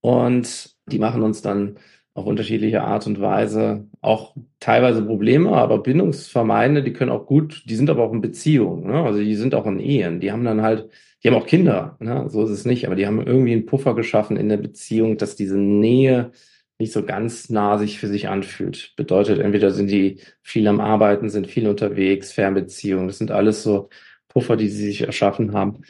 Und 0.00 0.70
die 0.86 1.00
machen 1.00 1.22
uns 1.22 1.42
dann 1.42 1.78
auf 2.14 2.26
unterschiedliche 2.26 2.82
Art 2.82 3.06
und 3.06 3.20
Weise 3.20 3.86
auch 4.00 4.34
teilweise 4.60 5.02
Probleme, 5.02 5.52
aber 5.52 5.78
Bindungsvermeidende, 5.78 6.82
die 6.82 6.92
können 6.92 7.12
auch 7.12 7.26
gut, 7.26 7.62
die 7.66 7.76
sind 7.76 7.90
aber 7.90 8.02
auch 8.02 8.12
in 8.12 8.20
Beziehungen, 8.20 8.86
ne? 8.86 9.04
also 9.04 9.20
die 9.20 9.36
sind 9.36 9.54
auch 9.54 9.66
in 9.66 9.78
Ehen, 9.78 10.20
die 10.20 10.32
haben 10.32 10.44
dann 10.44 10.62
halt, 10.62 10.88
die 11.22 11.28
haben 11.28 11.36
auch 11.36 11.46
Kinder, 11.46 11.96
ne? 12.00 12.28
so 12.28 12.42
ist 12.44 12.50
es 12.50 12.64
nicht, 12.64 12.86
aber 12.86 12.96
die 12.96 13.06
haben 13.06 13.24
irgendwie 13.24 13.52
einen 13.52 13.66
Puffer 13.66 13.94
geschaffen 13.94 14.36
in 14.36 14.48
der 14.48 14.56
Beziehung, 14.56 15.16
dass 15.16 15.36
diese 15.36 15.58
Nähe 15.58 16.32
nicht 16.78 16.92
so 16.92 17.04
ganz 17.04 17.50
nah 17.50 17.78
sich 17.78 17.98
für 17.98 18.06
sich 18.06 18.28
anfühlt. 18.28 18.94
Bedeutet, 18.96 19.40
entweder 19.40 19.70
sind 19.70 19.90
die 19.90 20.20
viel 20.42 20.66
am 20.68 20.80
Arbeiten, 20.80 21.28
sind 21.28 21.46
viel 21.48 21.68
unterwegs, 21.68 22.32
Fernbeziehungen, 22.32 23.08
das 23.08 23.18
sind 23.18 23.30
alles 23.30 23.62
so 23.62 23.90
Puffer, 24.28 24.56
die 24.56 24.68
sie 24.68 24.86
sich 24.86 25.02
erschaffen 25.02 25.52
haben, 25.52 25.82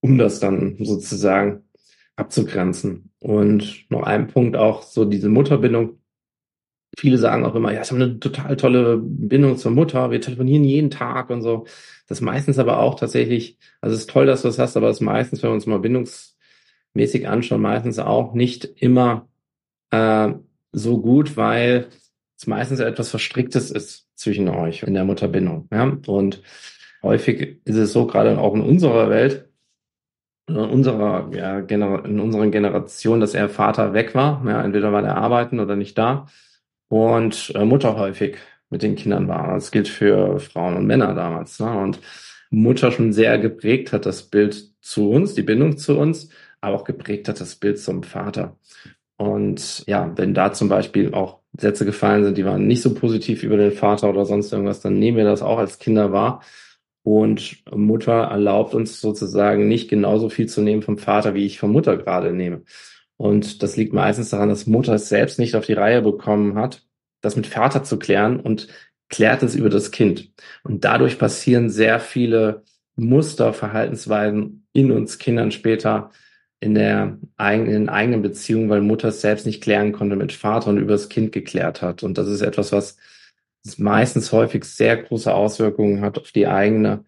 um 0.00 0.18
das 0.18 0.40
dann 0.40 0.76
sozusagen 0.84 1.64
abzugrenzen. 2.16 3.10
Und 3.20 3.86
noch 3.90 4.02
ein 4.02 4.28
Punkt 4.28 4.56
auch 4.56 4.82
so 4.82 5.04
diese 5.04 5.28
Mutterbindung. 5.28 5.98
Viele 6.98 7.16
sagen 7.16 7.44
auch 7.46 7.54
immer, 7.54 7.72
ja, 7.72 7.82
ich 7.82 7.90
habe 7.90 8.02
eine 8.02 8.20
total 8.20 8.56
tolle 8.56 8.98
Bindung 8.98 9.56
zur 9.56 9.70
Mutter, 9.70 10.10
wir 10.10 10.20
telefonieren 10.20 10.64
jeden 10.64 10.90
Tag 10.90 11.30
und 11.30 11.40
so. 11.40 11.64
Das 12.06 12.18
ist 12.18 12.22
meistens 12.22 12.58
aber 12.58 12.80
auch 12.80 12.96
tatsächlich, 12.96 13.58
also 13.80 13.94
es 13.94 14.02
ist 14.02 14.10
toll, 14.10 14.26
dass 14.26 14.42
du 14.42 14.48
das 14.48 14.58
hast, 14.58 14.76
aber 14.76 14.90
es 14.90 14.98
ist 14.98 15.00
meistens, 15.00 15.42
wenn 15.42 15.50
wir 15.50 15.54
uns 15.54 15.66
mal 15.66 15.78
bindungsmäßig 15.78 17.28
anschauen, 17.28 17.62
meistens 17.62 17.98
auch 17.98 18.34
nicht 18.34 18.64
immer 18.64 19.28
äh, 19.90 20.32
so 20.72 21.00
gut, 21.00 21.36
weil 21.38 21.88
es 22.36 22.46
meistens 22.46 22.80
etwas 22.80 23.08
Verstricktes 23.08 23.70
ist 23.70 24.08
zwischen 24.14 24.48
euch 24.48 24.82
in 24.82 24.94
der 24.94 25.04
Mutterbindung. 25.04 25.68
Ja? 25.72 25.96
Und 26.06 26.42
häufig 27.02 27.60
ist 27.64 27.76
es 27.76 27.92
so, 27.92 28.06
gerade 28.06 28.38
auch 28.38 28.54
in 28.54 28.60
unserer 28.60 29.08
Welt, 29.08 29.48
in 30.48 30.56
unserer, 30.56 31.30
ja, 31.34 31.60
Gener 31.60 32.04
in 32.04 32.20
unseren 32.20 32.50
Generationen, 32.50 33.20
dass 33.20 33.34
er 33.34 33.48
Vater 33.48 33.94
weg 33.94 34.14
war. 34.14 34.42
Ja, 34.46 34.62
entweder 34.62 34.92
war 34.92 35.04
er 35.04 35.16
arbeiten 35.16 35.60
oder 35.60 35.76
nicht 35.76 35.96
da. 35.96 36.26
Und 36.88 37.52
äh, 37.54 37.64
Mutter 37.64 37.96
häufig 37.96 38.36
mit 38.70 38.82
den 38.82 38.96
Kindern 38.96 39.28
war. 39.28 39.54
Das 39.54 39.70
gilt 39.70 39.88
für 39.88 40.40
Frauen 40.40 40.76
und 40.76 40.86
Männer 40.86 41.14
damals. 41.14 41.60
Ne? 41.60 41.70
Und 41.70 42.00
Mutter 42.50 42.90
schon 42.92 43.12
sehr 43.12 43.38
geprägt 43.38 43.92
hat 43.92 44.06
das 44.06 44.24
Bild 44.24 44.72
zu 44.80 45.10
uns, 45.10 45.34
die 45.34 45.42
Bindung 45.42 45.78
zu 45.78 45.98
uns, 45.98 46.28
aber 46.60 46.76
auch 46.76 46.84
geprägt 46.84 47.28
hat 47.28 47.40
das 47.40 47.54
Bild 47.54 47.78
zum 47.78 48.02
Vater. 48.02 48.56
Und 49.16 49.84
ja, 49.86 50.12
wenn 50.16 50.34
da 50.34 50.52
zum 50.52 50.68
Beispiel 50.68 51.14
auch 51.14 51.40
Sätze 51.56 51.84
gefallen 51.84 52.24
sind, 52.24 52.38
die 52.38 52.44
waren 52.44 52.66
nicht 52.66 52.82
so 52.82 52.94
positiv 52.94 53.42
über 53.42 53.56
den 53.56 53.72
Vater 53.72 54.08
oder 54.10 54.24
sonst 54.24 54.52
irgendwas, 54.52 54.80
dann 54.80 54.98
nehmen 54.98 55.18
wir 55.18 55.24
das 55.24 55.42
auch 55.42 55.58
als 55.58 55.78
Kinder 55.78 56.12
wahr 56.12 56.42
und 57.02 57.64
Mutter 57.74 58.12
erlaubt 58.12 58.74
uns 58.74 59.00
sozusagen 59.00 59.68
nicht 59.68 59.88
genauso 59.88 60.28
viel 60.28 60.48
zu 60.48 60.62
nehmen 60.62 60.82
vom 60.82 60.98
Vater, 60.98 61.34
wie 61.34 61.46
ich 61.46 61.58
von 61.58 61.72
Mutter 61.72 61.96
gerade 61.96 62.32
nehme. 62.32 62.62
Und 63.16 63.62
das 63.62 63.76
liegt 63.76 63.92
meistens 63.92 64.30
daran, 64.30 64.48
dass 64.48 64.66
Mutter 64.66 64.94
es 64.94 65.08
selbst 65.08 65.38
nicht 65.38 65.54
auf 65.54 65.66
die 65.66 65.72
Reihe 65.74 66.02
bekommen 66.02 66.56
hat, 66.56 66.86
das 67.20 67.36
mit 67.36 67.46
Vater 67.46 67.84
zu 67.84 67.98
klären 67.98 68.40
und 68.40 68.68
klärt 69.08 69.42
es 69.42 69.54
über 69.54 69.68
das 69.68 69.90
Kind. 69.90 70.32
Und 70.64 70.84
dadurch 70.84 71.18
passieren 71.18 71.70
sehr 71.70 72.00
viele 72.00 72.62
Muster, 72.96 73.52
Verhaltensweisen 73.52 74.66
in 74.72 74.90
uns 74.90 75.18
Kindern 75.18 75.50
später 75.50 76.10
in 76.60 76.74
der 76.74 77.18
eigenen, 77.36 77.88
eigenen 77.88 78.22
Beziehung, 78.22 78.68
weil 78.68 78.80
Mutter 78.80 79.08
es 79.08 79.20
selbst 79.20 79.46
nicht 79.46 79.62
klären 79.62 79.92
konnte 79.92 80.16
mit 80.16 80.32
Vater 80.32 80.70
und 80.70 80.78
über 80.78 80.92
das 80.92 81.08
Kind 81.08 81.32
geklärt 81.32 81.82
hat. 81.82 82.02
Und 82.02 82.18
das 82.18 82.28
ist 82.28 82.40
etwas, 82.40 82.72
was 82.72 82.96
meistens 83.76 84.32
häufig 84.32 84.64
sehr 84.64 84.96
große 84.96 85.32
Auswirkungen 85.32 86.00
hat 86.00 86.18
auf 86.18 86.32
die 86.32 86.46
eigene, 86.46 87.04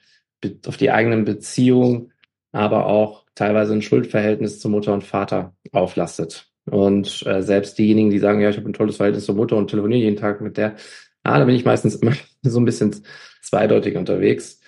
auf 0.67 0.77
die 0.77 0.90
eigenen 0.90 1.25
Beziehungen, 1.25 2.12
aber 2.53 2.87
auch 2.87 3.25
teilweise 3.35 3.73
ein 3.73 3.83
Schuldverhältnis 3.83 4.61
zu 4.61 4.69
Mutter 4.69 4.93
und 4.93 5.05
Vater 5.05 5.55
auflastet. 5.73 6.49
Und 6.67 7.27
äh, 7.27 7.43
selbst 7.43 7.79
diejenigen, 7.79 8.11
die 8.11 8.19
sagen, 8.19 8.40
ja, 8.40 8.51
ich 8.51 8.57
habe 8.57 8.69
ein 8.69 8.73
tolles 8.73 8.97
Verhältnis 8.97 9.27
zur 9.27 9.35
Mutter 9.35 9.57
und 9.57 9.69
telefoniere 9.69 10.01
jeden 10.01 10.17
Tag 10.17 10.40
mit 10.40 10.57
der, 10.57 10.77
ah, 11.23 11.38
da 11.38 11.45
bin 11.45 11.57
ich 11.57 11.64
meistens 11.64 11.97
immer 11.97 12.12
so 12.43 12.61
ein 12.61 12.64
bisschen 12.64 12.95
zweideutig 13.43 13.97
unterwegs. 13.97 14.61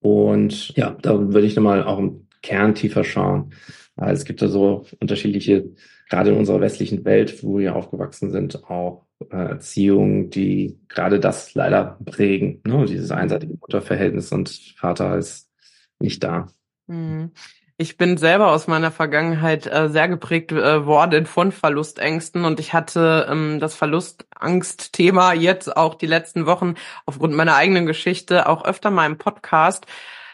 Und 0.00 0.76
ja, 0.76 0.96
da 1.02 1.32
würde 1.32 1.46
ich 1.46 1.56
nochmal 1.56 1.84
auch 1.84 1.98
im 1.98 2.28
Kern 2.42 2.74
tiefer 2.74 3.04
schauen. 3.04 3.52
Es 3.96 4.24
gibt 4.24 4.42
da 4.42 4.48
so 4.48 4.84
unterschiedliche, 5.00 5.70
gerade 6.10 6.30
in 6.30 6.36
unserer 6.36 6.60
westlichen 6.60 7.04
Welt, 7.04 7.42
wo 7.42 7.58
wir 7.58 7.74
aufgewachsen 7.74 8.30
sind, 8.30 8.64
auch 8.64 9.05
Erziehung, 9.30 10.30
die 10.30 10.78
gerade 10.88 11.20
das 11.20 11.54
leider 11.54 11.98
prägen, 12.04 12.60
ne? 12.66 12.84
dieses 12.86 13.10
einseitige 13.10 13.54
Mutterverhältnis 13.54 14.32
und 14.32 14.48
Vater 14.76 15.16
ist 15.16 15.50
nicht 15.98 16.22
da. 16.22 16.48
Mhm. 16.86 17.32
Ich 17.78 17.98
bin 17.98 18.16
selber 18.16 18.52
aus 18.52 18.68
meiner 18.68 18.90
Vergangenheit 18.90 19.66
äh, 19.66 19.90
sehr 19.90 20.08
geprägt 20.08 20.50
äh, 20.50 20.86
worden 20.86 21.26
von 21.26 21.52
Verlustängsten 21.52 22.46
und 22.46 22.58
ich 22.58 22.72
hatte 22.72 23.26
ähm, 23.30 23.60
das 23.60 23.74
Verlustangstthema 23.74 25.34
jetzt 25.34 25.76
auch 25.76 25.94
die 25.94 26.06
letzten 26.06 26.46
Wochen 26.46 26.74
aufgrund 27.04 27.34
meiner 27.34 27.54
eigenen 27.54 27.84
Geschichte 27.84 28.48
auch 28.48 28.64
öfter 28.64 28.90
mal 28.90 29.04
im 29.04 29.18
Podcast. 29.18 29.86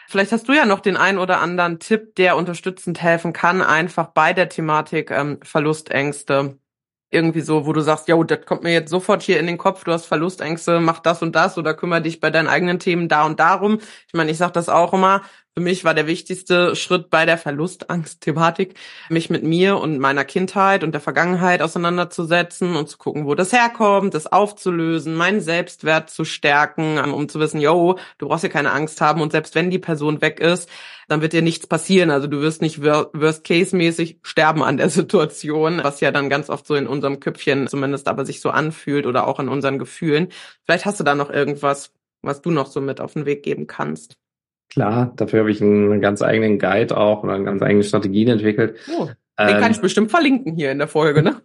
Vielleicht 0.07 0.31
hast 0.31 0.47
du 0.47 0.53
ja 0.53 0.65
noch 0.65 0.79
den 0.79 0.95
ein 0.95 1.17
oder 1.17 1.41
anderen 1.41 1.79
Tipp, 1.79 2.15
der 2.15 2.37
unterstützend 2.37 3.01
helfen 3.01 3.33
kann, 3.33 3.61
einfach 3.61 4.07
bei 4.07 4.31
der 4.31 4.47
Thematik 4.47 5.11
ähm, 5.11 5.39
Verlustängste 5.43 6.59
irgendwie 7.13 7.41
so, 7.41 7.65
wo 7.65 7.73
du 7.73 7.81
sagst, 7.81 8.07
ja, 8.07 8.21
das 8.23 8.45
kommt 8.45 8.63
mir 8.63 8.73
jetzt 8.73 8.89
sofort 8.89 9.23
hier 9.23 9.39
in 9.39 9.47
den 9.47 9.57
Kopf, 9.57 9.83
du 9.83 9.91
hast 9.91 10.05
Verlustängste, 10.05 10.79
mach 10.79 10.99
das 10.99 11.21
und 11.21 11.35
das 11.35 11.57
oder 11.57 11.73
kümmere 11.73 12.01
dich 12.01 12.19
bei 12.19 12.29
deinen 12.29 12.47
eigenen 12.47 12.79
Themen 12.79 13.07
da 13.07 13.25
und 13.25 13.39
darum. 13.39 13.79
Ich 14.07 14.13
meine, 14.13 14.31
ich 14.31 14.37
sag 14.37 14.53
das 14.53 14.69
auch 14.69 14.93
immer, 14.93 15.21
Für 15.55 15.61
mich 15.63 15.85
war 15.85 15.93
der 15.93 16.07
wichtigste 16.07 16.75
Schritt 16.75 17.11
bei 17.11 17.27
der 17.27 17.37
Verlustangst-Thematik, 17.37 18.73
mich 19.09 19.29
mit 19.29 19.43
mir 19.43 19.77
und 19.77 19.99
meiner 19.99 20.25
Kindheit 20.25 20.83
und 20.83 20.93
der 20.93 21.01
Vergangenheit 21.01 21.61
auseinanderzusetzen 21.61 22.75
und 22.75 22.89
zu 22.89 22.97
gucken, 22.97 23.27
wo 23.27 23.35
das 23.35 23.53
herkommt, 23.53 24.15
das 24.15 24.25
aufzulösen, 24.25 25.13
meinen 25.13 25.41
Selbstwert 25.41 26.09
zu 26.09 26.25
stärken, 26.25 26.97
um 26.97 27.29
zu 27.29 27.39
wissen, 27.39 27.61
yo, 27.61 27.99
du 28.17 28.29
brauchst 28.29 28.43
ja 28.43 28.49
keine 28.49 28.71
Angst 28.71 28.99
haben 28.99 29.21
und 29.21 29.31
selbst 29.31 29.53
wenn 29.53 29.69
die 29.69 29.77
Person 29.77 30.21
weg 30.21 30.39
ist, 30.39 30.67
dann 31.07 31.21
wird 31.21 31.33
dir 31.33 31.43
nichts 31.43 31.67
passieren. 31.67 32.09
Also 32.09 32.25
du 32.25 32.41
wirst 32.41 32.63
nicht 32.63 32.81
worst-case-mäßig 32.81 34.21
sterben 34.23 34.63
an 34.63 34.77
der 34.77 34.89
Situation, 34.89 35.81
was 35.83 35.99
ja 35.99 36.09
dann 36.09 36.31
ganz 36.31 36.49
oft 36.49 36.65
so 36.65 36.73
in 36.73 36.87
unserem 36.87 37.19
Köpfchen 37.19 37.67
zumindest 37.67 38.07
aber 38.07 38.25
sich 38.25 38.41
so 38.41 38.49
anfühlt 38.49 39.05
oder 39.05 39.27
auch 39.27 39.39
in 39.39 39.49
unseren 39.49 39.77
Gefühlen. 39.77 40.29
Vielleicht 40.65 40.85
hast 40.85 40.99
du 40.99 41.03
da 41.03 41.13
noch 41.13 41.29
irgendwas, 41.29 41.91
was 42.23 42.41
du 42.41 42.49
noch 42.49 42.65
so 42.65 42.81
mit 42.81 42.99
auf 42.99 43.13
den 43.13 43.27
Weg 43.27 43.43
geben 43.43 43.67
kannst. 43.67 44.17
Klar, 44.73 45.13
dafür 45.15 45.41
habe 45.41 45.51
ich 45.51 45.61
einen 45.61 46.01
ganz 46.01 46.23
eigenen 46.23 46.57
Guide 46.57 46.97
auch 46.97 47.23
oder 47.23 47.33
eine 47.33 47.43
ganz 47.43 47.61
eigene 47.61 47.83
Strategien 47.83 48.29
entwickelt. 48.29 48.79
Oh, 48.97 49.05
den 49.05 49.15
ähm, 49.49 49.61
kann 49.61 49.71
ich 49.71 49.81
bestimmt 49.81 50.09
verlinken 50.09 50.55
hier 50.55 50.71
in 50.71 50.79
der 50.79 50.87
Folge, 50.87 51.21
ne? 51.21 51.41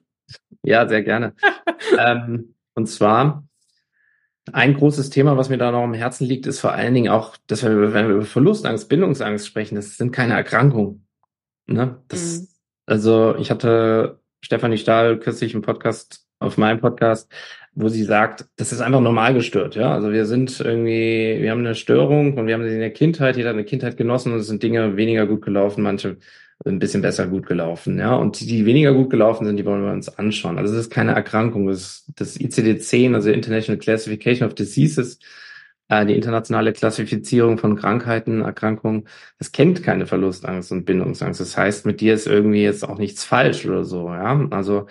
ja, 0.63 0.89
sehr 0.89 1.03
gerne. 1.03 1.35
ähm, 1.99 2.55
und 2.75 2.87
zwar 2.87 3.45
ein 4.53 4.75
großes 4.75 5.11
Thema, 5.11 5.37
was 5.37 5.51
mir 5.51 5.59
da 5.59 5.71
noch 5.71 5.83
am 5.83 5.93
Herzen 5.93 6.27
liegt, 6.27 6.47
ist 6.47 6.61
vor 6.61 6.73
allen 6.73 6.95
Dingen 6.95 7.11
auch, 7.11 7.37
dass 7.47 7.63
wir, 7.63 7.93
wenn 7.93 8.09
wir 8.09 8.17
über 8.17 8.25
Verlustangst, 8.25 8.89
Bindungsangst 8.89 9.47
sprechen, 9.47 9.75
das 9.75 9.99
sind 9.99 10.13
keine 10.13 10.35
Erkrankungen. 10.35 11.07
Ne? 11.67 12.03
Das, 12.09 12.41
mhm. 12.41 12.49
Also 12.87 13.37
ich 13.37 13.51
hatte 13.51 14.21
Stefanie 14.41 14.79
Stahl 14.79 15.19
kürzlich 15.19 15.53
im 15.53 15.61
Podcast, 15.61 16.27
auf 16.39 16.57
meinem 16.57 16.81
Podcast, 16.81 17.31
wo 17.81 17.89
sie 17.89 18.03
sagt, 18.03 18.47
das 18.57 18.73
ist 18.73 18.81
einfach 18.81 19.01
normal 19.01 19.35
gestört, 19.35 19.77
ja. 19.77 19.95
Also 19.95 20.11
wir 20.11 20.27
sind 20.27 20.59
irgendwie, 20.59 21.39
wir 21.41 21.53
haben 21.53 21.61
eine 21.61 21.77
Störung 21.77 22.37
und 22.37 22.49
wir 22.49 22.55
haben 22.55 22.65
sie 22.65 22.75
in 22.75 22.81
der 22.81 22.93
Kindheit, 22.93 23.37
jeder 23.37 23.51
hat 23.51 23.55
eine 23.55 23.65
Kindheit 23.65 23.97
genossen 23.97 24.33
und 24.33 24.41
es 24.41 24.49
sind 24.49 24.65
Dinge 24.65 24.97
weniger 24.97 25.27
gut 25.27 25.43
gelaufen, 25.43 25.83
manche 25.85 26.17
ein 26.65 26.81
bisschen 26.81 27.03
besser 27.03 27.29
gut 27.29 27.47
gelaufen, 27.47 27.99
ja. 27.99 28.17
Und 28.17 28.41
die, 28.41 28.47
die 28.47 28.67
weniger 28.67 28.93
gut 28.93 29.11
gelaufen 29.11 29.47
sind, 29.47 29.59
die 29.59 29.65
wollen 29.65 29.85
wir 29.85 29.93
uns 29.93 30.09
anschauen. 30.09 30.59
Also 30.59 30.75
es 30.75 30.81
ist 30.81 30.91
keine 30.91 31.13
Erkrankung. 31.15 31.69
Das, 31.69 32.05
das 32.17 32.37
ICD-10, 32.39 33.15
also 33.15 33.31
International 33.31 33.79
Classification 33.79 34.49
of 34.49 34.55
Diseases, 34.55 35.21
äh, 35.89 36.05
die 36.05 36.17
internationale 36.17 36.73
Klassifizierung 36.73 37.59
von 37.59 37.77
Krankheiten, 37.77 38.41
Erkrankungen, 38.41 39.07
das 39.39 39.53
kennt 39.53 39.85
keine 39.85 40.07
Verlustangst 40.07 40.73
und 40.73 40.85
Bindungsangst. 40.85 41.41
Das 41.41 41.57
heißt, 41.57 41.87
mit 41.87 42.01
dir 42.01 42.15
ist 42.15 42.27
irgendwie 42.27 42.63
jetzt 42.63 42.83
auch 42.89 42.99
nichts 42.99 43.23
falsch 43.23 43.65
oder 43.67 43.85
so, 43.85 44.09
ja. 44.09 44.49
Also 44.51 44.89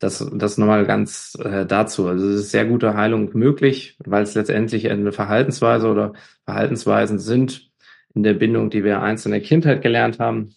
das, 0.00 0.26
das 0.32 0.58
nochmal 0.58 0.86
ganz 0.86 1.36
äh, 1.44 1.66
dazu. 1.66 2.08
Also 2.08 2.26
es 2.30 2.40
ist 2.40 2.50
sehr 2.50 2.64
gute 2.64 2.94
Heilung 2.94 3.30
möglich, 3.34 3.96
weil 4.04 4.22
es 4.22 4.34
letztendlich 4.34 4.90
eine 4.90 5.12
Verhaltensweise 5.12 5.88
oder 5.88 6.14
Verhaltensweisen 6.46 7.18
sind 7.18 7.70
in 8.14 8.22
der 8.22 8.34
Bindung, 8.34 8.70
die 8.70 8.82
wir 8.82 9.02
einst 9.02 9.26
in 9.26 9.32
der 9.32 9.42
Kindheit 9.42 9.82
gelernt 9.82 10.18
haben. 10.18 10.54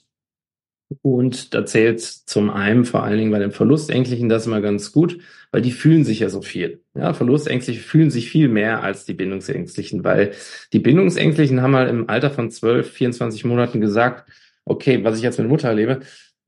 Und 1.02 1.54
da 1.54 1.66
zählt 1.66 2.02
zum 2.02 2.50
einen 2.52 2.86
vor 2.86 3.04
allen 3.04 3.18
Dingen 3.18 3.32
bei 3.32 3.40
den 3.40 3.52
Verlustängstlichen 3.52 4.30
das 4.30 4.48
immer 4.48 4.62
ganz 4.62 4.92
gut, 4.92 5.20
weil 5.52 5.62
die 5.62 5.72
fühlen 5.72 6.06
sich 6.06 6.20
ja 6.20 6.30
so 6.30 6.42
viel. 6.42 6.82
Ja, 6.96 7.14
Verlustängstliche 7.14 7.82
fühlen 7.82 8.12
sich 8.12 8.30
viel 8.30 8.48
mehr 8.48 8.82
als 8.82 9.04
die 9.04 9.14
Bindungsängstlichen, 9.14 10.04
weil 10.04 10.32
die 10.72 10.80
Bindungsängstlichen 10.80 11.62
haben 11.62 11.72
mal 11.72 11.90
im 11.90 12.10
Alter 12.10 12.32
von 12.32 12.50
12, 12.50 12.90
24 12.90 13.44
Monaten 13.44 13.82
gesagt, 13.82 14.30
okay, 14.66 15.04
was 15.04 15.18
ich 15.18 15.24
jetzt 15.24 15.40
mit 15.40 15.50
Mutter 15.50 15.68
erlebe, 15.68 16.00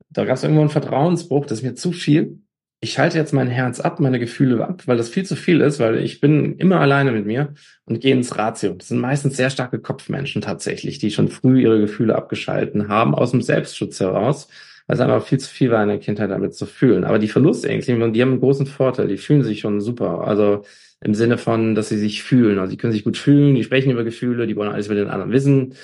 da 0.08 0.24
gab 0.24 0.36
es 0.36 0.44
irgendwo 0.44 0.62
einen 0.62 0.70
Vertrauensbruch, 0.70 1.44
das 1.44 1.58
ist 1.58 1.64
mir 1.64 1.74
zu 1.74 1.92
viel 1.92 2.40
ich 2.80 2.92
schalte 2.92 3.16
jetzt 3.16 3.32
mein 3.32 3.48
Herz 3.48 3.80
ab, 3.80 4.00
meine 4.00 4.18
Gefühle 4.18 4.66
ab, 4.66 4.82
weil 4.86 4.96
das 4.96 5.08
viel 5.08 5.24
zu 5.24 5.34
viel 5.34 5.60
ist, 5.60 5.80
weil 5.80 5.98
ich 5.98 6.20
bin 6.20 6.56
immer 6.58 6.80
alleine 6.80 7.10
mit 7.10 7.26
mir 7.26 7.54
und 7.86 8.00
gehe 8.00 8.12
ins 8.12 8.36
Ratio. 8.36 8.74
Das 8.74 8.88
sind 8.88 9.00
meistens 9.00 9.36
sehr 9.36 9.50
starke 9.50 9.78
Kopfmenschen 9.78 10.42
tatsächlich, 10.42 10.98
die 10.98 11.10
schon 11.10 11.28
früh 11.28 11.62
ihre 11.62 11.80
Gefühle 11.80 12.14
abgeschalten 12.14 12.88
haben, 12.88 13.14
aus 13.14 13.30
dem 13.30 13.40
Selbstschutz 13.40 13.98
heraus, 14.00 14.48
weil 14.86 14.96
es 14.96 15.00
einfach 15.00 15.24
viel 15.26 15.38
zu 15.38 15.48
viel 15.48 15.70
war 15.70 15.82
in 15.82 15.88
der 15.88 15.98
Kindheit 15.98 16.30
damit 16.30 16.54
zu 16.54 16.66
fühlen. 16.66 17.04
Aber 17.04 17.18
die 17.18 17.28
Verlustängstlichen, 17.28 18.12
die 18.12 18.22
haben 18.22 18.32
einen 18.32 18.40
großen 18.40 18.66
Vorteil, 18.66 19.08
die 19.08 19.16
fühlen 19.16 19.42
sich 19.42 19.60
schon 19.60 19.80
super. 19.80 20.26
Also 20.26 20.64
im 21.00 21.14
Sinne 21.14 21.38
von, 21.38 21.74
dass 21.74 21.88
sie 21.88 21.98
sich 21.98 22.22
fühlen. 22.22 22.58
Also 22.58 22.70
sie 22.70 22.76
können 22.76 22.92
sich 22.92 23.04
gut 23.04 23.16
fühlen, 23.16 23.54
die 23.54 23.64
sprechen 23.64 23.90
über 23.90 24.04
Gefühle, 24.04 24.46
die 24.46 24.56
wollen 24.56 24.72
alles 24.72 24.86
über 24.86 24.94
den 24.94 25.08
anderen 25.08 25.32
wissen 25.32 25.74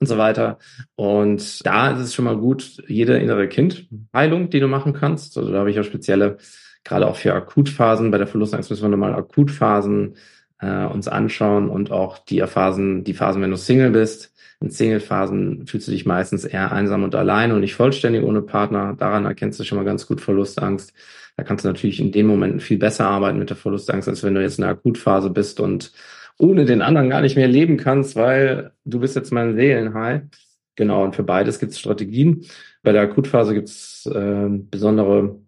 und 0.00 0.06
so 0.06 0.18
weiter. 0.18 0.58
Und 0.96 1.64
da 1.64 1.90
ist 1.92 2.00
es 2.00 2.14
schon 2.14 2.24
mal 2.24 2.36
gut, 2.36 2.82
jede 2.88 3.18
innere 3.18 3.48
Kindheilung, 3.48 4.50
die 4.50 4.60
du 4.60 4.66
machen 4.66 4.94
kannst. 4.94 5.36
Also 5.36 5.52
da 5.52 5.58
habe 5.58 5.70
ich 5.70 5.78
auch 5.78 5.84
spezielle, 5.84 6.38
gerade 6.84 7.06
auch 7.06 7.16
für 7.16 7.34
Akutphasen, 7.34 8.10
bei 8.10 8.18
der 8.18 8.26
Verlustangst 8.26 8.70
müssen 8.70 8.82
wir 8.82 8.88
nochmal 8.88 9.14
Akutphasen 9.14 10.16
äh, 10.60 10.86
uns 10.86 11.06
anschauen 11.06 11.68
und 11.68 11.92
auch 11.92 12.18
die 12.18 12.40
Phasen, 12.40 13.04
die 13.04 13.14
Phasen, 13.14 13.42
wenn 13.42 13.50
du 13.50 13.56
Single 13.56 13.90
bist. 13.90 14.32
In 14.62 14.70
Single-Phasen 14.70 15.66
fühlst 15.66 15.88
du 15.88 15.92
dich 15.92 16.04
meistens 16.04 16.44
eher 16.44 16.70
einsam 16.70 17.02
und 17.02 17.14
allein 17.14 17.52
und 17.52 17.60
nicht 17.60 17.74
vollständig 17.74 18.22
ohne 18.22 18.42
Partner. 18.42 18.94
Daran 18.98 19.24
erkennst 19.24 19.58
du 19.58 19.64
schon 19.64 19.78
mal 19.78 19.84
ganz 19.84 20.06
gut 20.06 20.20
Verlustangst. 20.20 20.92
Da 21.36 21.44
kannst 21.44 21.64
du 21.64 21.68
natürlich 21.68 21.98
in 21.98 22.12
den 22.12 22.26
Momenten 22.26 22.60
viel 22.60 22.76
besser 22.76 23.06
arbeiten 23.06 23.38
mit 23.38 23.48
der 23.48 23.56
Verlustangst, 23.56 24.06
als 24.06 24.22
wenn 24.22 24.34
du 24.34 24.42
jetzt 24.42 24.58
in 24.58 24.62
der 24.62 24.72
Akutphase 24.72 25.30
bist 25.30 25.60
und 25.60 25.92
ohne 26.40 26.64
den 26.64 26.82
anderen 26.82 27.10
gar 27.10 27.20
nicht 27.20 27.36
mehr 27.36 27.48
leben 27.48 27.76
kannst, 27.76 28.16
weil 28.16 28.72
du 28.84 29.00
bist 29.00 29.16
jetzt 29.16 29.32
mein 29.32 29.54
Seelenheil. 29.56 30.28
Genau, 30.76 31.04
und 31.04 31.14
für 31.14 31.22
beides 31.22 31.58
gibt 31.58 31.72
es 31.72 31.78
Strategien. 31.78 32.46
Bei 32.82 32.92
der 32.92 33.02
Akutphase 33.02 33.54
gibt 33.54 33.68
es 33.68 34.06
äh, 34.06 34.48
besondere 34.48 35.40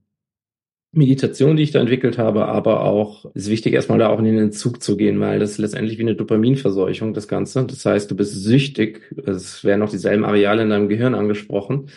Meditation, 0.94 1.56
die 1.56 1.62
ich 1.62 1.70
da 1.70 1.80
entwickelt 1.80 2.18
habe, 2.18 2.46
aber 2.46 2.82
auch 2.82 3.24
ist 3.34 3.48
wichtig, 3.48 3.72
erstmal 3.72 3.98
da 3.98 4.10
auch 4.10 4.18
in 4.18 4.26
den 4.26 4.38
Entzug 4.38 4.82
zu 4.82 4.98
gehen, 4.98 5.18
weil 5.20 5.38
das 5.38 5.52
ist 5.52 5.58
letztendlich 5.58 5.96
wie 5.96 6.02
eine 6.02 6.16
Dopaminverseuchung, 6.16 7.14
das 7.14 7.28
Ganze. 7.28 7.64
Das 7.64 7.86
heißt, 7.86 8.10
du 8.10 8.14
bist 8.14 8.34
süchtig. 8.34 9.10
Es 9.24 9.64
werden 9.64 9.82
auch 9.82 9.88
dieselben 9.88 10.26
Areale 10.26 10.62
in 10.62 10.68
deinem 10.68 10.90
Gehirn 10.90 11.14
angesprochen. 11.14 11.88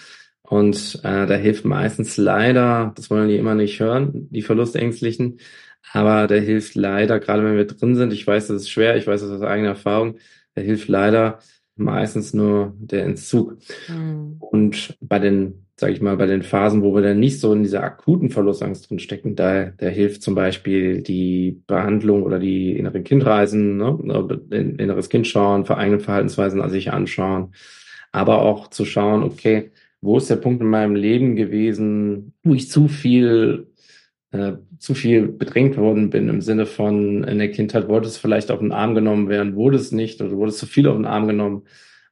Und 0.44 1.00
äh, 1.04 1.26
da 1.26 1.36
hilft 1.36 1.66
meistens 1.66 2.16
leider, 2.18 2.94
das 2.96 3.10
wollen 3.10 3.28
die 3.28 3.36
immer 3.36 3.56
nicht 3.56 3.80
hören, 3.80 4.30
die 4.30 4.44
Verlustängstlichen, 4.44 5.40
aber 5.94 6.28
der 6.28 6.42
hilft 6.42 6.76
leider, 6.76 7.20
gerade 7.20 7.44
wenn 7.44 7.58
wir 7.58 7.66
drin 7.66 7.96
sind, 7.96 8.14
ich 8.14 8.26
weiß, 8.26 8.48
das 8.48 8.64
ist 8.64 8.70
schwer, 8.70 8.98
ich 8.98 9.08
weiß 9.08 9.22
das 9.22 9.32
aus 9.32 9.42
eigener 9.42 9.70
Erfahrung, 9.70 10.18
der 10.56 10.64
hilft 10.64 10.88
leider 10.88 11.40
meistens 11.76 12.34
nur 12.34 12.74
der 12.78 13.06
Entzug. 13.06 13.58
Mhm. 13.88 14.38
Und 14.40 14.98
bei 15.02 15.20
den, 15.20 15.66
sage 15.76 15.94
ich 15.94 16.02
mal, 16.02 16.18
bei 16.18 16.26
den 16.26 16.44
Phasen, 16.44 16.82
wo 16.82 16.96
wir 16.96 17.02
dann 17.02 17.20
nicht 17.20 17.40
so 17.40 17.54
in 17.54 17.64
dieser 17.64 17.84
akuten 17.84 18.30
Verlustangst 18.30 18.90
drin 18.90 19.00
stecken, 19.00 19.36
da, 19.36 19.66
da 19.78 19.88
hilft 19.88 20.22
zum 20.22 20.36
Beispiel 20.36 21.02
die 21.02 21.62
Behandlung 21.68 22.24
oder 22.24 22.40
die 22.40 22.78
inneren 22.78 23.04
Kindreisen, 23.04 23.78
ne, 23.78 24.40
inneres 24.52 25.10
Kind 25.10 25.28
schauen, 25.28 25.68
eigene 25.68 26.00
Verhaltensweisen 26.00 26.62
an 26.62 26.70
sich 26.70 26.92
anschauen, 26.92 27.54
aber 28.12 28.42
auch 28.42 28.70
zu 28.70 28.86
schauen, 28.86 29.24
okay, 29.24 29.72
wo 30.00 30.18
ist 30.18 30.30
der 30.30 30.36
Punkt 30.38 30.62
in 30.62 30.70
meinem 30.70 30.96
Leben 30.96 31.36
gewesen, 31.36 32.34
wo 32.44 32.54
ich 32.54 32.70
zu 32.70 32.88
viel 32.88 33.68
äh, 34.36 34.58
zu 34.80 34.94
viel 34.94 35.28
bedrängt 35.28 35.78
worden 35.78 36.10
bin 36.10 36.28
im 36.28 36.42
Sinne 36.42 36.66
von 36.66 37.24
in 37.24 37.38
der 37.38 37.52
Kindheit 37.52 37.88
wollte 37.88 38.08
es 38.08 38.18
vielleicht 38.18 38.52
auf 38.52 38.60
den 38.60 38.72
Arm 38.72 38.94
genommen 38.94 39.30
werden, 39.30 39.56
wurde 39.56 39.78
es 39.78 39.92
nicht 39.92 40.22
oder 40.22 40.32
wurde 40.32 40.50
es 40.50 40.58
zu 40.58 40.66
viel 40.66 40.88
auf 40.88 40.96
den 40.96 41.06
Arm 41.06 41.28
genommen 41.28 41.64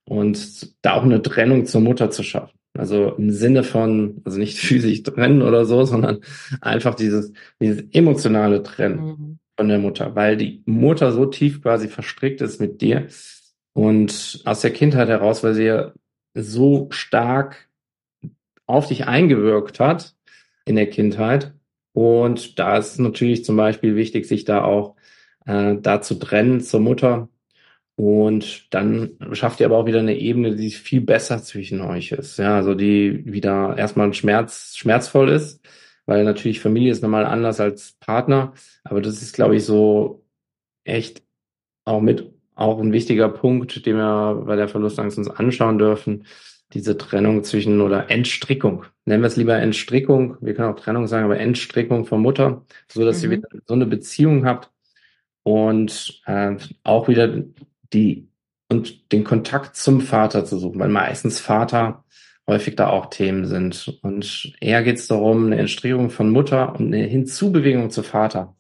und 0.06 0.74
da 0.84 0.94
auch 0.94 1.04
eine 1.04 1.22
Trennung 1.22 1.66
zur 1.66 1.82
Mutter 1.82 2.10
zu 2.12 2.24
schaffen. 2.24 2.58
Also 2.76 3.10
im 3.18 3.30
Sinne 3.30 3.64
von, 3.64 4.22
also 4.24 4.40
nicht 4.40 4.58
physisch 4.60 5.04
trennen 5.04 5.42
oder 5.42 5.66
so, 5.66 5.84
sondern 5.84 6.20
einfach 6.62 6.96
dieses, 6.96 7.34
dieses 7.60 7.84
emotionale 7.92 8.64
Trennen 8.64 9.06
mhm. 9.06 9.40
von 9.58 9.68
der 9.68 9.80
Mutter, 9.80 10.16
weil 10.16 10.38
die 10.38 10.64
Mutter 10.66 11.12
so 11.12 11.26
tief 11.26 11.62
quasi 11.62 11.88
verstrickt 11.88 12.42
ist 12.42 12.62
mit 12.62 12.82
dir 12.82 13.08
und 13.74 14.42
aus 14.46 14.62
der 14.62 14.72
Kindheit 14.72 15.10
heraus, 15.10 15.44
weil 15.44 15.56
sie 15.56 15.66
ja 15.66 15.92
so 16.36 16.88
stark 16.92 17.70
auf 18.66 18.88
dich 18.88 19.08
eingewirkt 19.08 19.80
hat 19.80 20.16
in 20.66 20.76
der 20.76 20.90
Kindheit, 20.90 21.54
und 21.94 22.60
da 22.60 22.78
ist 22.78 23.00
natürlich 23.00 23.46
zum 23.46 23.56
Beispiel 23.56 23.96
wichtig, 23.96 24.26
sich 24.26 24.46
da 24.46 24.64
auch 24.64 24.96
äh, 25.46 25.76
da 25.80 26.02
zu 26.02 26.16
trennen 26.16 26.62
zur 26.62 26.82
Mutter. 26.82 27.30
Und 27.96 28.74
dann 28.74 29.18
schafft 29.34 29.60
ihr 29.60 29.68
aber 29.68 29.78
auch 29.78 29.86
wieder 29.86 30.00
eine 30.00 30.18
Ebene, 30.18 30.56
die 30.56 30.72
viel 30.72 31.02
besser 31.02 31.44
zwischen 31.44 31.82
euch 31.82 32.12
ist. 32.12 32.38
Ja, 32.38 32.56
also 32.56 32.74
die 32.74 33.24
wieder 33.32 33.76
erstmal 33.78 34.12
Schmerz, 34.14 34.76
schmerzvoll 34.76 35.30
ist, 35.30 35.62
weil 36.08 36.24
natürlich 36.24 36.60
Familie 36.60 36.92
ist 36.92 37.04
nochmal 37.04 37.26
anders 37.26 37.60
als 37.60 37.94
Partner. 38.00 38.54
Aber 38.84 39.02
das 39.02 39.22
ist, 39.22 39.34
glaube 39.34 39.56
ich, 39.56 39.66
so 39.66 40.26
echt 40.86 41.24
auch 41.86 42.02
mit 42.02 42.32
auch 42.56 42.80
ein 42.80 42.94
wichtiger 42.94 43.30
Punkt, 43.30 43.86
den 43.86 43.98
wir 43.98 44.44
bei 44.46 44.56
der 44.56 44.68
Verlustangst 44.68 45.18
uns 45.18 45.30
anschauen 45.30 45.78
dürfen 45.78 46.26
diese 46.74 46.98
Trennung 46.98 47.44
zwischen 47.44 47.82
oder 47.82 48.10
Entstrickung. 48.10 48.86
Nennen 49.06 49.24
wir 49.24 49.28
es 49.28 49.36
lieber 49.36 49.56
Entstrickung. 49.56 50.38
Wir 50.42 50.54
können 50.54 50.74
auch 50.74 50.80
Trennung 50.80 51.08
sagen, 51.08 51.26
aber 51.26 51.40
Entstrickung 51.40 52.06
von 52.06 52.22
Mutter, 52.22 52.66
so 52.88 53.06
dass 53.06 53.20
mhm. 53.20 53.24
ihr 53.24 53.38
wieder 53.38 53.48
so 53.66 53.74
eine 53.74 53.86
Beziehung 53.86 54.46
habt 54.46 54.72
und 55.44 56.22
äh, 56.26 56.56
auch 56.84 57.08
wieder 57.08 57.44
die 57.94 58.28
und 58.70 59.12
den 59.12 59.24
Kontakt 59.24 59.76
zum 59.76 60.02
Vater 60.02 60.46
zu 60.46 60.58
suchen, 60.58 60.80
weil 60.80 60.90
meistens 60.90 61.40
Vater 61.40 62.04
häufig 62.48 62.76
da 62.76 62.90
auch 62.90 63.08
Themen 63.08 63.46
sind. 63.46 64.00
Und 64.02 64.54
eher 64.60 64.84
geht 64.84 64.98
es 64.98 65.08
darum, 65.08 65.48
eine 65.48 65.60
Entstrickung 65.60 66.10
von 66.10 66.30
Mutter 66.32 66.76
und 66.76 66.88
eine 66.88 67.06
Hinzubewegung 67.06 67.90
zu 67.92 68.04
Vater. 68.04 68.56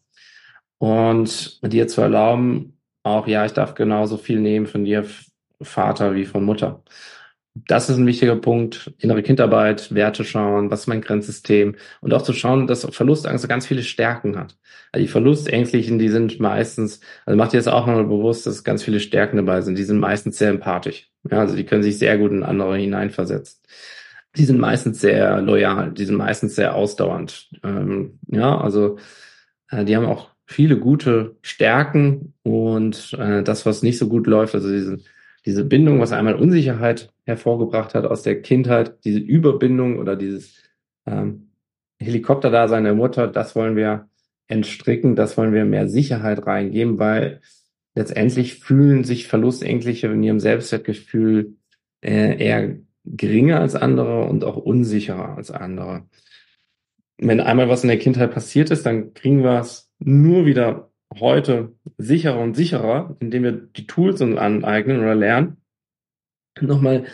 Und 0.77 1.59
dir 1.63 1.87
zu 1.87 2.01
erlauben, 2.01 2.77
auch 3.03 3.27
ja, 3.27 3.45
ich 3.45 3.53
darf 3.53 3.73
genauso 3.73 4.17
viel 4.17 4.39
nehmen 4.39 4.67
von 4.67 4.85
dir, 4.85 5.05
Vater, 5.61 6.13
wie 6.15 6.25
von 6.25 6.43
Mutter. 6.43 6.83
Das 7.55 7.89
ist 7.89 7.97
ein 7.97 8.07
wichtiger 8.07 8.35
Punkt. 8.35 8.93
Innere 8.97 9.21
Kindarbeit, 9.21 9.93
Werte 9.93 10.23
schauen, 10.23 10.71
was 10.71 10.81
ist 10.81 10.87
mein 10.87 11.01
Grenzsystem 11.01 11.75
und 12.01 12.13
auch 12.13 12.23
zu 12.23 12.33
schauen, 12.33 12.65
dass 12.67 12.85
Verlustangst 12.85 13.47
ganz 13.47 13.67
viele 13.67 13.83
Stärken 13.83 14.37
hat. 14.37 14.57
Also 14.91 15.05
die 15.05 15.11
Verlustängstlichen, 15.11 15.99
die 15.99 16.09
sind 16.09 16.39
meistens, 16.39 16.99
also 17.25 17.37
macht 17.37 17.53
ihr 17.53 17.59
jetzt 17.59 17.69
auch 17.69 17.85
mal 17.85 18.03
bewusst, 18.03 18.47
dass 18.47 18.63
ganz 18.63 18.83
viele 18.83 18.99
Stärken 18.99 19.37
dabei 19.37 19.61
sind. 19.61 19.77
Die 19.77 19.83
sind 19.83 19.99
meistens 19.99 20.37
sehr 20.37 20.49
empathisch. 20.49 21.09
Ja, 21.29 21.39
also 21.39 21.55
die 21.55 21.65
können 21.65 21.83
sich 21.83 21.99
sehr 21.99 22.17
gut 22.17 22.31
in 22.31 22.43
andere 22.43 22.77
hineinversetzen. 22.77 23.61
Die 24.35 24.45
sind 24.45 24.59
meistens 24.59 24.99
sehr 24.99 25.41
loyal, 25.41 25.91
die 25.91 26.05
sind 26.05 26.17
meistens 26.17 26.55
sehr 26.55 26.75
ausdauernd. 26.75 27.49
Ähm, 27.63 28.19
ja, 28.27 28.57
also 28.59 28.97
äh, 29.69 29.85
die 29.85 29.95
haben 29.95 30.05
auch 30.07 30.29
viele 30.47 30.77
gute 30.77 31.37
Stärken 31.43 32.33
und 32.41 33.13
äh, 33.13 33.43
das, 33.43 33.65
was 33.67 33.83
nicht 33.83 33.99
so 33.99 34.07
gut 34.07 34.25
läuft, 34.25 34.55
also 34.55 34.71
diese 34.71 34.99
diese 35.45 35.65
Bindung, 35.65 35.99
was 35.99 36.11
einmal 36.11 36.35
Unsicherheit 36.35 37.13
hervorgebracht 37.25 37.95
hat 37.95 38.05
aus 38.05 38.23
der 38.23 38.41
Kindheit, 38.41 39.03
diese 39.03 39.19
Überbindung 39.19 39.99
oder 39.99 40.15
dieses 40.15 40.55
ähm, 41.05 41.49
Helikopterdasein 41.99 42.83
der 42.83 42.95
Mutter, 42.95 43.27
das 43.27 43.55
wollen 43.55 43.75
wir 43.75 44.09
entstricken, 44.47 45.15
das 45.15 45.37
wollen 45.37 45.53
wir 45.53 45.65
mehr 45.65 45.89
Sicherheit 45.89 46.45
reingeben, 46.45 46.99
weil 46.99 47.41
letztendlich 47.95 48.59
fühlen 48.59 49.03
sich 49.03 49.27
Verlustängstliche 49.27 50.07
in 50.07 50.23
ihrem 50.23 50.39
Selbstwertgefühl 50.39 51.55
äh, 52.01 52.37
eher 52.37 52.77
geringer 53.05 53.59
als 53.59 53.75
andere 53.75 54.25
und 54.25 54.43
auch 54.43 54.57
unsicherer 54.57 55.35
als 55.35 55.51
andere. 55.51 56.05
Wenn 57.17 57.39
einmal 57.39 57.69
was 57.69 57.83
in 57.83 57.89
der 57.89 57.99
Kindheit 57.99 58.33
passiert 58.33 58.71
ist, 58.71 58.85
dann 58.85 59.13
kriegen 59.13 59.43
wir 59.43 59.59
es 59.59 59.91
nur 59.99 60.45
wieder 60.45 60.92
heute 61.19 61.73
sicherer 61.97 62.39
und 62.39 62.55
sicherer, 62.55 63.15
indem 63.19 63.43
wir 63.43 63.51
die 63.51 63.87
Tools 63.87 64.21
uns 64.21 64.37
aneignen 64.37 64.99
oder 64.99 65.15
lernen, 65.15 65.57
nochmal 66.59 67.05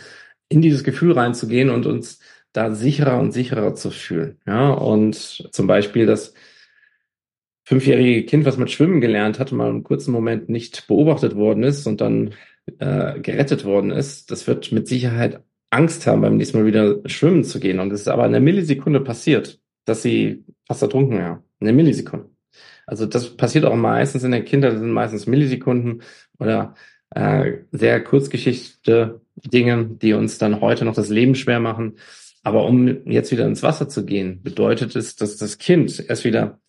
in 0.49 0.61
dieses 0.61 0.83
Gefühl 0.83 1.13
reinzugehen 1.13 1.69
und 1.69 1.85
uns 1.85 2.19
da 2.53 2.73
sicherer 2.73 3.19
und 3.19 3.31
sicherer 3.31 3.75
zu 3.75 3.91
fühlen. 3.91 4.39
Ja, 4.47 4.71
und 4.71 5.15
zum 5.15 5.67
Beispiel 5.67 6.05
das 6.05 6.33
fünfjährige 7.63 8.25
Kind, 8.25 8.45
was 8.45 8.57
mit 8.57 8.71
Schwimmen 8.71 8.99
gelernt 8.99 9.39
hat, 9.39 9.51
mal 9.51 9.69
einen 9.69 9.83
kurzen 9.83 10.11
Moment 10.11 10.49
nicht 10.49 10.87
beobachtet 10.87 11.35
worden 11.35 11.63
ist 11.63 11.85
und 11.85 12.01
dann 12.01 12.33
äh, 12.79 13.19
gerettet 13.19 13.63
worden 13.65 13.91
ist, 13.91 14.31
das 14.31 14.47
wird 14.47 14.71
mit 14.71 14.87
Sicherheit 14.87 15.43
Angst 15.69 16.07
haben, 16.07 16.21
beim 16.21 16.37
nächsten 16.37 16.57
Mal 16.57 16.65
wieder 16.65 16.99
schwimmen 17.05 17.43
zu 17.43 17.59
gehen. 17.59 17.79
Und 17.79 17.93
es 17.93 18.01
ist 18.01 18.07
aber 18.07 18.25
in 18.25 18.33
einer 18.33 18.39
Millisekunde 18.39 19.01
passiert, 19.01 19.59
dass 19.85 20.01
sie 20.01 20.43
fast 20.67 20.81
ertrunken 20.81 21.17
wäre. 21.17 21.43
In 21.59 21.67
einer 21.67 21.75
Millisekunde. 21.75 22.29
Also 22.89 23.05
das 23.05 23.37
passiert 23.37 23.65
auch 23.65 23.75
meistens 23.75 24.23
in 24.23 24.31
der 24.31 24.43
Kindheit, 24.43 24.73
das 24.73 24.79
sind 24.79 24.91
meistens 24.91 25.27
Millisekunden 25.27 26.01
oder 26.39 26.73
äh, 27.11 27.59
sehr 27.71 28.03
kurzgeschichte 28.03 29.21
Dinge, 29.35 29.85
die 29.85 30.13
uns 30.13 30.39
dann 30.39 30.59
heute 30.59 30.85
noch 30.85 30.95
das 30.95 31.09
Leben 31.09 31.35
schwer 31.35 31.59
machen. 31.59 31.97
Aber 32.43 32.65
um 32.65 33.05
jetzt 33.05 33.31
wieder 33.31 33.45
ins 33.45 33.61
Wasser 33.61 33.89
zu 33.89 34.05
gehen, 34.05 34.41
bedeutet 34.41 34.95
es, 34.95 35.15
dass 35.15 35.37
das 35.37 35.59
Kind 35.59 36.03
erst 36.09 36.23
wieder 36.23 36.59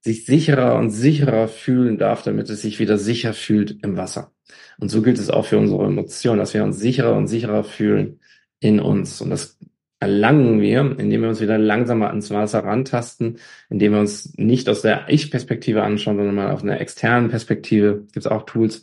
sich 0.00 0.26
sicherer 0.26 0.76
und 0.76 0.90
sicherer 0.90 1.46
fühlen 1.46 1.96
darf, 1.96 2.22
damit 2.24 2.50
es 2.50 2.62
sich 2.62 2.80
wieder 2.80 2.98
sicher 2.98 3.32
fühlt 3.32 3.84
im 3.84 3.96
Wasser. 3.96 4.32
Und 4.78 4.88
so 4.88 5.00
gilt 5.00 5.18
es 5.18 5.30
auch 5.30 5.46
für 5.46 5.58
unsere 5.58 5.84
Emotionen, 5.84 6.40
dass 6.40 6.54
wir 6.54 6.64
uns 6.64 6.80
sicherer 6.80 7.14
und 7.14 7.28
sicherer 7.28 7.62
fühlen 7.62 8.18
in 8.58 8.80
uns. 8.80 9.20
Und 9.20 9.30
das 9.30 9.58
erlangen 10.02 10.60
wir, 10.60 10.80
indem 10.98 11.22
wir 11.22 11.28
uns 11.28 11.40
wieder 11.40 11.58
langsamer 11.58 12.08
ans 12.08 12.32
Wasser 12.32 12.64
rantasten, 12.64 13.38
indem 13.70 13.92
wir 13.92 14.00
uns 14.00 14.36
nicht 14.36 14.68
aus 14.68 14.82
der 14.82 15.04
Ich-Perspektive 15.08 15.84
anschauen, 15.84 16.16
sondern 16.16 16.34
mal 16.34 16.50
auf 16.50 16.64
einer 16.64 16.80
externen 16.80 17.30
Perspektive, 17.30 18.00
gibt 18.12 18.16
es 18.16 18.26
auch 18.26 18.42
Tools, 18.42 18.82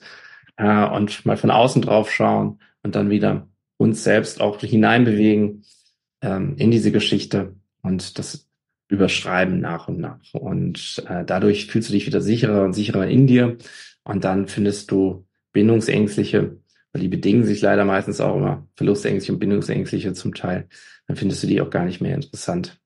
äh, 0.55 0.85
und 0.85 1.25
mal 1.25 1.35
von 1.35 1.51
außen 1.51 1.81
drauf 1.81 2.09
schauen 2.09 2.59
und 2.83 2.95
dann 2.95 3.09
wieder 3.09 3.49
uns 3.75 4.01
selbst 4.01 4.39
auch 4.39 4.61
hineinbewegen 4.61 5.65
ähm, 6.21 6.55
in 6.57 6.71
diese 6.71 6.93
Geschichte 6.93 7.53
und 7.81 8.17
das 8.17 8.47
überschreiben 8.87 9.59
nach 9.59 9.89
und 9.89 9.99
nach. 9.99 10.21
Und 10.31 11.03
äh, 11.09 11.25
dadurch 11.25 11.65
fühlst 11.65 11.89
du 11.89 11.93
dich 11.93 12.07
wieder 12.07 12.21
sicherer 12.21 12.63
und 12.63 12.71
sicherer 12.71 13.07
in 13.07 13.27
dir 13.27 13.57
und 14.05 14.23
dann 14.23 14.47
findest 14.47 14.89
du 14.89 15.25
Bindungsängstliche, 15.51 16.55
weil 16.93 17.01
die 17.01 17.07
bedingen 17.07 17.43
sich 17.43 17.61
leider 17.61 17.85
meistens 17.85 18.21
auch 18.21 18.35
immer, 18.35 18.67
Verlustängstliche 18.75 19.33
und 19.33 19.39
Bindungsängstliche 19.39 20.13
zum 20.13 20.33
Teil, 20.33 20.67
dann 21.07 21.15
findest 21.15 21.43
du 21.43 21.47
die 21.47 21.61
auch 21.61 21.69
gar 21.69 21.85
nicht 21.85 22.01
mehr 22.01 22.15
interessant. 22.15 22.79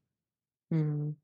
Hm. 0.71 1.15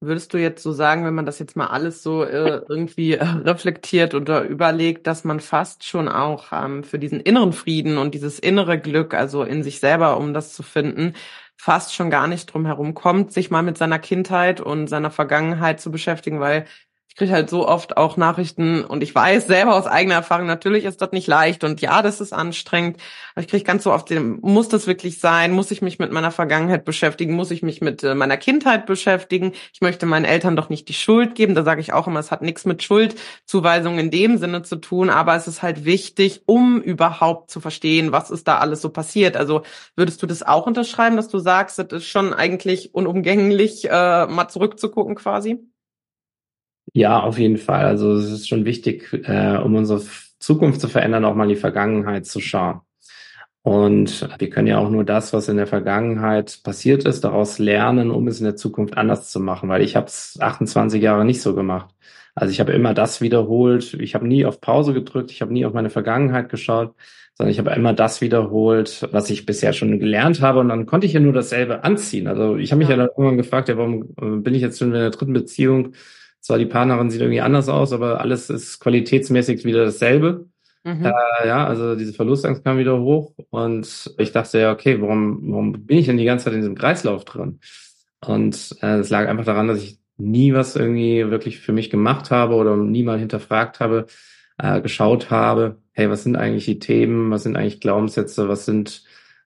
Würdest 0.00 0.34
du 0.34 0.38
jetzt 0.38 0.62
so 0.62 0.72
sagen, 0.72 1.06
wenn 1.06 1.14
man 1.14 1.24
das 1.24 1.38
jetzt 1.38 1.56
mal 1.56 1.68
alles 1.68 2.02
so 2.02 2.24
äh, 2.24 2.60
irgendwie 2.68 3.14
äh, 3.14 3.24
reflektiert 3.24 4.14
oder 4.14 4.42
überlegt, 4.42 5.06
dass 5.06 5.24
man 5.24 5.40
fast 5.40 5.84
schon 5.84 6.08
auch 6.08 6.52
ähm, 6.52 6.84
für 6.84 6.98
diesen 6.98 7.20
inneren 7.20 7.54
Frieden 7.54 7.96
und 7.96 8.14
dieses 8.14 8.38
innere 8.38 8.78
Glück, 8.78 9.14
also 9.14 9.44
in 9.44 9.62
sich 9.62 9.80
selber, 9.80 10.18
um 10.18 10.34
das 10.34 10.52
zu 10.52 10.62
finden, 10.62 11.14
fast 11.56 11.94
schon 11.94 12.10
gar 12.10 12.26
nicht 12.26 12.52
drum 12.52 12.66
herum 12.66 12.92
kommt, 12.92 13.32
sich 13.32 13.50
mal 13.50 13.62
mit 13.62 13.78
seiner 13.78 13.98
Kindheit 13.98 14.60
und 14.60 14.88
seiner 14.88 15.10
Vergangenheit 15.10 15.80
zu 15.80 15.90
beschäftigen, 15.90 16.38
weil 16.38 16.66
ich 17.14 17.18
kriege 17.18 17.32
halt 17.32 17.48
so 17.48 17.68
oft 17.68 17.96
auch 17.96 18.16
Nachrichten 18.16 18.84
und 18.84 19.00
ich 19.00 19.14
weiß 19.14 19.46
selber 19.46 19.76
aus 19.76 19.86
eigener 19.86 20.16
Erfahrung, 20.16 20.48
natürlich 20.48 20.84
ist 20.84 21.00
das 21.00 21.12
nicht 21.12 21.28
leicht 21.28 21.62
und 21.62 21.80
ja, 21.80 22.02
das 22.02 22.20
ist 22.20 22.32
anstrengend, 22.32 22.96
aber 23.34 23.44
ich 23.44 23.48
kriege 23.48 23.62
ganz 23.62 23.84
so 23.84 23.92
oft 23.92 24.10
den, 24.10 24.40
muss 24.40 24.68
das 24.68 24.88
wirklich 24.88 25.20
sein? 25.20 25.52
Muss 25.52 25.70
ich 25.70 25.80
mich 25.80 26.00
mit 26.00 26.10
meiner 26.10 26.32
Vergangenheit 26.32 26.84
beschäftigen? 26.84 27.34
Muss 27.34 27.52
ich 27.52 27.62
mich 27.62 27.80
mit 27.80 28.02
äh, 28.02 28.16
meiner 28.16 28.36
Kindheit 28.36 28.84
beschäftigen? 28.86 29.52
Ich 29.72 29.80
möchte 29.80 30.06
meinen 30.06 30.24
Eltern 30.24 30.56
doch 30.56 30.70
nicht 30.70 30.88
die 30.88 30.92
Schuld 30.92 31.36
geben. 31.36 31.54
Da 31.54 31.62
sage 31.62 31.80
ich 31.80 31.92
auch 31.92 32.08
immer, 32.08 32.18
es 32.18 32.32
hat 32.32 32.42
nichts 32.42 32.64
mit 32.64 32.82
Schuldzuweisung 32.82 34.00
in 34.00 34.10
dem 34.10 34.36
Sinne 34.38 34.62
zu 34.62 34.74
tun, 34.74 35.08
aber 35.08 35.36
es 35.36 35.46
ist 35.46 35.62
halt 35.62 35.84
wichtig, 35.84 36.42
um 36.46 36.82
überhaupt 36.82 37.48
zu 37.48 37.60
verstehen, 37.60 38.10
was 38.10 38.32
ist 38.32 38.48
da 38.48 38.58
alles 38.58 38.82
so 38.82 38.88
passiert. 38.88 39.36
Also 39.36 39.62
würdest 39.94 40.20
du 40.20 40.26
das 40.26 40.42
auch 40.42 40.66
unterschreiben, 40.66 41.14
dass 41.14 41.28
du 41.28 41.38
sagst, 41.38 41.78
das 41.78 41.86
ist 41.92 42.06
schon 42.06 42.34
eigentlich 42.34 42.92
unumgänglich, 42.92 43.84
äh, 43.88 44.26
mal 44.26 44.48
zurückzugucken 44.48 45.14
quasi? 45.14 45.73
Ja, 46.92 47.20
auf 47.20 47.38
jeden 47.38 47.56
Fall. 47.56 47.86
Also 47.86 48.12
es 48.14 48.30
ist 48.30 48.48
schon 48.48 48.64
wichtig, 48.64 49.12
äh, 49.24 49.56
um 49.56 49.74
unsere 49.74 50.02
Zukunft 50.38 50.80
zu 50.80 50.88
verändern, 50.88 51.24
auch 51.24 51.34
mal 51.34 51.44
in 51.44 51.50
die 51.50 51.56
Vergangenheit 51.56 52.26
zu 52.26 52.40
schauen. 52.40 52.80
Und 53.62 54.28
wir 54.38 54.50
können 54.50 54.66
ja 54.66 54.78
auch 54.78 54.90
nur 54.90 55.04
das, 55.04 55.32
was 55.32 55.48
in 55.48 55.56
der 55.56 55.66
Vergangenheit 55.66 56.60
passiert 56.64 57.04
ist, 57.04 57.24
daraus 57.24 57.58
lernen, 57.58 58.10
um 58.10 58.28
es 58.28 58.38
in 58.38 58.44
der 58.44 58.56
Zukunft 58.56 58.98
anders 58.98 59.30
zu 59.30 59.40
machen. 59.40 59.70
Weil 59.70 59.80
ich 59.80 59.96
habe 59.96 60.06
es 60.06 60.36
28 60.38 61.02
Jahre 61.02 61.24
nicht 61.24 61.40
so 61.40 61.54
gemacht. 61.54 61.94
Also 62.34 62.52
ich 62.52 62.60
habe 62.60 62.72
immer 62.72 62.92
das 62.92 63.22
wiederholt. 63.22 63.94
Ich 63.94 64.14
habe 64.14 64.28
nie 64.28 64.44
auf 64.44 64.60
Pause 64.60 64.92
gedrückt. 64.92 65.30
Ich 65.30 65.40
habe 65.40 65.52
nie 65.52 65.64
auf 65.64 65.72
meine 65.72 65.88
Vergangenheit 65.88 66.50
geschaut, 66.50 66.94
sondern 67.38 67.52
ich 67.52 67.58
habe 67.58 67.70
immer 67.70 67.94
das 67.94 68.20
wiederholt, 68.20 69.08
was 69.12 69.30
ich 69.30 69.46
bisher 69.46 69.72
schon 69.72 69.98
gelernt 69.98 70.42
habe. 70.42 70.60
Und 70.60 70.68
dann 70.68 70.84
konnte 70.84 71.06
ich 71.06 71.14
ja 71.14 71.20
nur 71.20 71.32
dasselbe 71.32 71.84
anziehen. 71.84 72.26
Also 72.26 72.56
ich 72.56 72.70
habe 72.70 72.80
mich 72.80 72.88
ja. 72.88 72.96
ja 72.96 73.04
dann 73.04 73.08
irgendwann 73.16 73.38
gefragt, 73.38 73.70
ja, 73.70 73.78
warum 73.78 74.14
äh, 74.20 74.36
bin 74.40 74.54
ich 74.54 74.60
jetzt 74.60 74.78
schon 74.78 74.88
in 74.88 74.94
der 74.94 75.08
dritten 75.08 75.32
Beziehung? 75.32 75.92
Zwar 76.44 76.58
die 76.58 76.66
Partnerin 76.66 77.08
sieht 77.08 77.22
irgendwie 77.22 77.40
anders 77.40 77.70
aus, 77.70 77.94
aber 77.94 78.20
alles 78.20 78.50
ist 78.50 78.78
qualitätsmäßig 78.78 79.64
wieder 79.64 79.86
dasselbe. 79.86 80.44
Mhm. 80.82 81.06
Äh, 81.06 81.48
ja, 81.48 81.66
also 81.66 81.96
diese 81.96 82.12
Verlustangst 82.12 82.62
kam 82.62 82.76
wieder 82.76 83.00
hoch 83.00 83.32
und 83.48 84.14
ich 84.18 84.32
dachte 84.32 84.58
ja, 84.60 84.70
okay, 84.70 85.00
warum, 85.00 85.40
warum 85.50 85.72
bin 85.72 85.96
ich 85.96 86.04
denn 86.04 86.18
die 86.18 86.26
ganze 86.26 86.44
Zeit 86.44 86.52
in 86.52 86.60
diesem 86.60 86.76
Kreislauf 86.76 87.24
drin? 87.24 87.60
Und 88.20 88.76
äh, 88.82 88.98
es 88.98 89.08
lag 89.08 89.26
einfach 89.26 89.46
daran, 89.46 89.68
dass 89.68 89.82
ich 89.82 89.98
nie 90.18 90.52
was 90.52 90.76
irgendwie 90.76 91.30
wirklich 91.30 91.60
für 91.60 91.72
mich 91.72 91.88
gemacht 91.88 92.30
habe 92.30 92.56
oder 92.56 92.76
nie 92.76 93.04
mal 93.04 93.18
hinterfragt 93.18 93.80
habe, 93.80 94.06
äh, 94.58 94.82
geschaut 94.82 95.30
habe, 95.30 95.78
hey, 95.92 96.10
was 96.10 96.24
sind 96.24 96.36
eigentlich 96.36 96.66
die 96.66 96.78
Themen, 96.78 97.30
was 97.30 97.44
sind 97.44 97.56
eigentlich 97.56 97.80
Glaubenssätze, 97.80 98.50
was 98.50 98.66
sind, 98.66 99.02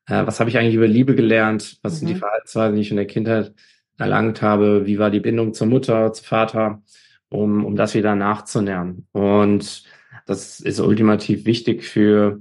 äh, 0.08 0.26
was 0.26 0.40
habe 0.40 0.50
ich 0.50 0.58
eigentlich 0.58 0.74
über 0.74 0.88
Liebe 0.88 1.14
gelernt, 1.14 1.78
was 1.82 1.92
mhm. 1.92 1.96
sind 1.98 2.08
die 2.08 2.14
mhm. 2.14 2.18
Verhaltensweisen, 2.18 2.74
die 2.74 2.82
ich 2.82 2.90
in 2.90 2.96
der 2.96 3.06
Kindheit 3.06 3.54
erlangt 3.98 4.40
habe, 4.42 4.86
wie 4.86 4.98
war 4.98 5.10
die 5.10 5.20
Bindung 5.20 5.52
zur 5.52 5.66
Mutter, 5.66 6.12
zum 6.12 6.24
Vater, 6.24 6.82
um, 7.28 7.64
um 7.64 7.76
das 7.76 7.94
wieder 7.94 8.14
nachzunähern. 8.14 9.06
Und 9.12 9.84
das 10.26 10.60
ist 10.60 10.80
ultimativ 10.80 11.44
wichtig 11.44 11.84
für 11.84 12.40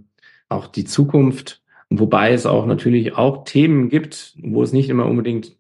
auch 0.50 0.68
die 0.68 0.86
Zukunft, 0.86 1.62
wobei 1.90 2.32
es 2.32 2.46
auch 2.46 2.66
natürlich 2.66 3.14
auch 3.16 3.44
Themen 3.44 3.90
gibt, 3.90 4.36
wo 4.42 4.62
es 4.62 4.74
nicht 4.74 4.90
immer 4.90 5.06
unbedingt 5.06 5.58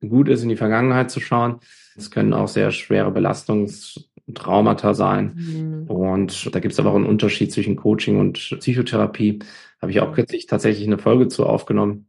gut 0.00 0.28
ist, 0.28 0.42
in 0.42 0.48
die 0.48 0.56
Vergangenheit 0.56 1.10
zu 1.10 1.20
schauen. 1.20 1.60
Es 1.96 2.10
können 2.10 2.32
auch 2.32 2.48
sehr 2.48 2.70
schwere 2.70 3.10
Belastungstraumata 3.10 4.94
sein. 4.94 5.34
Mhm. 5.36 5.84
Und 5.90 6.54
da 6.54 6.60
gibt 6.60 6.72
es 6.72 6.80
aber 6.80 6.90
auch 6.90 6.96
einen 6.96 7.06
Unterschied 7.06 7.52
zwischen 7.52 7.76
Coaching 7.76 8.18
und 8.18 8.34
Psychotherapie. 8.58 9.40
Habe 9.80 9.92
ich 9.92 10.00
auch 10.00 10.12
kürzlich 10.12 10.46
tatsächlich 10.46 10.86
eine 10.86 10.98
Folge 10.98 11.28
zu 11.28 11.46
aufgenommen. 11.46 12.07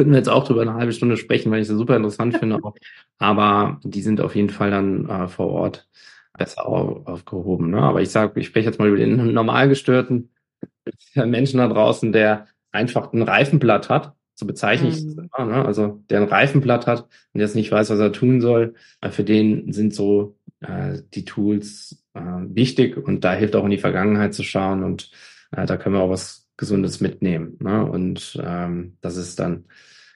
Könnten 0.00 0.12
wir 0.12 0.18
jetzt 0.18 0.30
auch 0.30 0.44
drüber 0.44 0.62
eine 0.62 0.72
halbe 0.72 0.94
Stunde 0.94 1.18
sprechen, 1.18 1.52
weil 1.52 1.60
ich 1.60 1.68
das 1.68 1.76
super 1.76 1.94
interessant 1.94 2.38
finde. 2.38 2.56
Auch. 2.64 2.74
Aber 3.18 3.80
die 3.84 4.00
sind 4.00 4.22
auf 4.22 4.34
jeden 4.34 4.48
Fall 4.48 4.70
dann 4.70 5.06
äh, 5.10 5.28
vor 5.28 5.48
Ort 5.48 5.90
besser 6.38 6.66
auf, 6.66 7.06
aufgehoben. 7.06 7.68
Ne? 7.68 7.82
Aber 7.82 8.00
ich 8.00 8.08
sage, 8.08 8.40
ich 8.40 8.46
spreche 8.46 8.64
jetzt 8.64 8.78
mal 8.78 8.88
über 8.88 8.96
den 8.96 9.34
normalgestörten 9.34 10.30
Menschen 11.14 11.58
da 11.58 11.68
draußen, 11.68 12.12
der 12.12 12.46
einfach 12.72 13.12
ein 13.12 13.20
Reifenblatt 13.20 13.90
hat. 13.90 14.14
So 14.36 14.46
bezeichne 14.46 14.88
ich 14.88 14.94
es. 14.96 15.04
Mhm. 15.04 15.28
Ne? 15.36 15.66
Also 15.66 16.02
der 16.08 16.22
ein 16.22 16.28
Reifenblatt 16.28 16.86
hat 16.86 17.06
und 17.34 17.42
jetzt 17.42 17.54
nicht 17.54 17.70
weiß, 17.70 17.90
was 17.90 17.98
er 17.98 18.10
tun 18.10 18.40
soll. 18.40 18.72
Für 19.10 19.22
den 19.22 19.70
sind 19.74 19.94
so 19.94 20.38
äh, 20.60 21.00
die 21.12 21.26
Tools 21.26 22.02
äh, 22.14 22.20
wichtig 22.20 22.96
und 22.96 23.22
da 23.22 23.34
hilft 23.34 23.54
auch 23.54 23.64
in 23.64 23.70
die 23.70 23.76
Vergangenheit 23.76 24.32
zu 24.32 24.44
schauen 24.44 24.82
und 24.82 25.10
äh, 25.54 25.66
da 25.66 25.76
können 25.76 25.94
wir 25.94 26.00
auch 26.00 26.08
was 26.08 26.48
Gesundes 26.56 27.00
mitnehmen. 27.00 27.58
Ne? 27.60 27.84
Und 27.84 28.38
ähm, 28.42 28.96
das 29.02 29.16
ist 29.16 29.38
dann 29.40 29.64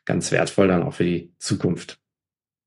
ganz 0.05 0.31
wertvoll 0.33 0.69
dann 0.69 0.83
auch 0.83 0.95
für 0.95 1.05
die 1.05 1.35
Zukunft. 1.39 1.99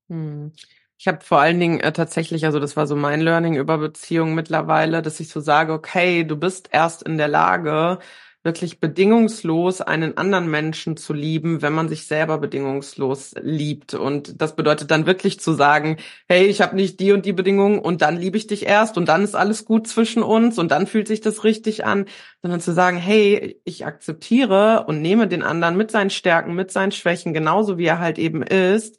Hm. 0.08 0.52
Ich 1.00 1.06
habe 1.06 1.20
vor 1.20 1.38
allen 1.38 1.60
Dingen 1.60 1.78
äh, 1.78 1.92
tatsächlich, 1.92 2.44
also 2.44 2.58
das 2.58 2.76
war 2.76 2.88
so 2.88 2.96
mein 2.96 3.20
Learning 3.20 3.54
über 3.54 3.78
Beziehungen 3.78 4.34
mittlerweile, 4.34 5.00
dass 5.00 5.20
ich 5.20 5.28
so 5.28 5.40
sage, 5.40 5.72
okay, 5.72 6.24
du 6.24 6.36
bist 6.36 6.70
erst 6.72 7.04
in 7.04 7.18
der 7.18 7.28
Lage, 7.28 8.00
wirklich 8.44 8.80
bedingungslos 8.80 9.80
einen 9.80 10.16
anderen 10.16 10.50
Menschen 10.50 10.96
zu 10.96 11.12
lieben, 11.12 11.60
wenn 11.60 11.72
man 11.72 11.88
sich 11.88 12.06
selber 12.06 12.38
bedingungslos 12.38 13.34
liebt. 13.42 13.94
Und 13.94 14.40
das 14.40 14.54
bedeutet 14.54 14.90
dann 14.90 15.06
wirklich 15.06 15.40
zu 15.40 15.52
sagen, 15.52 15.96
hey, 16.28 16.46
ich 16.46 16.60
habe 16.60 16.76
nicht 16.76 17.00
die 17.00 17.12
und 17.12 17.26
die 17.26 17.32
Bedingungen 17.32 17.78
und 17.78 18.00
dann 18.00 18.16
liebe 18.16 18.36
ich 18.36 18.46
dich 18.46 18.64
erst 18.64 18.96
und 18.96 19.06
dann 19.06 19.24
ist 19.24 19.34
alles 19.34 19.64
gut 19.64 19.88
zwischen 19.88 20.22
uns 20.22 20.58
und 20.58 20.70
dann 20.70 20.86
fühlt 20.86 21.08
sich 21.08 21.20
das 21.20 21.44
richtig 21.44 21.84
an, 21.84 22.06
sondern 22.40 22.60
zu 22.60 22.72
sagen, 22.72 22.96
hey, 22.96 23.60
ich 23.64 23.84
akzeptiere 23.84 24.84
und 24.86 25.02
nehme 25.02 25.26
den 25.26 25.42
anderen 25.42 25.76
mit 25.76 25.90
seinen 25.90 26.10
Stärken, 26.10 26.54
mit 26.54 26.70
seinen 26.70 26.92
Schwächen, 26.92 27.34
genauso 27.34 27.76
wie 27.76 27.86
er 27.86 27.98
halt 27.98 28.18
eben 28.18 28.42
ist 28.42 28.98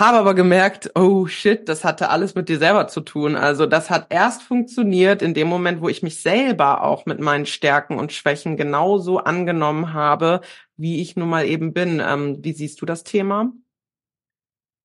habe 0.00 0.18
aber 0.18 0.34
gemerkt, 0.34 0.90
oh 0.94 1.26
shit, 1.26 1.68
das 1.68 1.84
hatte 1.84 2.08
alles 2.08 2.34
mit 2.34 2.48
dir 2.48 2.58
selber 2.58 2.88
zu 2.88 3.02
tun. 3.02 3.36
Also 3.36 3.66
das 3.66 3.90
hat 3.90 4.06
erst 4.10 4.42
funktioniert 4.42 5.22
in 5.22 5.34
dem 5.34 5.48
Moment, 5.48 5.80
wo 5.80 5.88
ich 5.88 6.02
mich 6.02 6.20
selber 6.20 6.82
auch 6.82 7.06
mit 7.06 7.20
meinen 7.20 7.46
Stärken 7.46 7.98
und 7.98 8.12
Schwächen 8.12 8.56
genauso 8.56 9.18
angenommen 9.18 9.92
habe, 9.92 10.40
wie 10.76 11.00
ich 11.00 11.16
nun 11.16 11.28
mal 11.28 11.46
eben 11.46 11.72
bin. 11.72 12.02
Ähm, 12.04 12.38
wie 12.40 12.52
siehst 12.52 12.80
du 12.80 12.86
das 12.86 13.04
Thema? 13.04 13.52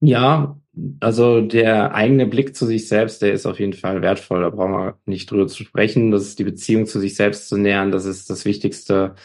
Ja, 0.01 0.59
also 0.99 1.41
der 1.41 1.95
eigene 1.95 2.27
Blick 2.27 2.55
zu 2.55 2.65
sich 2.65 2.87
selbst, 2.87 3.21
der 3.21 3.33
ist 3.33 3.45
auf 3.45 3.59
jeden 3.59 3.73
Fall 3.73 4.01
wertvoll. 4.01 4.41
Da 4.41 4.49
brauchen 4.49 4.73
wir 4.73 4.99
nicht 5.05 5.31
drüber 5.31 5.47
zu 5.47 5.63
sprechen. 5.63 6.11
Das 6.11 6.23
ist 6.23 6.37
die 6.37 6.43
Beziehung 6.43 6.85
zu 6.85 6.99
sich 6.99 7.15
selbst 7.15 7.47
zu 7.47 7.57
nähern. 7.57 7.91
Das 7.91 8.05
ist 8.05 8.29
das 8.29 8.45
wichtigste 8.45 9.15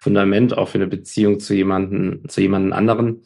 Fundament 0.00 0.56
auch 0.56 0.68
für 0.68 0.78
eine 0.78 0.88
Beziehung 0.88 1.40
zu 1.40 1.54
jemanden, 1.54 2.28
zu 2.28 2.40
jemanden 2.40 2.72
anderen. 2.72 3.22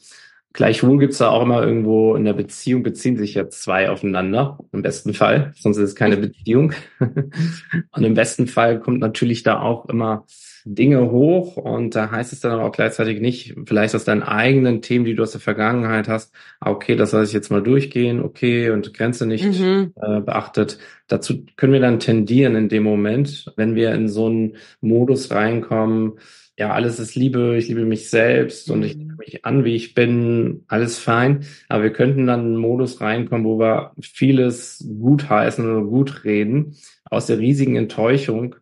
Gleichwohl 0.52 0.98
gibt's 0.98 1.18
da 1.18 1.30
auch 1.30 1.42
immer 1.42 1.62
irgendwo 1.62 2.14
in 2.14 2.24
der 2.24 2.34
Beziehung 2.34 2.82
beziehen 2.82 3.16
sich 3.16 3.34
ja 3.34 3.48
zwei 3.48 3.88
aufeinander, 3.88 4.58
im 4.72 4.82
besten 4.82 5.14
Fall, 5.14 5.52
sonst 5.56 5.78
ist 5.78 5.90
es 5.90 5.94
keine 5.94 6.16
Beziehung. 6.16 6.72
und 6.98 8.04
im 8.04 8.14
besten 8.14 8.46
Fall 8.46 8.80
kommt 8.80 9.00
natürlich 9.00 9.42
da 9.42 9.60
auch 9.60 9.88
immer 9.88 10.26
Dinge 10.64 11.10
hoch 11.10 11.56
und 11.56 11.94
da 11.94 12.10
heißt 12.10 12.32
es 12.32 12.40
dann 12.40 12.52
aber 12.52 12.64
auch 12.64 12.72
gleichzeitig 12.72 13.20
nicht, 13.20 13.56
vielleicht 13.66 13.94
aus 13.94 14.04
deinen 14.04 14.22
eigenen 14.22 14.80
Themen, 14.80 15.04
die 15.04 15.14
du 15.14 15.22
aus 15.22 15.32
der 15.32 15.40
Vergangenheit 15.40 16.08
hast, 16.08 16.32
ah, 16.60 16.70
okay, 16.70 16.94
das 16.94 17.12
lasse 17.12 17.26
ich 17.26 17.32
jetzt 17.32 17.50
mal 17.50 17.62
durchgehen, 17.62 18.22
okay, 18.22 18.70
und 18.70 18.94
Grenze 18.94 19.26
nicht 19.26 19.44
mhm. 19.44 19.92
äh, 20.00 20.20
beachtet. 20.20 20.78
Dazu 21.08 21.44
können 21.56 21.72
wir 21.72 21.80
dann 21.80 21.98
tendieren 21.98 22.54
in 22.54 22.68
dem 22.68 22.84
Moment, 22.84 23.52
wenn 23.56 23.74
wir 23.74 23.92
in 23.92 24.08
so 24.08 24.26
einen 24.26 24.56
Modus 24.80 25.30
reinkommen, 25.32 26.18
ja, 26.62 26.70
alles 26.72 27.00
ist 27.00 27.16
Liebe, 27.16 27.56
ich 27.56 27.66
liebe 27.66 27.84
mich 27.84 28.08
selbst 28.08 28.70
und 28.70 28.84
ich 28.84 28.96
nehme 28.96 29.14
mhm. 29.14 29.18
mich 29.18 29.44
an, 29.44 29.64
wie 29.64 29.74
ich 29.74 29.94
bin, 29.94 30.62
alles 30.68 30.96
fein. 30.96 31.44
Aber 31.68 31.82
wir 31.82 31.92
könnten 31.92 32.28
dann 32.28 32.42
in 32.42 32.46
einen 32.46 32.56
Modus 32.56 33.00
reinkommen, 33.00 33.44
wo 33.44 33.58
wir 33.58 33.90
vieles 34.00 34.88
gut 35.00 35.28
heißen 35.28 35.68
oder 35.68 35.84
gut 35.84 36.22
reden, 36.22 36.76
aus 37.04 37.26
der 37.26 37.40
riesigen 37.40 37.74
Enttäuschung, 37.74 38.54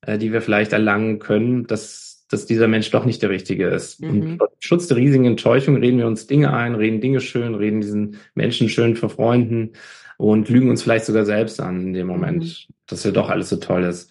äh, 0.00 0.16
die 0.16 0.32
wir 0.32 0.40
vielleicht 0.40 0.72
erlangen 0.72 1.18
können, 1.18 1.66
dass, 1.66 2.24
dass 2.30 2.46
dieser 2.46 2.68
Mensch 2.68 2.90
doch 2.90 3.04
nicht 3.04 3.20
der 3.20 3.28
Richtige 3.28 3.68
ist. 3.68 4.00
Mhm. 4.00 4.38
Und 4.40 4.40
Schutz 4.58 4.86
der 4.86 4.96
riesigen 4.96 5.26
Enttäuschung 5.26 5.76
reden 5.76 5.98
wir 5.98 6.06
uns 6.06 6.26
Dinge 6.26 6.54
ein, 6.54 6.74
reden 6.74 7.02
Dinge 7.02 7.20
schön, 7.20 7.54
reden 7.54 7.82
diesen 7.82 8.16
Menschen 8.34 8.70
schön 8.70 8.96
für 8.96 9.10
Freunden 9.10 9.72
und 10.16 10.48
lügen 10.48 10.70
uns 10.70 10.82
vielleicht 10.82 11.04
sogar 11.04 11.26
selbst 11.26 11.60
an 11.60 11.88
in 11.88 11.92
dem 11.92 12.06
Moment, 12.06 12.44
mhm. 12.44 12.74
dass 12.86 13.04
ja 13.04 13.10
doch 13.10 13.28
alles 13.28 13.50
so 13.50 13.56
toll 13.56 13.84
ist. 13.84 14.10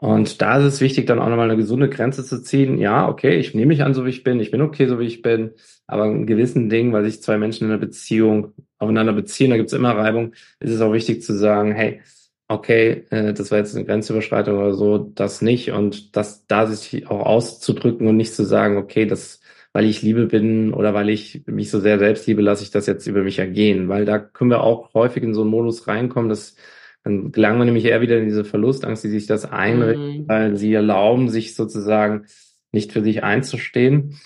Und 0.00 0.40
da 0.40 0.58
ist 0.58 0.64
es 0.64 0.80
wichtig, 0.80 1.06
dann 1.06 1.18
auch 1.18 1.28
nochmal 1.28 1.50
eine 1.50 1.56
gesunde 1.56 1.88
Grenze 1.88 2.24
zu 2.24 2.40
ziehen. 2.40 2.78
Ja, 2.78 3.08
okay, 3.08 3.36
ich 3.36 3.54
nehme 3.54 3.66
mich 3.66 3.82
an, 3.82 3.94
so 3.94 4.06
wie 4.06 4.10
ich 4.10 4.22
bin, 4.22 4.38
ich 4.38 4.52
bin 4.52 4.62
okay, 4.62 4.86
so 4.86 5.00
wie 5.00 5.06
ich 5.06 5.22
bin, 5.22 5.50
aber 5.88 6.06
in 6.06 6.24
gewissen 6.26 6.68
Dingen, 6.70 6.92
weil 6.92 7.04
sich 7.04 7.20
zwei 7.20 7.36
Menschen 7.36 7.64
in 7.64 7.70
einer 7.72 7.80
Beziehung 7.80 8.54
aufeinander 8.78 9.12
beziehen, 9.12 9.50
da 9.50 9.56
gibt's 9.56 9.72
immer 9.72 9.96
Reibung, 9.96 10.34
ist 10.60 10.70
es 10.70 10.80
auch 10.80 10.92
wichtig 10.92 11.22
zu 11.22 11.36
sagen, 11.36 11.72
hey, 11.72 12.00
okay, 12.48 13.06
äh, 13.10 13.34
das 13.34 13.50
war 13.50 13.58
jetzt 13.58 13.74
eine 13.76 13.84
Grenzüberschreitung 13.84 14.56
oder 14.56 14.74
so, 14.74 14.98
das 14.98 15.42
nicht. 15.42 15.72
Und 15.72 16.16
das 16.16 16.46
da 16.46 16.66
sich 16.66 17.08
auch 17.08 17.26
auszudrücken 17.26 18.06
und 18.06 18.16
nicht 18.16 18.34
zu 18.34 18.44
sagen, 18.44 18.76
okay, 18.78 19.04
das, 19.06 19.40
weil 19.72 19.84
ich 19.84 20.02
Liebe 20.02 20.26
bin 20.26 20.72
oder 20.72 20.94
weil 20.94 21.10
ich 21.10 21.42
mich 21.46 21.70
so 21.70 21.80
sehr 21.80 21.98
selbst 21.98 22.26
liebe, 22.26 22.42
lasse 22.42 22.62
ich 22.62 22.70
das 22.70 22.86
jetzt 22.86 23.06
über 23.06 23.22
mich 23.22 23.38
ergehen, 23.38 23.88
weil 23.88 24.04
da 24.04 24.18
können 24.18 24.50
wir 24.50 24.62
auch 24.62 24.94
häufig 24.94 25.22
in 25.22 25.34
so 25.34 25.42
einen 25.42 25.50
Modus 25.50 25.86
reinkommen, 25.88 26.28
dass 26.30 26.56
dann 27.08 27.32
gelangen 27.32 27.58
wir 27.58 27.64
nämlich 27.64 27.86
eher 27.86 28.00
wieder 28.00 28.18
in 28.18 28.26
diese 28.26 28.44
Verlustangst, 28.44 29.02
die 29.02 29.08
sich 29.08 29.26
das 29.26 29.46
einrichten, 29.46 30.22
mhm. 30.22 30.28
weil 30.28 30.56
sie 30.56 30.74
erlauben, 30.74 31.28
sich 31.30 31.54
sozusagen 31.54 32.26
nicht 32.70 32.92
für 32.92 33.02
sich 33.02 33.24
einzustehen. 33.24 34.18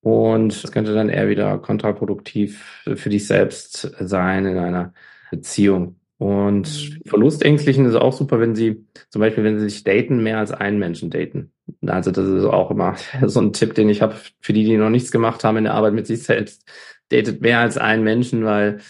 Und 0.00 0.62
das 0.62 0.72
könnte 0.72 0.94
dann 0.94 1.08
eher 1.08 1.28
wieder 1.28 1.56
kontraproduktiv 1.58 2.82
für 2.94 3.08
dich 3.08 3.26
selbst 3.26 3.94
sein 4.00 4.44
in 4.46 4.58
einer 4.58 4.92
Beziehung. 5.30 5.96
Und 6.18 6.66
mhm. 6.68 7.02
Verlustängstlichen 7.06 7.86
ist 7.86 7.94
auch 7.94 8.12
super, 8.12 8.40
wenn 8.40 8.54
sie, 8.54 8.84
zum 9.10 9.20
Beispiel, 9.20 9.44
wenn 9.44 9.58
sie 9.58 9.68
sich 9.68 9.84
daten, 9.84 10.22
mehr 10.22 10.38
als 10.38 10.50
einen 10.50 10.78
Menschen 10.78 11.10
daten. 11.10 11.52
Also 11.86 12.10
das 12.10 12.26
ist 12.26 12.44
auch 12.44 12.70
immer 12.70 12.96
so 13.26 13.40
ein 13.40 13.52
Tipp, 13.52 13.74
den 13.74 13.88
ich 13.88 14.02
habe 14.02 14.16
für 14.40 14.52
die, 14.52 14.64
die 14.64 14.76
noch 14.76 14.90
nichts 14.90 15.12
gemacht 15.12 15.44
haben 15.44 15.56
in 15.56 15.64
der 15.64 15.74
Arbeit 15.74 15.94
mit 15.94 16.06
sich 16.06 16.24
selbst. 16.24 16.68
Datet 17.10 17.42
mehr 17.42 17.60
als 17.60 17.78
einen 17.78 18.02
Menschen, 18.02 18.44
weil, 18.44 18.80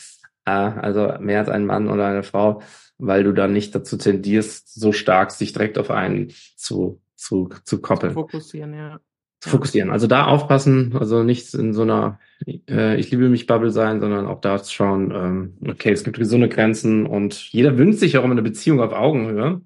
äh, 0.47 0.51
also 0.51 1.15
mehr 1.21 1.41
als 1.41 1.51
einen 1.51 1.67
Mann 1.67 1.89
oder 1.89 2.07
eine 2.07 2.23
Frau, 2.23 2.63
weil 2.99 3.25
du 3.25 3.33
dann 3.33 3.53
nicht 3.53 3.75
dazu 3.75 3.97
tendierst, 3.97 4.73
so 4.75 4.93
stark 4.93 5.31
sich 5.31 5.53
direkt 5.53 5.79
auf 5.79 5.91
einen 5.91 6.33
zu, 6.57 7.01
zu, 7.17 7.51
zu 7.65 7.81
koppeln. 7.81 8.13
Zu 8.13 8.21
fokussieren, 8.21 8.75
ja. 8.75 9.01
Zu 9.41 9.51
fokussieren. 9.51 9.91
Also 9.91 10.07
da 10.07 10.27
aufpassen, 10.27 10.97
also 10.99 11.23
nicht 11.23 11.53
in 11.55 11.75
so 11.75 11.83
einer 11.83 12.19
äh, 12.47 12.99
Ich 12.99 13.11
liebe 13.11 13.29
mich 13.29 13.47
Bubble 13.47 13.71
sein, 13.71 14.01
sondern 14.01 14.27
auch 14.27 14.41
da 14.41 14.63
schauen, 14.65 15.11
ähm, 15.11 15.71
okay, 15.71 15.93
es 15.93 16.05
gibt 16.05 16.19
gesunde 16.19 16.49
Grenzen 16.49 17.07
und 17.07 17.35
jeder 17.53 17.77
wünscht 17.77 17.99
sich 17.99 18.17
auch 18.17 18.25
immer 18.25 18.33
eine 18.33 18.43
Beziehung 18.43 18.81
auf 18.81 18.93
Augenhöhe. 18.93 19.61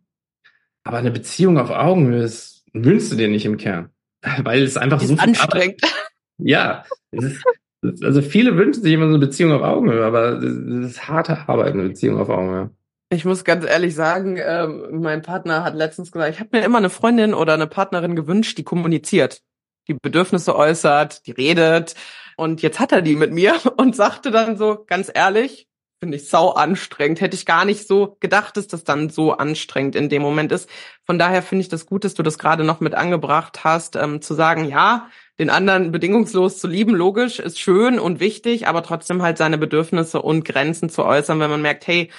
Aber 0.84 0.98
eine 0.98 1.10
Beziehung 1.10 1.58
auf 1.58 1.70
Augenhöhe 1.70 2.22
ist, 2.22 2.64
wünschst 2.72 3.12
du 3.12 3.16
dir 3.16 3.28
nicht 3.28 3.44
im 3.44 3.56
Kern. 3.56 3.90
Weil 4.42 4.62
es 4.62 4.76
einfach 4.76 5.00
ist 5.02 5.08
so 5.08 5.16
anstrengend. 5.16 5.82
Arbeit. 5.84 5.94
Ja, 6.40 6.84
ist, 7.10 7.42
also 7.82 8.22
viele 8.22 8.56
wünschen 8.56 8.80
sich 8.82 8.92
immer 8.92 9.06
so 9.08 9.14
eine 9.14 9.18
Beziehung 9.18 9.50
auf 9.50 9.62
Augenhöhe, 9.62 10.04
aber 10.04 10.38
es 10.38 10.90
ist 10.92 11.08
harte 11.08 11.48
Arbeit, 11.48 11.72
eine 11.72 11.88
Beziehung 11.88 12.16
auf 12.20 12.28
Augenhöhe. 12.28 12.70
Ich 13.10 13.24
muss 13.24 13.44
ganz 13.44 13.64
ehrlich 13.64 13.94
sagen, 13.94 14.38
ähm, 14.38 15.00
mein 15.00 15.22
Partner 15.22 15.64
hat 15.64 15.74
letztens 15.74 16.12
gesagt, 16.12 16.34
ich 16.34 16.40
habe 16.40 16.50
mir 16.52 16.64
immer 16.64 16.76
eine 16.78 16.90
Freundin 16.90 17.32
oder 17.32 17.54
eine 17.54 17.66
Partnerin 17.66 18.14
gewünscht, 18.14 18.58
die 18.58 18.64
kommuniziert, 18.64 19.40
die 19.88 19.94
Bedürfnisse 19.94 20.54
äußert, 20.54 21.26
die 21.26 21.30
redet. 21.30 21.94
Und 22.36 22.60
jetzt 22.60 22.78
hat 22.78 22.92
er 22.92 23.00
die 23.00 23.16
mit 23.16 23.32
mir 23.32 23.54
und 23.78 23.96
sagte 23.96 24.30
dann 24.30 24.58
so, 24.58 24.84
ganz 24.86 25.10
ehrlich, 25.12 25.68
finde 26.00 26.18
ich 26.18 26.28
sau 26.28 26.50
anstrengend. 26.50 27.22
Hätte 27.22 27.34
ich 27.34 27.46
gar 27.46 27.64
nicht 27.64 27.88
so 27.88 28.18
gedacht, 28.20 28.58
dass 28.58 28.68
das 28.68 28.84
dann 28.84 29.08
so 29.08 29.32
anstrengend 29.32 29.96
in 29.96 30.10
dem 30.10 30.20
Moment 30.20 30.52
ist. 30.52 30.68
Von 31.06 31.18
daher 31.18 31.42
finde 31.42 31.62
ich 31.62 31.68
das 31.68 31.86
gut, 31.86 32.04
dass 32.04 32.12
du 32.14 32.22
das 32.22 32.38
gerade 32.38 32.62
noch 32.62 32.80
mit 32.80 32.94
angebracht 32.94 33.64
hast, 33.64 33.96
ähm, 33.96 34.20
zu 34.20 34.34
sagen, 34.34 34.64
ja, 34.64 35.08
den 35.38 35.48
anderen 35.48 35.92
bedingungslos 35.92 36.58
zu 36.58 36.68
lieben, 36.68 36.94
logisch, 36.94 37.38
ist 37.38 37.58
schön 37.58 37.98
und 37.98 38.20
wichtig, 38.20 38.68
aber 38.68 38.82
trotzdem 38.82 39.22
halt 39.22 39.38
seine 39.38 39.56
Bedürfnisse 39.56 40.20
und 40.20 40.44
Grenzen 40.44 40.90
zu 40.90 41.04
äußern, 41.04 41.40
wenn 41.40 41.50
man 41.50 41.62
merkt, 41.62 41.86
hey, 41.86 42.10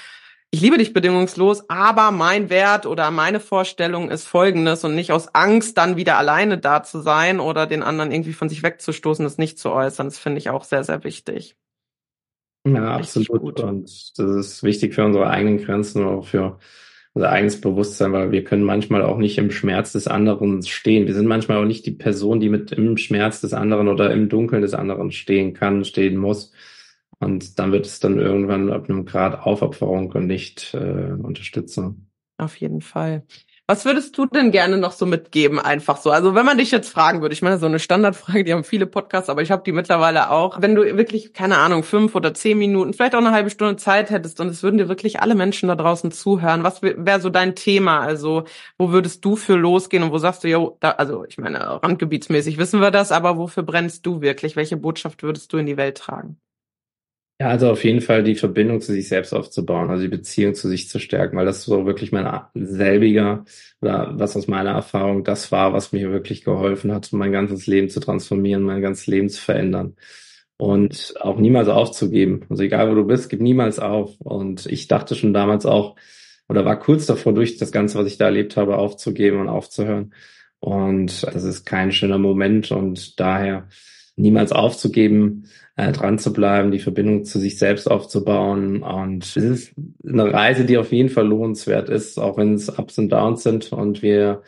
ich 0.51 0.61
liebe 0.61 0.77
dich 0.79 0.93
bedingungslos, 0.93 1.69
aber 1.69 2.11
mein 2.11 2.49
Wert 2.49 2.87
oder 2.87 3.11
meine 3.11 3.39
Vorstellung 3.39 4.09
ist 4.09 4.25
folgendes 4.25 4.83
und 4.83 4.95
nicht 4.95 5.11
aus 5.11 5.33
Angst 5.35 5.77
dann 5.77 5.95
wieder 5.95 6.17
alleine 6.17 6.57
da 6.57 6.81
zu 6.81 7.01
sein 7.01 7.39
oder 7.39 7.67
den 7.67 7.83
anderen 7.83 8.11
irgendwie 8.11 8.33
von 8.33 8.49
sich 8.49 8.63
wegzustoßen, 8.63 9.23
das 9.23 9.37
nicht 9.37 9.59
zu 9.59 9.71
äußern. 9.71 10.07
Das 10.07 10.17
finde 10.17 10.39
ich 10.39 10.49
auch 10.49 10.63
sehr, 10.63 10.83
sehr 10.83 11.03
wichtig. 11.03 11.55
Ja, 12.65 12.95
absolut. 12.95 13.59
Und 13.59 14.17
das 14.17 14.29
ist 14.35 14.63
wichtig 14.63 14.95
für 14.95 15.05
unsere 15.05 15.29
eigenen 15.29 15.59
Grenzen 15.59 16.03
und 16.03 16.19
auch 16.19 16.25
für 16.25 16.57
unser 17.13 17.29
eigenes 17.29 17.61
Bewusstsein, 17.61 18.11
weil 18.11 18.31
wir 18.31 18.43
können 18.43 18.63
manchmal 18.63 19.03
auch 19.03 19.17
nicht 19.17 19.37
im 19.37 19.51
Schmerz 19.51 19.91
des 19.91 20.07
anderen 20.07 20.63
stehen. 20.63 21.05
Wir 21.05 21.13
sind 21.13 21.27
manchmal 21.27 21.57
auch 21.57 21.65
nicht 21.65 21.85
die 21.85 21.91
Person, 21.91 22.39
die 22.39 22.49
mit 22.49 22.71
im 22.71 22.97
Schmerz 22.97 23.41
des 23.41 23.53
anderen 23.53 23.87
oder 23.87 24.11
im 24.11 24.29
Dunkeln 24.29 24.61
des 24.61 24.73
anderen 24.73 25.11
stehen 25.11 25.53
kann, 25.53 25.85
stehen 25.85 26.17
muss. 26.17 26.51
Und 27.19 27.59
dann 27.59 27.71
wird 27.71 27.85
es 27.85 27.99
dann 27.99 28.17
irgendwann 28.17 28.71
ab 28.71 28.89
einem 28.89 29.05
Grad 29.05 29.41
Aufopferung 29.41 30.11
und 30.11 30.27
nicht 30.27 30.73
äh, 30.73 31.11
Unterstützung. 31.21 32.07
Auf 32.37 32.55
jeden 32.55 32.81
Fall. 32.81 33.25
Was 33.69 33.85
würdest 33.85 34.17
du 34.17 34.25
denn 34.25 34.49
gerne 34.49 34.77
noch 34.77 34.93
so 34.93 35.05
mitgeben, 35.05 35.59
einfach 35.59 35.97
so? 35.97 36.09
Also 36.09 36.33
wenn 36.33 36.43
man 36.43 36.57
dich 36.57 36.71
jetzt 36.71 36.89
fragen 36.89 37.21
würde, 37.21 37.33
ich 37.33 37.43
meine, 37.43 37.59
so 37.59 37.67
eine 37.67 37.77
Standardfrage, 37.77 38.43
die 38.43 38.51
haben 38.51 38.63
viele 38.63 38.87
Podcasts, 38.87 39.29
aber 39.29 39.43
ich 39.43 39.51
habe 39.51 39.61
die 39.63 39.73
mittlerweile 39.73 40.31
auch. 40.31 40.59
Wenn 40.59 40.73
du 40.73 40.81
wirklich, 40.97 41.33
keine 41.33 41.59
Ahnung, 41.59 41.83
fünf 41.83 42.15
oder 42.15 42.33
zehn 42.33 42.57
Minuten, 42.57 42.93
vielleicht 42.93 43.13
auch 43.13 43.19
eine 43.19 43.29
halbe 43.29 43.51
Stunde 43.51 43.75
Zeit 43.75 44.09
hättest 44.09 44.39
und 44.39 44.47
es 44.47 44.63
würden 44.63 44.79
dir 44.79 44.89
wirklich 44.89 45.21
alle 45.21 45.35
Menschen 45.35 45.69
da 45.69 45.75
draußen 45.75 46.11
zuhören, 46.11 46.63
was 46.63 46.81
wäre 46.81 47.21
so 47.21 47.29
dein 47.29 47.53
Thema? 47.53 47.99
Also 47.99 48.45
wo 48.79 48.89
würdest 48.89 49.23
du 49.23 49.35
für 49.35 49.55
losgehen 49.55 50.01
und 50.01 50.11
wo 50.11 50.17
sagst 50.17 50.43
du, 50.43 50.47
jo, 50.47 50.77
da, 50.79 50.91
also 50.93 51.25
ich 51.25 51.37
meine, 51.37 51.59
randgebietsmäßig 51.59 52.57
wissen 52.57 52.81
wir 52.81 52.89
das, 52.89 53.11
aber 53.11 53.37
wofür 53.37 53.61
brennst 53.61 54.03
du 54.03 54.21
wirklich? 54.21 54.55
Welche 54.55 54.77
Botschaft 54.77 55.21
würdest 55.21 55.53
du 55.53 55.57
in 55.57 55.67
die 55.67 55.77
Welt 55.77 55.95
tragen? 55.99 56.39
Ja, 57.41 57.47
also 57.47 57.69
auf 57.71 57.85
jeden 57.85 58.01
Fall 58.01 58.21
die 58.23 58.35
Verbindung 58.35 58.81
zu 58.81 58.91
sich 58.91 59.07
selbst 59.07 59.31
aufzubauen, 59.33 59.89
also 59.89 60.01
die 60.03 60.09
Beziehung 60.09 60.55
zu 60.55 60.67
sich 60.67 60.89
zu 60.89 60.99
stärken, 60.99 61.37
weil 61.37 61.45
das 61.45 61.63
so 61.63 61.85
wirklich 61.85 62.11
mein 62.11 62.27
selbiger 62.53 63.45
oder 63.81 64.11
was 64.19 64.35
aus 64.35 64.47
meiner 64.47 64.71
Erfahrung 64.71 65.23
das 65.23 65.49
war, 65.49 65.71
was 65.71 65.93
mir 65.93 66.11
wirklich 66.11 66.43
geholfen 66.43 66.91
hat, 66.91 67.13
mein 67.13 67.31
ganzes 67.31 67.65
Leben 67.65 67.87
zu 67.89 68.01
transformieren, 68.01 68.63
mein 68.63 68.81
ganzes 68.81 69.07
Leben 69.07 69.29
zu 69.29 69.39
verändern 69.39 69.95
und 70.57 71.13
auch 71.21 71.39
niemals 71.39 71.69
aufzugeben. 71.69 72.41
Also 72.49 72.63
egal 72.63 72.91
wo 72.91 72.95
du 72.95 73.05
bist, 73.05 73.29
gib 73.29 73.39
niemals 73.41 73.79
auf. 73.79 74.19
Und 74.19 74.65
ich 74.65 74.87
dachte 74.89 75.15
schon 75.15 75.33
damals 75.33 75.65
auch 75.65 75.95
oder 76.49 76.65
war 76.65 76.77
kurz 76.79 77.05
davor, 77.05 77.33
durch 77.33 77.55
das 77.57 77.71
Ganze, 77.71 77.97
was 77.99 78.07
ich 78.07 78.17
da 78.17 78.25
erlebt 78.25 78.57
habe, 78.57 78.77
aufzugeben 78.77 79.39
und 79.39 79.47
aufzuhören. 79.49 80.13
Und 80.59 81.23
das 81.23 81.43
ist 81.43 81.65
kein 81.65 81.91
schöner 81.93 82.17
Moment 82.17 82.71
und 82.71 83.17
daher 83.19 83.69
niemals 84.19 84.51
aufzugeben, 84.51 85.45
äh, 85.75 85.91
dran 85.91 86.19
zu 86.19 86.33
bleiben, 86.33 86.71
die 86.71 86.79
Verbindung 86.79 87.23
zu 87.23 87.39
sich 87.39 87.57
selbst 87.57 87.89
aufzubauen. 87.89 88.83
Und 88.83 89.25
es 89.25 89.37
ist 89.37 89.73
eine 90.05 90.31
Reise, 90.31 90.65
die 90.65 90.77
auf 90.77 90.91
jeden 90.91 91.09
Fall 91.09 91.27
lohnenswert 91.27 91.89
ist, 91.89 92.19
auch 92.19 92.37
wenn 92.37 92.53
es 92.53 92.69
Ups 92.69 92.97
und 92.97 93.09
Downs 93.09 93.43
sind 93.43 93.71
und 93.71 94.01
wir 94.01 94.43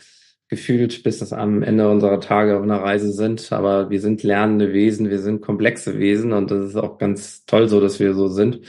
gefühlt 0.50 1.04
bis 1.04 1.20
das 1.20 1.32
am 1.32 1.64
Ende 1.64 1.90
unserer 1.90 2.20
Tage 2.20 2.58
auf 2.58 2.64
einer 2.64 2.82
Reise 2.82 3.14
sind. 3.14 3.52
Aber 3.54 3.90
wir 3.90 4.02
sind 4.02 4.24
lernende 4.24 4.74
Wesen, 4.74 5.10
wir 5.10 5.20
sind 5.20 5.42
komplexe 5.42 5.98
Wesen 5.98 6.34
und 6.34 6.52
das 6.52 6.68
ist 6.68 6.76
auch 6.76 6.98
ganz 6.98 7.46
toll 7.46 7.70
so, 7.70 7.80
dass 7.80 8.00
wir 8.00 8.14
so 8.14 8.28
sind. 8.28 8.62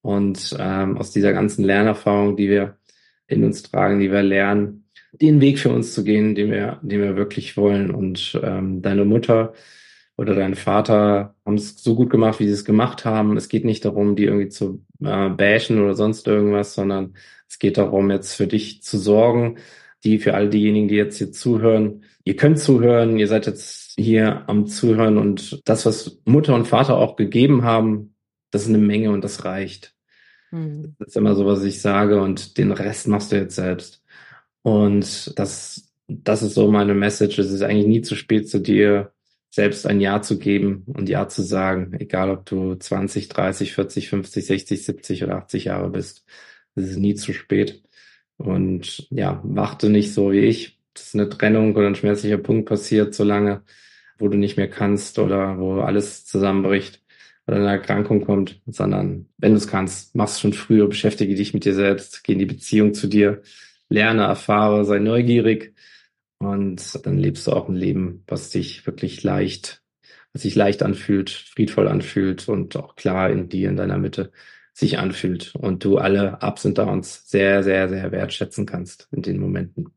Und 0.00 0.56
ähm, 0.60 0.96
aus 0.96 1.10
dieser 1.10 1.32
ganzen 1.32 1.64
Lernerfahrung, 1.64 2.36
die 2.36 2.48
wir 2.48 2.76
in 3.26 3.42
uns 3.42 3.62
tragen, 3.62 3.98
die 3.98 4.12
wir 4.12 4.22
lernen, 4.22 4.84
den 5.20 5.40
Weg 5.40 5.58
für 5.58 5.70
uns 5.70 5.94
zu 5.94 6.04
gehen, 6.04 6.34
den 6.36 6.50
wir, 6.50 6.78
den 6.82 7.00
wir 7.00 7.16
wirklich 7.16 7.56
wollen. 7.56 7.90
Und 7.90 8.38
ähm, 8.42 8.82
deine 8.82 9.04
Mutter 9.04 9.54
oder 10.16 10.34
dein 10.34 10.54
Vater 10.54 11.34
haben 11.44 11.56
es 11.56 11.82
so 11.82 11.96
gut 11.96 12.10
gemacht, 12.10 12.38
wie 12.38 12.46
sie 12.46 12.52
es 12.52 12.64
gemacht 12.64 13.04
haben. 13.04 13.36
Es 13.36 13.48
geht 13.48 13.64
nicht 13.64 13.84
darum, 13.84 14.14
die 14.16 14.24
irgendwie 14.24 14.48
zu 14.48 14.84
äh, 15.02 15.28
bashen 15.30 15.82
oder 15.82 15.94
sonst 15.94 16.26
irgendwas, 16.26 16.74
sondern 16.74 17.14
es 17.48 17.58
geht 17.58 17.78
darum, 17.78 18.10
jetzt 18.10 18.34
für 18.34 18.46
dich 18.46 18.82
zu 18.82 18.98
sorgen, 18.98 19.58
die 20.04 20.18
für 20.18 20.34
all 20.34 20.48
diejenigen, 20.50 20.88
die 20.88 20.94
jetzt 20.94 21.18
hier 21.18 21.32
zuhören. 21.32 22.04
Ihr 22.24 22.36
könnt 22.36 22.58
zuhören, 22.58 23.18
ihr 23.18 23.26
seid 23.26 23.46
jetzt 23.46 23.94
hier 23.96 24.48
am 24.48 24.66
Zuhören 24.66 25.18
und 25.18 25.60
das, 25.64 25.86
was 25.86 26.20
Mutter 26.24 26.54
und 26.54 26.66
Vater 26.66 26.96
auch 26.96 27.16
gegeben 27.16 27.64
haben, 27.64 28.14
das 28.50 28.62
ist 28.62 28.68
eine 28.68 28.78
Menge 28.78 29.10
und 29.10 29.24
das 29.24 29.44
reicht. 29.44 29.94
Mhm. 30.52 30.94
Das 30.98 31.08
ist 31.08 31.16
immer 31.16 31.34
so, 31.34 31.44
was 31.46 31.64
ich 31.64 31.80
sage 31.80 32.20
und 32.20 32.56
den 32.58 32.70
Rest 32.70 33.08
machst 33.08 33.32
du 33.32 33.36
jetzt 33.36 33.56
selbst. 33.56 34.02
Und 34.62 35.38
das, 35.38 35.92
das 36.06 36.42
ist 36.42 36.54
so 36.54 36.70
meine 36.70 36.94
Message. 36.94 37.38
Es 37.38 37.50
ist 37.50 37.62
eigentlich 37.62 37.86
nie 37.86 38.02
zu 38.02 38.14
spät 38.14 38.48
zu 38.48 38.60
dir 38.60 39.13
selbst 39.54 39.86
ein 39.86 40.00
Ja 40.00 40.20
zu 40.20 40.38
geben 40.38 40.84
und 40.86 41.08
Ja 41.08 41.28
zu 41.28 41.42
sagen, 41.42 41.94
egal 42.00 42.30
ob 42.30 42.44
du 42.46 42.74
20, 42.74 43.28
30, 43.28 43.72
40, 43.72 44.08
50, 44.08 44.46
60, 44.46 44.84
70 44.84 45.24
oder 45.24 45.36
80 45.36 45.64
Jahre 45.66 45.90
bist. 45.90 46.24
Es 46.74 46.90
ist 46.90 46.98
nie 46.98 47.14
zu 47.14 47.32
spät. 47.32 47.82
Und 48.36 49.06
ja, 49.10 49.40
warte 49.44 49.90
nicht 49.90 50.12
so 50.12 50.32
wie 50.32 50.40
ich, 50.40 50.80
dass 50.92 51.14
eine 51.14 51.28
Trennung 51.28 51.76
oder 51.76 51.86
ein 51.86 51.94
schmerzlicher 51.94 52.38
Punkt 52.38 52.68
passiert, 52.68 53.14
solange, 53.14 53.62
wo 54.18 54.28
du 54.28 54.36
nicht 54.36 54.56
mehr 54.56 54.68
kannst 54.68 55.20
oder 55.20 55.58
wo 55.58 55.80
alles 55.80 56.26
zusammenbricht 56.26 57.00
oder 57.46 57.58
eine 57.58 57.68
Erkrankung 57.68 58.24
kommt, 58.24 58.60
sondern 58.66 59.28
wenn 59.38 59.52
du 59.52 59.58
es 59.58 59.68
kannst, 59.68 60.16
mach's 60.16 60.40
schon 60.40 60.52
früher, 60.52 60.88
beschäftige 60.88 61.34
dich 61.36 61.54
mit 61.54 61.64
dir 61.64 61.74
selbst, 61.74 62.24
geh 62.24 62.32
in 62.32 62.40
die 62.40 62.46
Beziehung 62.46 62.92
zu 62.92 63.06
dir, 63.06 63.42
lerne, 63.88 64.24
erfahre, 64.24 64.84
sei 64.84 64.98
neugierig 64.98 65.74
und 66.44 67.06
dann 67.06 67.18
lebst 67.18 67.46
du 67.46 67.52
auch 67.52 67.68
ein 67.68 67.76
Leben, 67.76 68.24
was 68.26 68.50
dich 68.50 68.86
wirklich 68.86 69.22
leicht, 69.22 69.82
was 70.32 70.42
sich 70.42 70.54
leicht 70.54 70.82
anfühlt, 70.82 71.30
friedvoll 71.30 71.88
anfühlt 71.88 72.48
und 72.48 72.76
auch 72.76 72.96
klar 72.96 73.30
in 73.30 73.48
dir, 73.48 73.68
in 73.68 73.76
deiner 73.76 73.98
Mitte 73.98 74.32
sich 74.72 74.98
anfühlt 74.98 75.54
und 75.54 75.84
du 75.84 75.98
alle 75.98 76.38
Ups 76.42 76.64
und 76.64 76.78
Downs 76.78 77.28
sehr, 77.30 77.62
sehr, 77.62 77.88
sehr 77.88 78.12
wertschätzen 78.12 78.66
kannst 78.66 79.08
in 79.12 79.22
den 79.22 79.38
Momenten. 79.40 79.94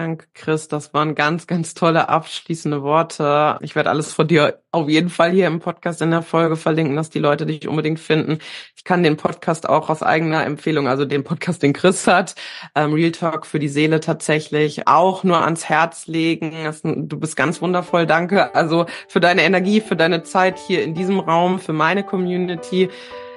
Danke, 0.00 0.28
Chris. 0.32 0.66
Das 0.66 0.94
waren 0.94 1.14
ganz, 1.14 1.46
ganz 1.46 1.74
tolle 1.74 2.08
abschließende 2.08 2.82
Worte. 2.82 3.58
Ich 3.60 3.74
werde 3.76 3.90
alles 3.90 4.14
von 4.14 4.26
dir 4.26 4.62
auf 4.70 4.88
jeden 4.88 5.10
Fall 5.10 5.30
hier 5.30 5.46
im 5.46 5.60
Podcast 5.60 6.00
in 6.00 6.10
der 6.10 6.22
Folge 6.22 6.56
verlinken, 6.56 6.96
dass 6.96 7.10
die 7.10 7.18
Leute 7.18 7.44
dich 7.44 7.68
unbedingt 7.68 8.00
finden. 8.00 8.38
Ich 8.74 8.82
kann 8.84 9.02
den 9.02 9.18
Podcast 9.18 9.68
auch 9.68 9.90
aus 9.90 10.02
eigener 10.02 10.42
Empfehlung, 10.46 10.88
also 10.88 11.04
den 11.04 11.22
Podcast, 11.22 11.62
den 11.62 11.74
Chris 11.74 12.06
hat, 12.06 12.34
ähm, 12.74 12.94
Real 12.94 13.12
Talk 13.12 13.44
für 13.44 13.58
die 13.58 13.68
Seele 13.68 14.00
tatsächlich 14.00 14.88
auch 14.88 15.22
nur 15.22 15.44
ans 15.44 15.68
Herz 15.68 16.06
legen. 16.06 16.54
Du 16.82 17.20
bist 17.20 17.36
ganz 17.36 17.60
wundervoll. 17.60 18.06
Danke. 18.06 18.54
Also 18.54 18.86
für 19.06 19.20
deine 19.20 19.42
Energie, 19.42 19.82
für 19.82 19.96
deine 19.96 20.22
Zeit 20.22 20.58
hier 20.58 20.82
in 20.82 20.94
diesem 20.94 21.20
Raum, 21.20 21.58
für 21.58 21.74
meine 21.74 22.04
Community. 22.04 22.88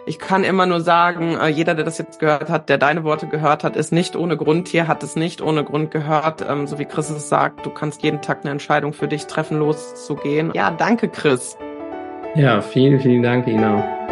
Ich 0.06 0.20
kann 0.20 0.44
immer 0.44 0.66
nur 0.66 0.82
sagen, 0.82 1.38
äh, 1.38 1.48
jeder, 1.48 1.76
der 1.76 1.86
das 1.86 1.98
jetzt 1.98 2.20
gehört 2.20 2.50
hat, 2.50 2.68
der 2.68 2.78
deine 2.78 3.06
Worte 3.06 3.28
gehört 3.28 3.64
hat, 3.64 3.78
ist 3.78 3.94
nicht 3.94 4.18
ohne 4.18 4.36
Grund 4.36 4.68
hier, 4.68 4.88
hat 4.88 5.02
es 5.02 5.16
nicht 5.16 5.42
ohne 5.42 5.64
Grund 5.64 5.92
gehört. 5.92 6.46
Ähm, 6.48 6.68
so 6.68 6.78
wie 6.78 6.86
Chris 6.86 7.10
es 7.10 7.30
sagt, 7.30 7.66
du 7.66 7.70
kannst 7.70 8.04
jeden 8.04 8.22
Tag 8.22 8.40
eine 8.42 8.52
Entscheidung 8.52 8.92
für 8.92 9.08
dich 9.08 9.28
treffen, 9.28 9.58
loszugehen. 9.58 10.52
Ja, 10.54 10.72
danke, 10.72 11.08
Chris. 11.08 11.58
Ja, 12.36 12.62
vielen, 12.62 13.00
vielen 13.00 13.24
Dank, 13.24 13.48
Ina. 13.48 14.04